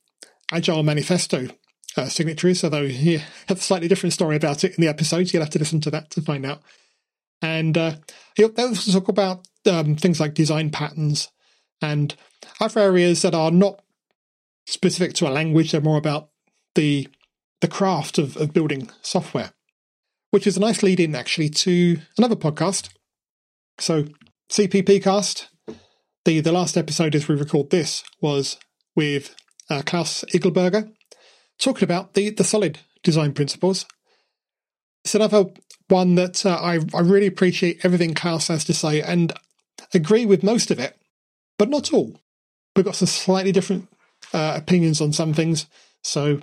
Agile 0.50 0.82
Manifesto 0.82 1.48
uh, 1.96 2.08
signatories, 2.08 2.64
although 2.64 2.88
he 2.88 3.18
had 3.46 3.58
a 3.58 3.60
slightly 3.60 3.86
different 3.86 4.12
story 4.12 4.34
about 4.34 4.64
it 4.64 4.76
in 4.76 4.82
the 4.82 4.88
episode. 4.88 5.32
You'll 5.32 5.42
have 5.42 5.50
to 5.50 5.58
listen 5.58 5.80
to 5.82 5.90
that 5.92 6.10
to 6.10 6.20
find 6.20 6.44
out. 6.44 6.62
And 7.40 7.78
uh, 7.78 7.96
he'll 8.34 8.50
talk 8.50 9.08
about 9.08 9.46
um, 9.70 9.94
things 9.94 10.18
like 10.18 10.34
design 10.34 10.70
patterns 10.70 11.28
and 11.80 12.16
other 12.60 12.80
areas 12.80 13.22
that 13.22 13.34
are 13.34 13.52
not 13.52 13.82
specific 14.68 15.14
to 15.14 15.26
a 15.26 15.30
language. 15.30 15.72
They're 15.72 15.80
more 15.80 15.98
about 15.98 16.28
the 16.74 17.08
the 17.60 17.68
craft 17.68 18.18
of, 18.18 18.36
of 18.36 18.52
building 18.52 18.88
software, 19.02 19.52
which 20.30 20.46
is 20.46 20.56
a 20.56 20.60
nice 20.60 20.82
lead 20.82 21.00
in 21.00 21.14
actually 21.14 21.48
to 21.48 21.98
another 22.16 22.36
podcast. 22.36 22.90
So 23.78 24.04
CppCast, 24.50 25.48
the 26.24 26.40
the 26.40 26.52
last 26.52 26.76
episode 26.76 27.14
as 27.14 27.26
we 27.28 27.34
record 27.34 27.70
this 27.70 28.04
was 28.20 28.58
with 28.94 29.34
uh, 29.70 29.82
Klaus 29.84 30.24
Iglberger, 30.34 30.92
talking 31.58 31.84
about 31.84 32.14
the, 32.14 32.30
the 32.30 32.44
solid 32.44 32.78
design 33.02 33.32
principles. 33.32 33.86
It's 35.04 35.14
another 35.14 35.46
one 35.88 36.16
that 36.16 36.44
uh, 36.44 36.58
I, 36.60 36.80
I 36.94 37.00
really 37.00 37.26
appreciate 37.26 37.84
everything 37.84 38.12
Klaus 38.12 38.48
has 38.48 38.64
to 38.64 38.74
say 38.74 39.00
and 39.00 39.32
agree 39.94 40.26
with 40.26 40.42
most 40.42 40.70
of 40.70 40.78
it, 40.78 40.98
but 41.58 41.70
not 41.70 41.92
all. 41.92 42.20
We've 42.76 42.84
got 42.84 42.96
some 42.96 43.06
slightly 43.06 43.52
different 43.52 43.88
uh, 44.32 44.54
opinions 44.56 45.00
on 45.00 45.12
some 45.12 45.32
things, 45.32 45.66
so 46.02 46.40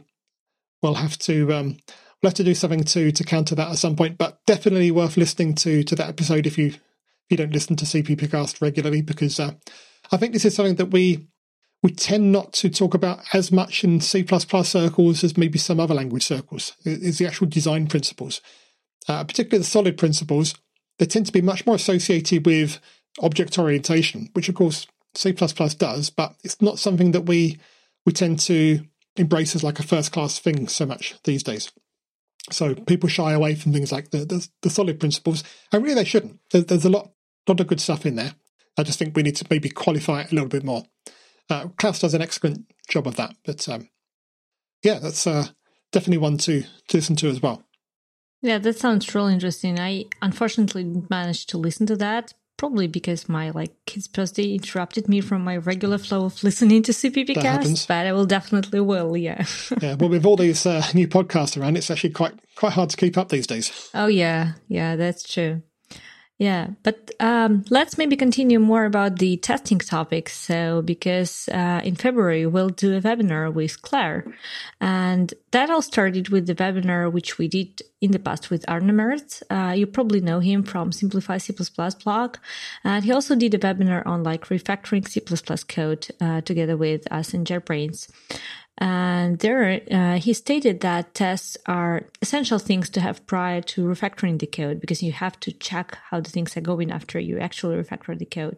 we'll 0.82 0.96
have 0.96 1.18
to 1.20 1.52
um, 1.54 1.78
we'll 2.22 2.30
have 2.30 2.36
to 2.36 2.44
do 2.44 2.56
something 2.56 2.84
to 2.84 3.12
to 3.12 3.24
counter 3.24 3.56
that 3.56 3.70
at 3.70 3.78
some 3.78 3.96
point. 3.96 4.18
But 4.18 4.40
definitely 4.46 4.92
worth 4.92 5.18
listening 5.18 5.56
to 5.56 5.84
to 5.84 5.96
that 5.96 6.10
episode 6.10 6.48
if 6.48 6.58
you 6.58 6.68
if 6.68 6.80
you 7.30 7.38
don't 7.38 7.54
listen 7.54 7.76
to 7.78 7.86
CppCast 7.86 8.62
regularly, 8.62 9.02
because 9.02 9.40
uh, 9.40 9.54
I 10.12 10.18
think 10.18 10.34
this 10.34 10.46
is 10.46 10.56
something 10.56 10.76
that 10.76 10.92
we 10.92 11.28
we 11.86 11.92
tend 11.92 12.32
not 12.32 12.52
to 12.54 12.70
talk 12.70 12.96
about 12.96 13.20
as 13.34 13.52
much 13.52 13.84
in 13.84 14.02
C++ 14.02 14.26
circles 14.26 15.24
as 15.24 15.38
maybe 15.38 15.60
some 15.60 15.80
other 15.80 15.94
language 15.94 16.26
circles, 16.26 16.76
is 16.84 17.20
the 17.20 17.28
actual 17.28 17.46
design 17.46 17.86
principles. 17.86 18.42
Uh, 19.08 19.24
particularly 19.24 19.60
the 19.60 19.70
solid 19.70 19.96
principles, 19.96 20.56
they 20.98 21.06
tend 21.06 21.28
to 21.28 21.32
be 21.32 21.42
much 21.42 21.64
more 21.68 21.76
associated 21.76 22.44
with 22.44 22.80
object 23.22 23.60
orientation, 23.60 24.30
which 24.34 24.50
of 24.50 24.56
course 24.56 24.88
C++ 25.14 25.32
does, 25.32 26.10
but 26.10 26.36
it's 26.44 26.60
not 26.60 26.80
something 26.80 27.12
that 27.12 27.28
we 27.28 27.60
we 28.06 28.12
tend 28.12 28.40
to 28.40 28.82
embrace 29.16 29.56
as 29.56 29.64
like 29.64 29.80
a 29.80 29.84
first 29.84 30.12
class 30.12 30.40
thing 30.40 30.68
so 30.68 30.86
much 30.86 31.16
these 31.24 31.44
days. 31.44 31.72
So 32.52 32.76
people 32.76 33.10
shy 33.10 33.34
away 33.34 33.56
from 33.56 33.74
things 33.74 33.92
like 33.92 34.12
the 34.12 34.20
the, 34.20 34.48
the 34.62 34.70
solid 34.70 35.00
principles, 35.00 35.44
and 35.72 35.84
really 35.84 35.96
they 35.96 36.04
shouldn't. 36.04 36.40
There's, 36.52 36.66
there's 36.66 36.86
a 36.86 36.90
lot 36.90 37.12
lot 37.48 37.60
of 37.60 37.68
good 37.68 37.82
stuff 37.82 38.06
in 38.06 38.16
there. 38.16 38.36
I 38.78 38.84
just 38.84 39.00
think 39.00 39.16
we 39.16 39.24
need 39.24 39.36
to 39.38 39.48
maybe 39.50 39.70
qualify 39.70 40.22
it 40.22 40.32
a 40.32 40.36
little 40.36 40.50
bit 40.50 40.64
more. 40.64 40.84
Uh, 41.50 41.68
Klaus 41.78 42.00
does 42.00 42.14
an 42.14 42.22
excellent 42.22 42.66
job 42.90 43.08
of 43.08 43.16
that. 43.16 43.36
But 43.46 43.68
um, 43.70 43.90
yeah, 44.84 45.00
that's 45.00 45.26
uh, 45.26 45.48
definitely 45.92 46.18
one 46.18 46.38
to, 46.40 46.64
to 46.64 46.98
listen 46.98 47.16
to 47.18 47.30
as 47.30 47.42
well. 47.42 47.64
Yeah, 48.42 48.58
that 48.60 48.78
sounds 48.78 49.14
really 49.16 49.34
interesting. 49.34 49.80
I 49.80 50.06
unfortunately 50.22 50.84
didn't 50.84 51.10
manage 51.10 51.46
to 51.48 51.58
listen 51.58 51.86
to 51.88 51.96
that, 51.98 52.34
probably 52.58 52.88
because 52.88 53.28
my 53.30 53.50
like 53.52 53.74
kids' 53.86 54.08
birthday 54.08 54.54
interrupted 54.54 55.08
me 55.08 55.22
from 55.22 55.44
my 55.44 55.58
regular 55.58 55.98
flow 55.98 56.26
of 56.26 56.44
listening 56.44 56.84
to 56.84 56.92
CppCast. 56.92 57.88
But 57.88 58.06
I 58.06 58.14
will 58.14 58.26
definitely 58.26 58.80
will. 58.80 59.18
Yeah. 59.18 59.46
yeah. 59.82 59.96
Well, 59.96 60.10
with 60.10 60.26
all 60.26 60.38
these 60.38 60.66
uh, 60.66 60.86
new 60.94 61.08
podcasts 61.08 61.60
around, 61.60 61.78
it's 61.78 61.92
actually 61.92 62.12
quite 62.12 62.34
quite 62.56 62.74
hard 62.74 62.90
to 62.90 62.98
keep 62.98 63.18
up 63.18 63.30
these 63.30 63.48
days. 63.48 63.90
Oh 63.94 64.08
yeah, 64.08 64.54
yeah, 64.68 64.96
that's 64.96 65.24
true. 65.24 65.62
Yeah, 66.38 66.72
but 66.84 67.12
um, 67.22 67.64
let's 67.70 67.98
maybe 67.98 68.18
continue 68.18 68.60
more 68.60 68.84
about 68.84 69.20
the 69.20 69.38
testing 69.38 69.80
topic. 69.80 70.28
So, 70.28 70.82
because 70.82 71.48
uh, 71.48 71.80
in 71.82 71.96
February 71.96 72.46
we'll 72.46 72.70
do 72.70 72.98
a 72.98 73.00
webinar 73.00 73.54
with 73.54 73.82
Claire, 73.82 74.26
and 74.82 75.34
that 75.52 75.70
all 75.70 75.82
started 75.82 76.28
with 76.30 76.48
the 76.48 76.56
webinar 76.56 77.10
which 77.10 77.38
we 77.38 77.48
did 77.48 77.82
in 78.02 78.12
the 78.12 78.20
past 78.20 78.50
with 78.50 78.66
Arne 78.68 78.92
Mertz. 78.92 79.44
Uh, 79.50 79.72
you 79.72 79.88
probably 79.88 80.20
know 80.20 80.40
him 80.40 80.64
from 80.64 80.92
Simplify 80.92 81.38
C++ 81.38 81.54
blog, 82.04 82.36
and 82.84 83.06
he 83.06 83.14
also 83.14 83.36
did 83.36 83.54
a 83.54 83.60
webinar 83.60 84.06
on 84.06 84.24
like 84.24 84.48
refactoring 84.48 85.08
C++ 85.08 85.22
code 85.68 86.08
uh, 86.20 86.42
together 86.42 86.76
with 86.76 87.10
us 87.14 87.34
in 87.34 87.46
JetBrains. 87.46 88.10
And 88.78 89.40
there, 89.40 89.82
uh, 89.90 90.18
he 90.18 90.34
stated 90.34 90.82
that 90.82 91.14
tests 91.14 91.56
are 91.66 92.04
essential 92.22 92.60
things 92.60 92.90
to 92.92 93.00
have 93.00 93.26
prior 93.26 93.62
to 93.62 93.86
refactoring 93.86 94.40
the 94.40 94.48
code 94.48 94.82
because 94.82 95.02
you 95.02 95.14
have 95.14 95.40
to 95.42 95.54
check 95.54 95.98
how 96.10 96.20
the 96.20 96.30
things 96.30 96.58
are 96.58 96.62
going 96.62 96.92
after 96.92 97.18
you 97.18 97.40
actually 97.40 97.78
refactor 97.78 98.18
the 98.18 98.26
code. 98.26 98.58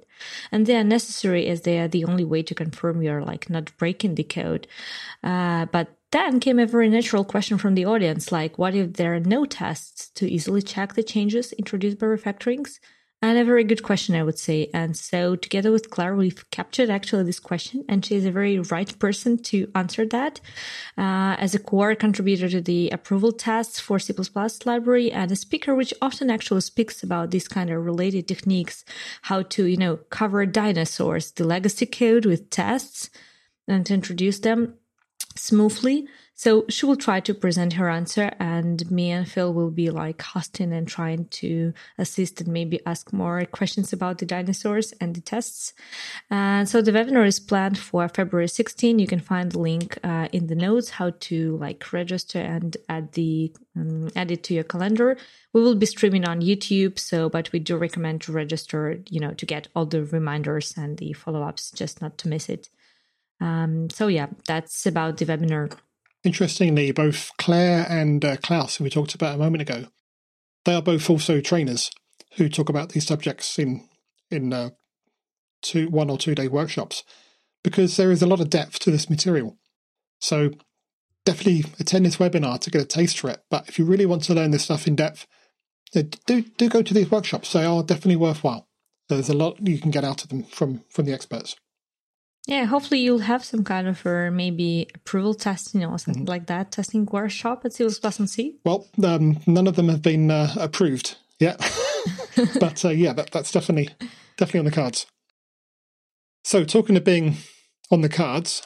And 0.51 0.65
they 0.65 0.75
are 0.75 0.83
necessary 0.83 1.45
as 1.47 1.61
they 1.61 1.79
are 1.79 1.87
the 1.87 2.05
only 2.05 2.25
way 2.25 2.41
to 2.43 2.55
confirm 2.55 3.03
you're 3.03 3.23
like 3.23 3.49
not 3.49 3.75
breaking 3.77 4.15
the 4.15 4.23
code. 4.23 4.67
Uh, 5.23 5.67
but 5.67 5.89
then 6.11 6.39
came 6.39 6.57
a 6.57 6.65
very 6.65 6.89
natural 6.89 7.23
question 7.23 7.59
from 7.59 7.75
the 7.75 7.85
audience 7.85 8.31
like, 8.31 8.57
what 8.57 8.73
if 8.73 8.93
there 8.93 9.13
are 9.13 9.19
no 9.19 9.45
tests 9.45 10.09
to 10.15 10.27
easily 10.27 10.63
check 10.63 10.93
the 10.93 11.03
changes 11.03 11.53
introduced 11.53 11.99
by 11.99 12.07
refactorings? 12.07 12.79
And 13.27 13.37
a 13.37 13.43
very 13.43 13.65
good 13.65 13.83
question, 13.83 14.15
I 14.15 14.23
would 14.23 14.39
say. 14.39 14.69
And 14.73 14.95
so, 14.95 15.35
together 15.35 15.69
with 15.69 15.89
Claire, 15.89 16.15
we've 16.15 16.49
captured 16.49 16.89
actually 16.89 17.23
this 17.23 17.41
question, 17.41 17.83
and 17.89 18.05
she 18.05 18.15
is 18.15 18.23
a 18.23 18.31
very 18.31 18.57
right 18.57 18.97
person 18.99 19.37
to 19.49 19.69
answer 19.75 20.05
that. 20.05 20.39
Uh, 20.97 21.35
as 21.37 21.53
a 21.53 21.59
core 21.59 21.93
contributor 21.93 22.47
to 22.47 22.61
the 22.61 22.89
approval 22.89 23.33
tests 23.33 23.81
for 23.81 23.99
C++ 23.99 24.13
library, 24.63 25.11
and 25.11 25.29
a 25.29 25.35
speaker 25.35 25.75
which 25.75 25.93
often 26.01 26.29
actually 26.29 26.61
speaks 26.61 27.03
about 27.03 27.31
these 27.31 27.49
kind 27.49 27.69
of 27.69 27.83
related 27.83 28.29
techniques, 28.29 28.85
how 29.23 29.41
to, 29.41 29.65
you 29.65 29.75
know, 29.75 29.97
cover 30.09 30.45
dinosaurs, 30.45 31.31
the 31.31 31.43
legacy 31.43 31.85
code 31.85 32.25
with 32.25 32.49
tests, 32.49 33.09
and 33.67 33.85
to 33.87 33.93
introduce 33.93 34.39
them 34.39 34.75
smoothly. 35.35 36.07
So 36.37 36.65
she 36.69 36.85
will 36.85 36.95
try 36.95 37.19
to 37.21 37.33
present 37.33 37.73
her 37.73 37.89
answer, 37.89 38.31
and 38.39 38.89
me 38.91 39.09
and 39.09 39.27
Phil 39.27 39.51
will 39.51 39.71
be 39.71 39.89
like 39.89 40.21
hosting 40.21 40.71
and 40.71 40.87
trying 40.87 41.25
to 41.41 41.73
assist 41.97 42.39
and 42.39 42.53
maybe 42.53 42.79
ask 42.85 43.11
more 43.11 43.43
questions 43.45 43.91
about 43.91 44.19
the 44.19 44.27
dinosaurs 44.27 44.93
and 45.01 45.15
the 45.15 45.21
tests. 45.21 45.73
And 46.29 46.69
so 46.69 46.83
the 46.83 46.91
webinar 46.91 47.25
is 47.25 47.39
planned 47.39 47.79
for 47.79 48.07
February 48.07 48.49
16. 48.49 48.99
You 48.99 49.07
can 49.07 49.19
find 49.19 49.51
the 49.51 49.57
link 49.57 49.97
uh, 50.03 50.27
in 50.31 50.45
the 50.45 50.53
notes 50.53 50.91
how 50.91 51.13
to 51.21 51.57
like 51.57 51.91
register 51.91 52.39
and 52.39 52.77
add 52.87 53.13
the 53.13 53.51
um, 53.75 54.09
add 54.15 54.29
it 54.29 54.43
to 54.43 54.53
your 54.53 54.63
calendar. 54.63 55.17
We 55.53 55.61
will 55.61 55.73
be 55.73 55.87
streaming 55.87 56.25
on 56.25 56.41
YouTube, 56.41 56.99
so 56.99 57.29
but 57.29 57.51
we 57.51 57.57
do 57.57 57.77
recommend 57.77 58.21
to 58.21 58.31
register, 58.31 59.01
you 59.09 59.19
know, 59.19 59.31
to 59.31 59.45
get 59.47 59.69
all 59.75 59.87
the 59.87 60.03
reminders 60.03 60.75
and 60.77 60.99
the 60.99 61.13
follow 61.13 61.41
ups, 61.41 61.71
just 61.71 61.99
not 61.99 62.19
to 62.19 62.27
miss 62.27 62.47
it. 62.47 62.69
Um, 63.41 63.89
so 63.89 64.05
yeah, 64.05 64.27
that's 64.45 64.85
about 64.85 65.17
the 65.17 65.25
webinar. 65.25 65.75
Interestingly, 66.23 66.91
both 66.91 67.31
Claire 67.37 67.85
and 67.89 68.23
uh, 68.23 68.37
Klaus, 68.37 68.75
who 68.75 68.83
we 68.83 68.89
talked 68.89 69.15
about 69.15 69.35
a 69.35 69.37
moment 69.37 69.61
ago, 69.61 69.85
they 70.65 70.73
are 70.73 70.81
both 70.81 71.09
also 71.09 71.39
trainers 71.39 71.91
who 72.35 72.49
talk 72.49 72.69
about 72.69 72.89
these 72.89 73.07
subjects 73.07 73.57
in 73.57 73.87
in 74.29 74.51
uh, 74.51 74.71
two 75.61 75.89
one 75.89 76.09
or 76.09 76.17
two 76.17 76.35
day 76.35 76.47
workshops 76.47 77.03
because 77.63 77.97
there 77.97 78.11
is 78.11 78.21
a 78.21 78.27
lot 78.27 78.39
of 78.39 78.49
depth 78.49 78.79
to 78.79 78.91
this 78.91 79.09
material. 79.09 79.57
So 80.19 80.51
definitely 81.25 81.65
attend 81.79 82.05
this 82.05 82.17
webinar 82.17 82.59
to 82.61 82.71
get 82.71 82.81
a 82.81 82.85
taste 82.85 83.19
for 83.19 83.29
it. 83.29 83.43
But 83.49 83.67
if 83.67 83.77
you 83.77 83.85
really 83.85 84.05
want 84.05 84.23
to 84.23 84.33
learn 84.33 84.51
this 84.51 84.63
stuff 84.63 84.87
in 84.87 84.95
depth, 84.95 85.27
do 85.93 86.41
do 86.41 86.69
go 86.69 86.81
to 86.81 86.93
these 86.93 87.11
workshops. 87.11 87.53
They 87.53 87.65
are 87.65 87.83
definitely 87.83 88.15
worthwhile. 88.17 88.67
There's 89.09 89.29
a 89.29 89.33
lot 89.33 89.65
you 89.65 89.79
can 89.79 89.91
get 89.91 90.03
out 90.03 90.23
of 90.23 90.29
them 90.29 90.43
from 90.43 90.83
from 90.89 91.05
the 91.05 91.13
experts. 91.13 91.55
Yeah, 92.47 92.63
hopefully 92.63 93.01
you'll 93.01 93.19
have 93.19 93.43
some 93.43 93.65
kind 93.65 93.89
of 93.89 94.05
uh, 94.05 94.31
maybe 94.31 94.87
approval 94.95 95.33
testing 95.33 95.83
or 95.83 95.99
something 95.99 96.23
mm-hmm. 96.23 96.29
like 96.29 96.45
that, 96.47 96.71
testing 96.71 97.05
workshop 97.05 97.65
at 97.65 97.73
C++ 97.73 97.83
on 97.83 98.27
Sea. 98.27 98.55
Well, 98.63 98.87
um, 99.03 99.39
none 99.45 99.67
of 99.67 99.75
them 99.75 99.89
have 99.89 100.01
been 100.01 100.31
uh, 100.31 100.55
approved 100.57 101.17
yet, 101.39 101.59
but 102.59 102.85
uh, 102.85 102.89
yeah, 102.89 103.11
that, 103.11 103.31
that's 103.31 103.51
definitely 103.51 103.89
definitely 104.37 104.59
on 104.59 104.65
the 104.65 104.71
cards. 104.71 105.05
So, 106.45 106.63
talking 106.63 106.95
of 106.95 107.03
being 107.03 107.35
on 107.91 107.99
the 107.99 108.07
cards, 108.07 108.65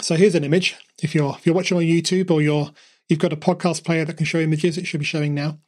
so 0.00 0.14
here's 0.14 0.36
an 0.36 0.44
image. 0.44 0.76
If 1.02 1.16
you're 1.16 1.34
if 1.36 1.46
you're 1.46 1.56
watching 1.56 1.76
on 1.76 1.82
YouTube 1.82 2.30
or 2.30 2.40
you're 2.40 2.70
you've 3.08 3.18
got 3.18 3.32
a 3.32 3.36
podcast 3.36 3.84
player 3.84 4.04
that 4.04 4.16
can 4.16 4.26
show 4.26 4.38
images, 4.38 4.78
it 4.78 4.86
should 4.86 5.00
be 5.00 5.06
showing 5.06 5.34
now. 5.34 5.58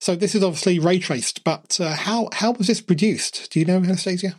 So 0.00 0.14
this 0.14 0.36
is 0.36 0.44
obviously 0.44 0.78
ray 0.78 1.00
traced, 1.00 1.42
but 1.42 1.80
uh, 1.80 1.94
how 1.94 2.28
how 2.32 2.52
was 2.52 2.68
this 2.68 2.80
produced? 2.80 3.50
Do 3.50 3.58
you 3.58 3.66
know, 3.66 3.78
Anastasia? 3.78 4.36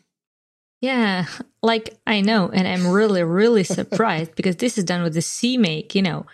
Yeah, 0.84 1.28
like 1.64 1.98
I 2.06 2.20
know, 2.20 2.50
and 2.50 2.68
I'm 2.68 2.86
really, 2.86 3.24
really 3.24 3.64
surprised 3.64 4.36
because 4.36 4.58
this 4.58 4.78
is 4.78 4.84
done 4.84 5.02
with 5.02 5.14
the 5.14 5.22
CMake, 5.22 5.96
you 5.96 6.02
know. 6.02 6.26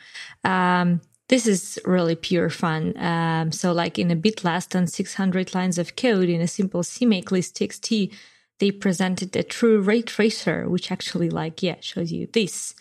Um, 0.44 1.02
this 1.28 1.46
is 1.46 1.78
really 1.86 2.16
pure 2.16 2.50
fun. 2.50 2.98
Um, 2.98 3.52
so, 3.52 3.72
like 3.72 4.00
in 4.00 4.10
a 4.10 4.16
bit 4.16 4.44
less 4.44 4.66
than 4.66 4.88
600 4.88 5.54
lines 5.54 5.78
of 5.78 5.96
code 5.96 6.30
in 6.30 6.42
a 6.42 6.48
simple 6.48 6.82
CMake 6.82 7.30
list 7.30 7.58
txt, 7.58 8.12
they 8.58 8.72
presented 8.72 9.36
a 9.36 9.44
true 9.44 9.80
ray 9.82 10.02
tracer, 10.02 10.68
which 10.68 10.92
actually, 10.92 11.30
like, 11.30 11.62
yeah, 11.62 11.76
shows 11.80 12.12
you 12.12 12.28
this. 12.34 12.74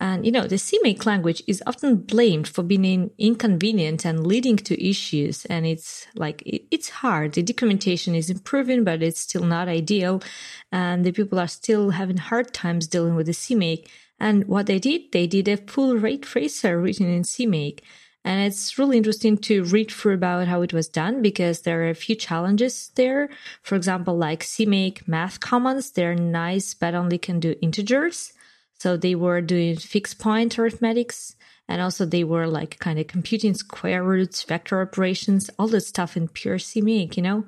And 0.00 0.24
you 0.24 0.30
know, 0.30 0.46
the 0.46 0.56
CMake 0.56 1.06
language 1.06 1.42
is 1.46 1.62
often 1.66 1.96
blamed 1.96 2.46
for 2.46 2.62
being 2.62 3.10
inconvenient 3.18 4.04
and 4.04 4.26
leading 4.26 4.56
to 4.56 4.88
issues. 4.88 5.44
And 5.46 5.66
it's 5.66 6.06
like, 6.14 6.42
it's 6.44 6.88
hard. 6.88 7.32
The 7.32 7.42
documentation 7.42 8.14
is 8.14 8.30
improving, 8.30 8.84
but 8.84 9.02
it's 9.02 9.20
still 9.20 9.44
not 9.44 9.66
ideal. 9.66 10.22
And 10.70 11.04
the 11.04 11.12
people 11.12 11.40
are 11.40 11.48
still 11.48 11.90
having 11.90 12.18
hard 12.18 12.54
times 12.54 12.86
dealing 12.86 13.16
with 13.16 13.26
the 13.26 13.32
CMake. 13.32 13.88
And 14.20 14.46
what 14.46 14.66
they 14.66 14.78
did, 14.78 15.12
they 15.12 15.26
did 15.26 15.48
a 15.48 15.56
full 15.56 15.96
ray 15.96 16.16
tracer 16.18 16.80
written 16.80 17.08
in 17.08 17.22
CMake. 17.22 17.80
And 18.24 18.46
it's 18.46 18.78
really 18.78 18.98
interesting 18.98 19.38
to 19.38 19.64
read 19.64 19.90
through 19.90 20.14
about 20.14 20.48
how 20.48 20.62
it 20.62 20.72
was 20.72 20.88
done 20.88 21.22
because 21.22 21.62
there 21.62 21.82
are 21.82 21.90
a 21.90 21.94
few 21.94 22.14
challenges 22.14 22.90
there. 22.94 23.30
For 23.62 23.74
example, 23.74 24.16
like 24.16 24.44
CMake 24.44 25.08
math 25.08 25.40
commands, 25.40 25.90
they're 25.92 26.14
nice, 26.14 26.74
but 26.74 26.94
only 26.94 27.18
can 27.18 27.40
do 27.40 27.54
integers. 27.62 28.32
So 28.78 28.96
they 28.96 29.14
were 29.14 29.40
doing 29.40 29.76
fixed 29.76 30.18
point 30.18 30.58
arithmetics 30.58 31.36
and 31.68 31.82
also 31.82 32.06
they 32.06 32.24
were 32.24 32.46
like 32.46 32.78
kind 32.78 32.98
of 32.98 33.08
computing 33.08 33.52
square 33.52 34.02
roots, 34.02 34.42
vector 34.42 34.80
operations, 34.80 35.50
all 35.58 35.68
that 35.68 35.82
stuff 35.82 36.16
in 36.16 36.28
pure 36.28 36.56
CMake, 36.56 37.16
you 37.16 37.22
know? 37.22 37.44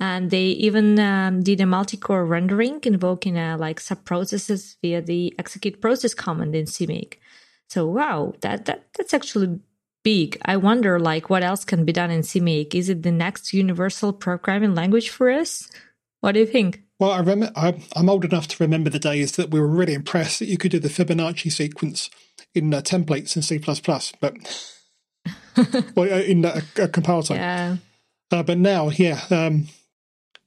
And 0.00 0.30
they 0.30 0.46
even 0.46 0.98
um, 0.98 1.42
did 1.42 1.60
a 1.60 1.66
multi-core 1.66 2.24
rendering 2.24 2.80
invoking 2.84 3.38
uh, 3.38 3.58
like 3.58 3.78
sub-processes 3.78 4.78
via 4.80 5.02
the 5.02 5.34
execute 5.38 5.82
process 5.82 6.14
command 6.14 6.54
in 6.54 6.64
CMake. 6.64 7.16
So 7.68 7.86
wow, 7.86 8.32
that, 8.40 8.64
that 8.64 8.86
that's 8.96 9.12
actually 9.12 9.60
big. 10.02 10.40
I 10.46 10.56
wonder 10.56 10.98
like 10.98 11.28
what 11.28 11.42
else 11.42 11.66
can 11.66 11.84
be 11.84 11.92
done 11.92 12.10
in 12.10 12.22
CMake? 12.22 12.74
Is 12.74 12.88
it 12.88 13.02
the 13.02 13.12
next 13.12 13.52
universal 13.52 14.14
programming 14.14 14.74
language 14.74 15.10
for 15.10 15.30
us? 15.30 15.68
What 16.20 16.32
do 16.32 16.40
you 16.40 16.46
think? 16.46 16.82
Well, 16.98 17.12
I 17.12 17.18
remember 17.20 17.52
I'm 17.56 18.08
old 18.08 18.24
enough 18.24 18.48
to 18.48 18.62
remember 18.62 18.90
the 18.90 18.98
days 18.98 19.32
that 19.32 19.50
we 19.50 19.60
were 19.60 19.68
really 19.68 19.94
impressed 19.94 20.40
that 20.40 20.48
you 20.48 20.58
could 20.58 20.72
do 20.72 20.80
the 20.80 20.88
Fibonacci 20.88 21.50
sequence 21.50 22.10
in 22.54 22.74
uh, 22.74 22.80
templates 22.80 23.36
in 23.36 23.42
C++, 23.42 23.58
but 24.20 24.74
well, 25.94 26.12
uh, 26.12 26.22
in 26.22 26.44
a, 26.44 26.62
a 26.76 26.88
compiler 26.88 27.22
time. 27.22 27.36
Yeah. 27.36 27.76
Uh, 28.30 28.42
but 28.42 28.58
now, 28.58 28.90
yeah, 28.90 29.20
um, 29.30 29.68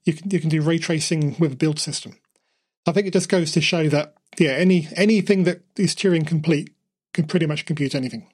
you 0.05 0.13
can 0.13 0.29
you 0.29 0.39
can 0.39 0.49
do 0.49 0.61
ray 0.61 0.77
tracing 0.77 1.35
with 1.39 1.53
a 1.53 1.55
build 1.55 1.79
system. 1.79 2.17
I 2.85 2.91
think 2.91 3.07
it 3.07 3.13
just 3.13 3.29
goes 3.29 3.51
to 3.53 3.61
show 3.61 3.87
that 3.89 4.15
yeah, 4.37 4.51
any 4.51 4.87
anything 4.95 5.43
that 5.45 5.61
is 5.77 5.95
Turing 5.95 6.25
complete 6.25 6.73
can 7.13 7.25
pretty 7.25 7.45
much 7.45 7.65
compute 7.65 7.95
anything. 7.95 8.27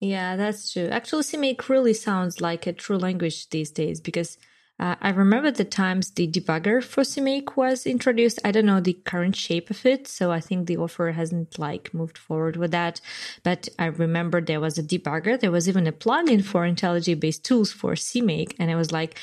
Yeah, 0.00 0.36
that's 0.36 0.72
true. 0.72 0.88
Actually, 0.88 1.22
CMake 1.22 1.68
really 1.68 1.94
sounds 1.94 2.40
like 2.40 2.66
a 2.66 2.72
true 2.72 2.98
language 2.98 3.48
these 3.50 3.70
days 3.70 4.00
because 4.00 4.38
uh, 4.80 4.96
I 5.00 5.10
remember 5.10 5.52
the 5.52 5.64
times 5.64 6.10
the 6.10 6.26
debugger 6.26 6.82
for 6.82 7.02
CMake 7.02 7.56
was 7.56 7.86
introduced. 7.86 8.40
I 8.44 8.50
don't 8.50 8.66
know 8.66 8.80
the 8.80 8.94
current 8.94 9.36
shape 9.36 9.70
of 9.70 9.86
it, 9.86 10.08
so 10.08 10.32
I 10.32 10.40
think 10.40 10.66
the 10.66 10.78
offer 10.78 11.12
hasn't 11.12 11.60
like 11.60 11.94
moved 11.94 12.18
forward 12.18 12.56
with 12.56 12.72
that. 12.72 13.00
But 13.44 13.68
I 13.78 13.86
remember 13.86 14.40
there 14.40 14.60
was 14.60 14.76
a 14.76 14.82
debugger. 14.82 15.38
There 15.38 15.52
was 15.52 15.68
even 15.68 15.86
a 15.86 15.92
plugin 15.92 16.44
for 16.44 16.66
IntelliJ 16.66 17.20
based 17.20 17.44
tools 17.44 17.70
for 17.70 17.92
CMake, 17.92 18.56
and 18.58 18.68
it 18.68 18.74
was 18.74 18.90
like 18.90 19.16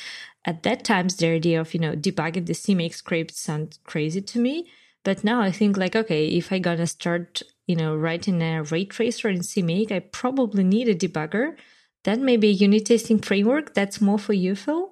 at 0.46 0.64
that 0.64 0.86
times 0.86 1.18
the 1.18 1.28
idea 1.28 1.60
of 1.60 1.74
you 1.74 1.82
know 1.82 1.96
debugging 1.96 2.46
the 2.46 2.54
CMake 2.54 2.94
script 2.94 3.36
sounded 3.36 3.78
crazy 3.84 4.22
to 4.22 4.40
me. 4.40 4.70
But 5.04 5.26
now 5.26 5.42
I 5.42 5.52
think 5.52 5.76
like 5.76 5.98
okay, 5.98 6.28
if 6.28 6.54
I 6.54 6.60
gonna 6.60 6.88
start 6.88 7.42
you 7.68 7.76
know 7.76 7.94
writing 7.94 8.42
a 8.42 8.64
ray 8.64 8.86
tracer 8.86 9.28
in 9.28 9.40
CMake, 9.40 9.92
I 9.92 10.00
probably 10.00 10.64
need 10.64 10.88
a 10.88 10.96
debugger. 10.96 11.58
Then 12.04 12.24
maybe 12.24 12.48
a 12.48 12.52
unit 12.52 12.86
testing 12.86 13.20
framework. 13.20 13.74
That's 13.74 14.00
more 14.00 14.18
for 14.18 14.34
you, 14.34 14.56
Phil. 14.56 14.91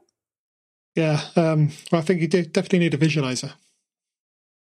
Yeah, 0.95 1.21
um, 1.35 1.69
well, 1.91 2.01
I 2.01 2.05
think 2.05 2.21
you 2.21 2.27
definitely 2.27 2.79
need 2.79 2.93
a 2.93 2.97
visualizer. 2.97 3.53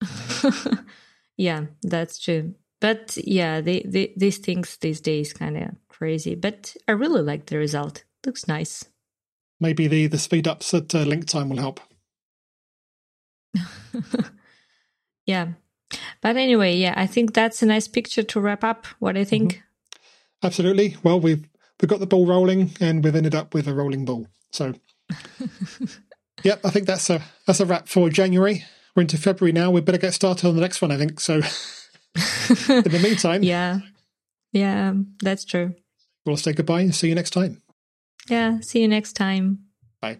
yeah, 1.36 1.66
that's 1.82 2.18
true. 2.18 2.54
But 2.80 3.16
yeah, 3.16 3.60
they, 3.60 3.82
they, 3.86 4.12
these 4.16 4.38
things 4.38 4.76
these 4.78 5.00
days 5.00 5.32
kind 5.32 5.56
of 5.56 5.70
crazy. 5.88 6.34
But 6.34 6.76
I 6.88 6.92
really 6.92 7.22
like 7.22 7.46
the 7.46 7.58
result. 7.58 8.04
Looks 8.26 8.48
nice. 8.48 8.84
Maybe 9.60 9.86
the 9.86 10.08
the 10.08 10.18
speed 10.18 10.48
ups 10.48 10.74
at 10.74 10.94
uh, 10.94 11.02
link 11.02 11.26
time 11.26 11.48
will 11.48 11.58
help. 11.58 11.80
yeah, 15.26 15.48
but 16.20 16.36
anyway, 16.36 16.76
yeah, 16.76 16.94
I 16.96 17.06
think 17.06 17.34
that's 17.34 17.62
a 17.62 17.66
nice 17.66 17.86
picture 17.86 18.22
to 18.22 18.40
wrap 18.40 18.64
up. 18.64 18.86
What 18.98 19.16
I 19.16 19.24
think. 19.24 19.52
Mm-hmm. 19.52 20.46
Absolutely. 20.46 20.96
Well, 21.02 21.20
we've 21.20 21.48
we've 21.80 21.88
got 21.88 22.00
the 22.00 22.06
ball 22.06 22.26
rolling, 22.26 22.72
and 22.80 23.04
we've 23.04 23.14
ended 23.14 23.34
up 23.34 23.54
with 23.54 23.68
a 23.68 23.74
rolling 23.74 24.04
ball. 24.04 24.26
So 24.50 24.74
Yep, 26.44 26.60
I 26.64 26.70
think 26.70 26.86
that's 26.86 27.08
a 27.10 27.22
that's 27.46 27.60
a 27.60 27.66
wrap 27.66 27.88
for 27.88 28.08
January. 28.10 28.64
We're 28.94 29.02
into 29.02 29.18
February 29.18 29.52
now. 29.52 29.70
We 29.70 29.80
better 29.80 29.98
get 29.98 30.14
started 30.14 30.46
on 30.46 30.54
the 30.54 30.60
next 30.60 30.82
one. 30.82 30.90
I 30.92 30.98
think 30.98 31.20
so. 31.20 31.34
In 32.68 32.82
the 32.82 33.00
meantime, 33.02 33.42
yeah, 33.42 33.78
yeah, 34.52 34.92
that's 35.22 35.44
true. 35.44 35.74
We'll 36.26 36.36
say 36.36 36.52
goodbye 36.52 36.80
and 36.82 36.94
see 36.94 37.08
you 37.08 37.14
next 37.14 37.30
time. 37.30 37.62
Yeah, 38.28 38.60
see 38.60 38.82
you 38.82 38.88
next 38.88 39.14
time. 39.14 39.60
Bye. 40.00 40.18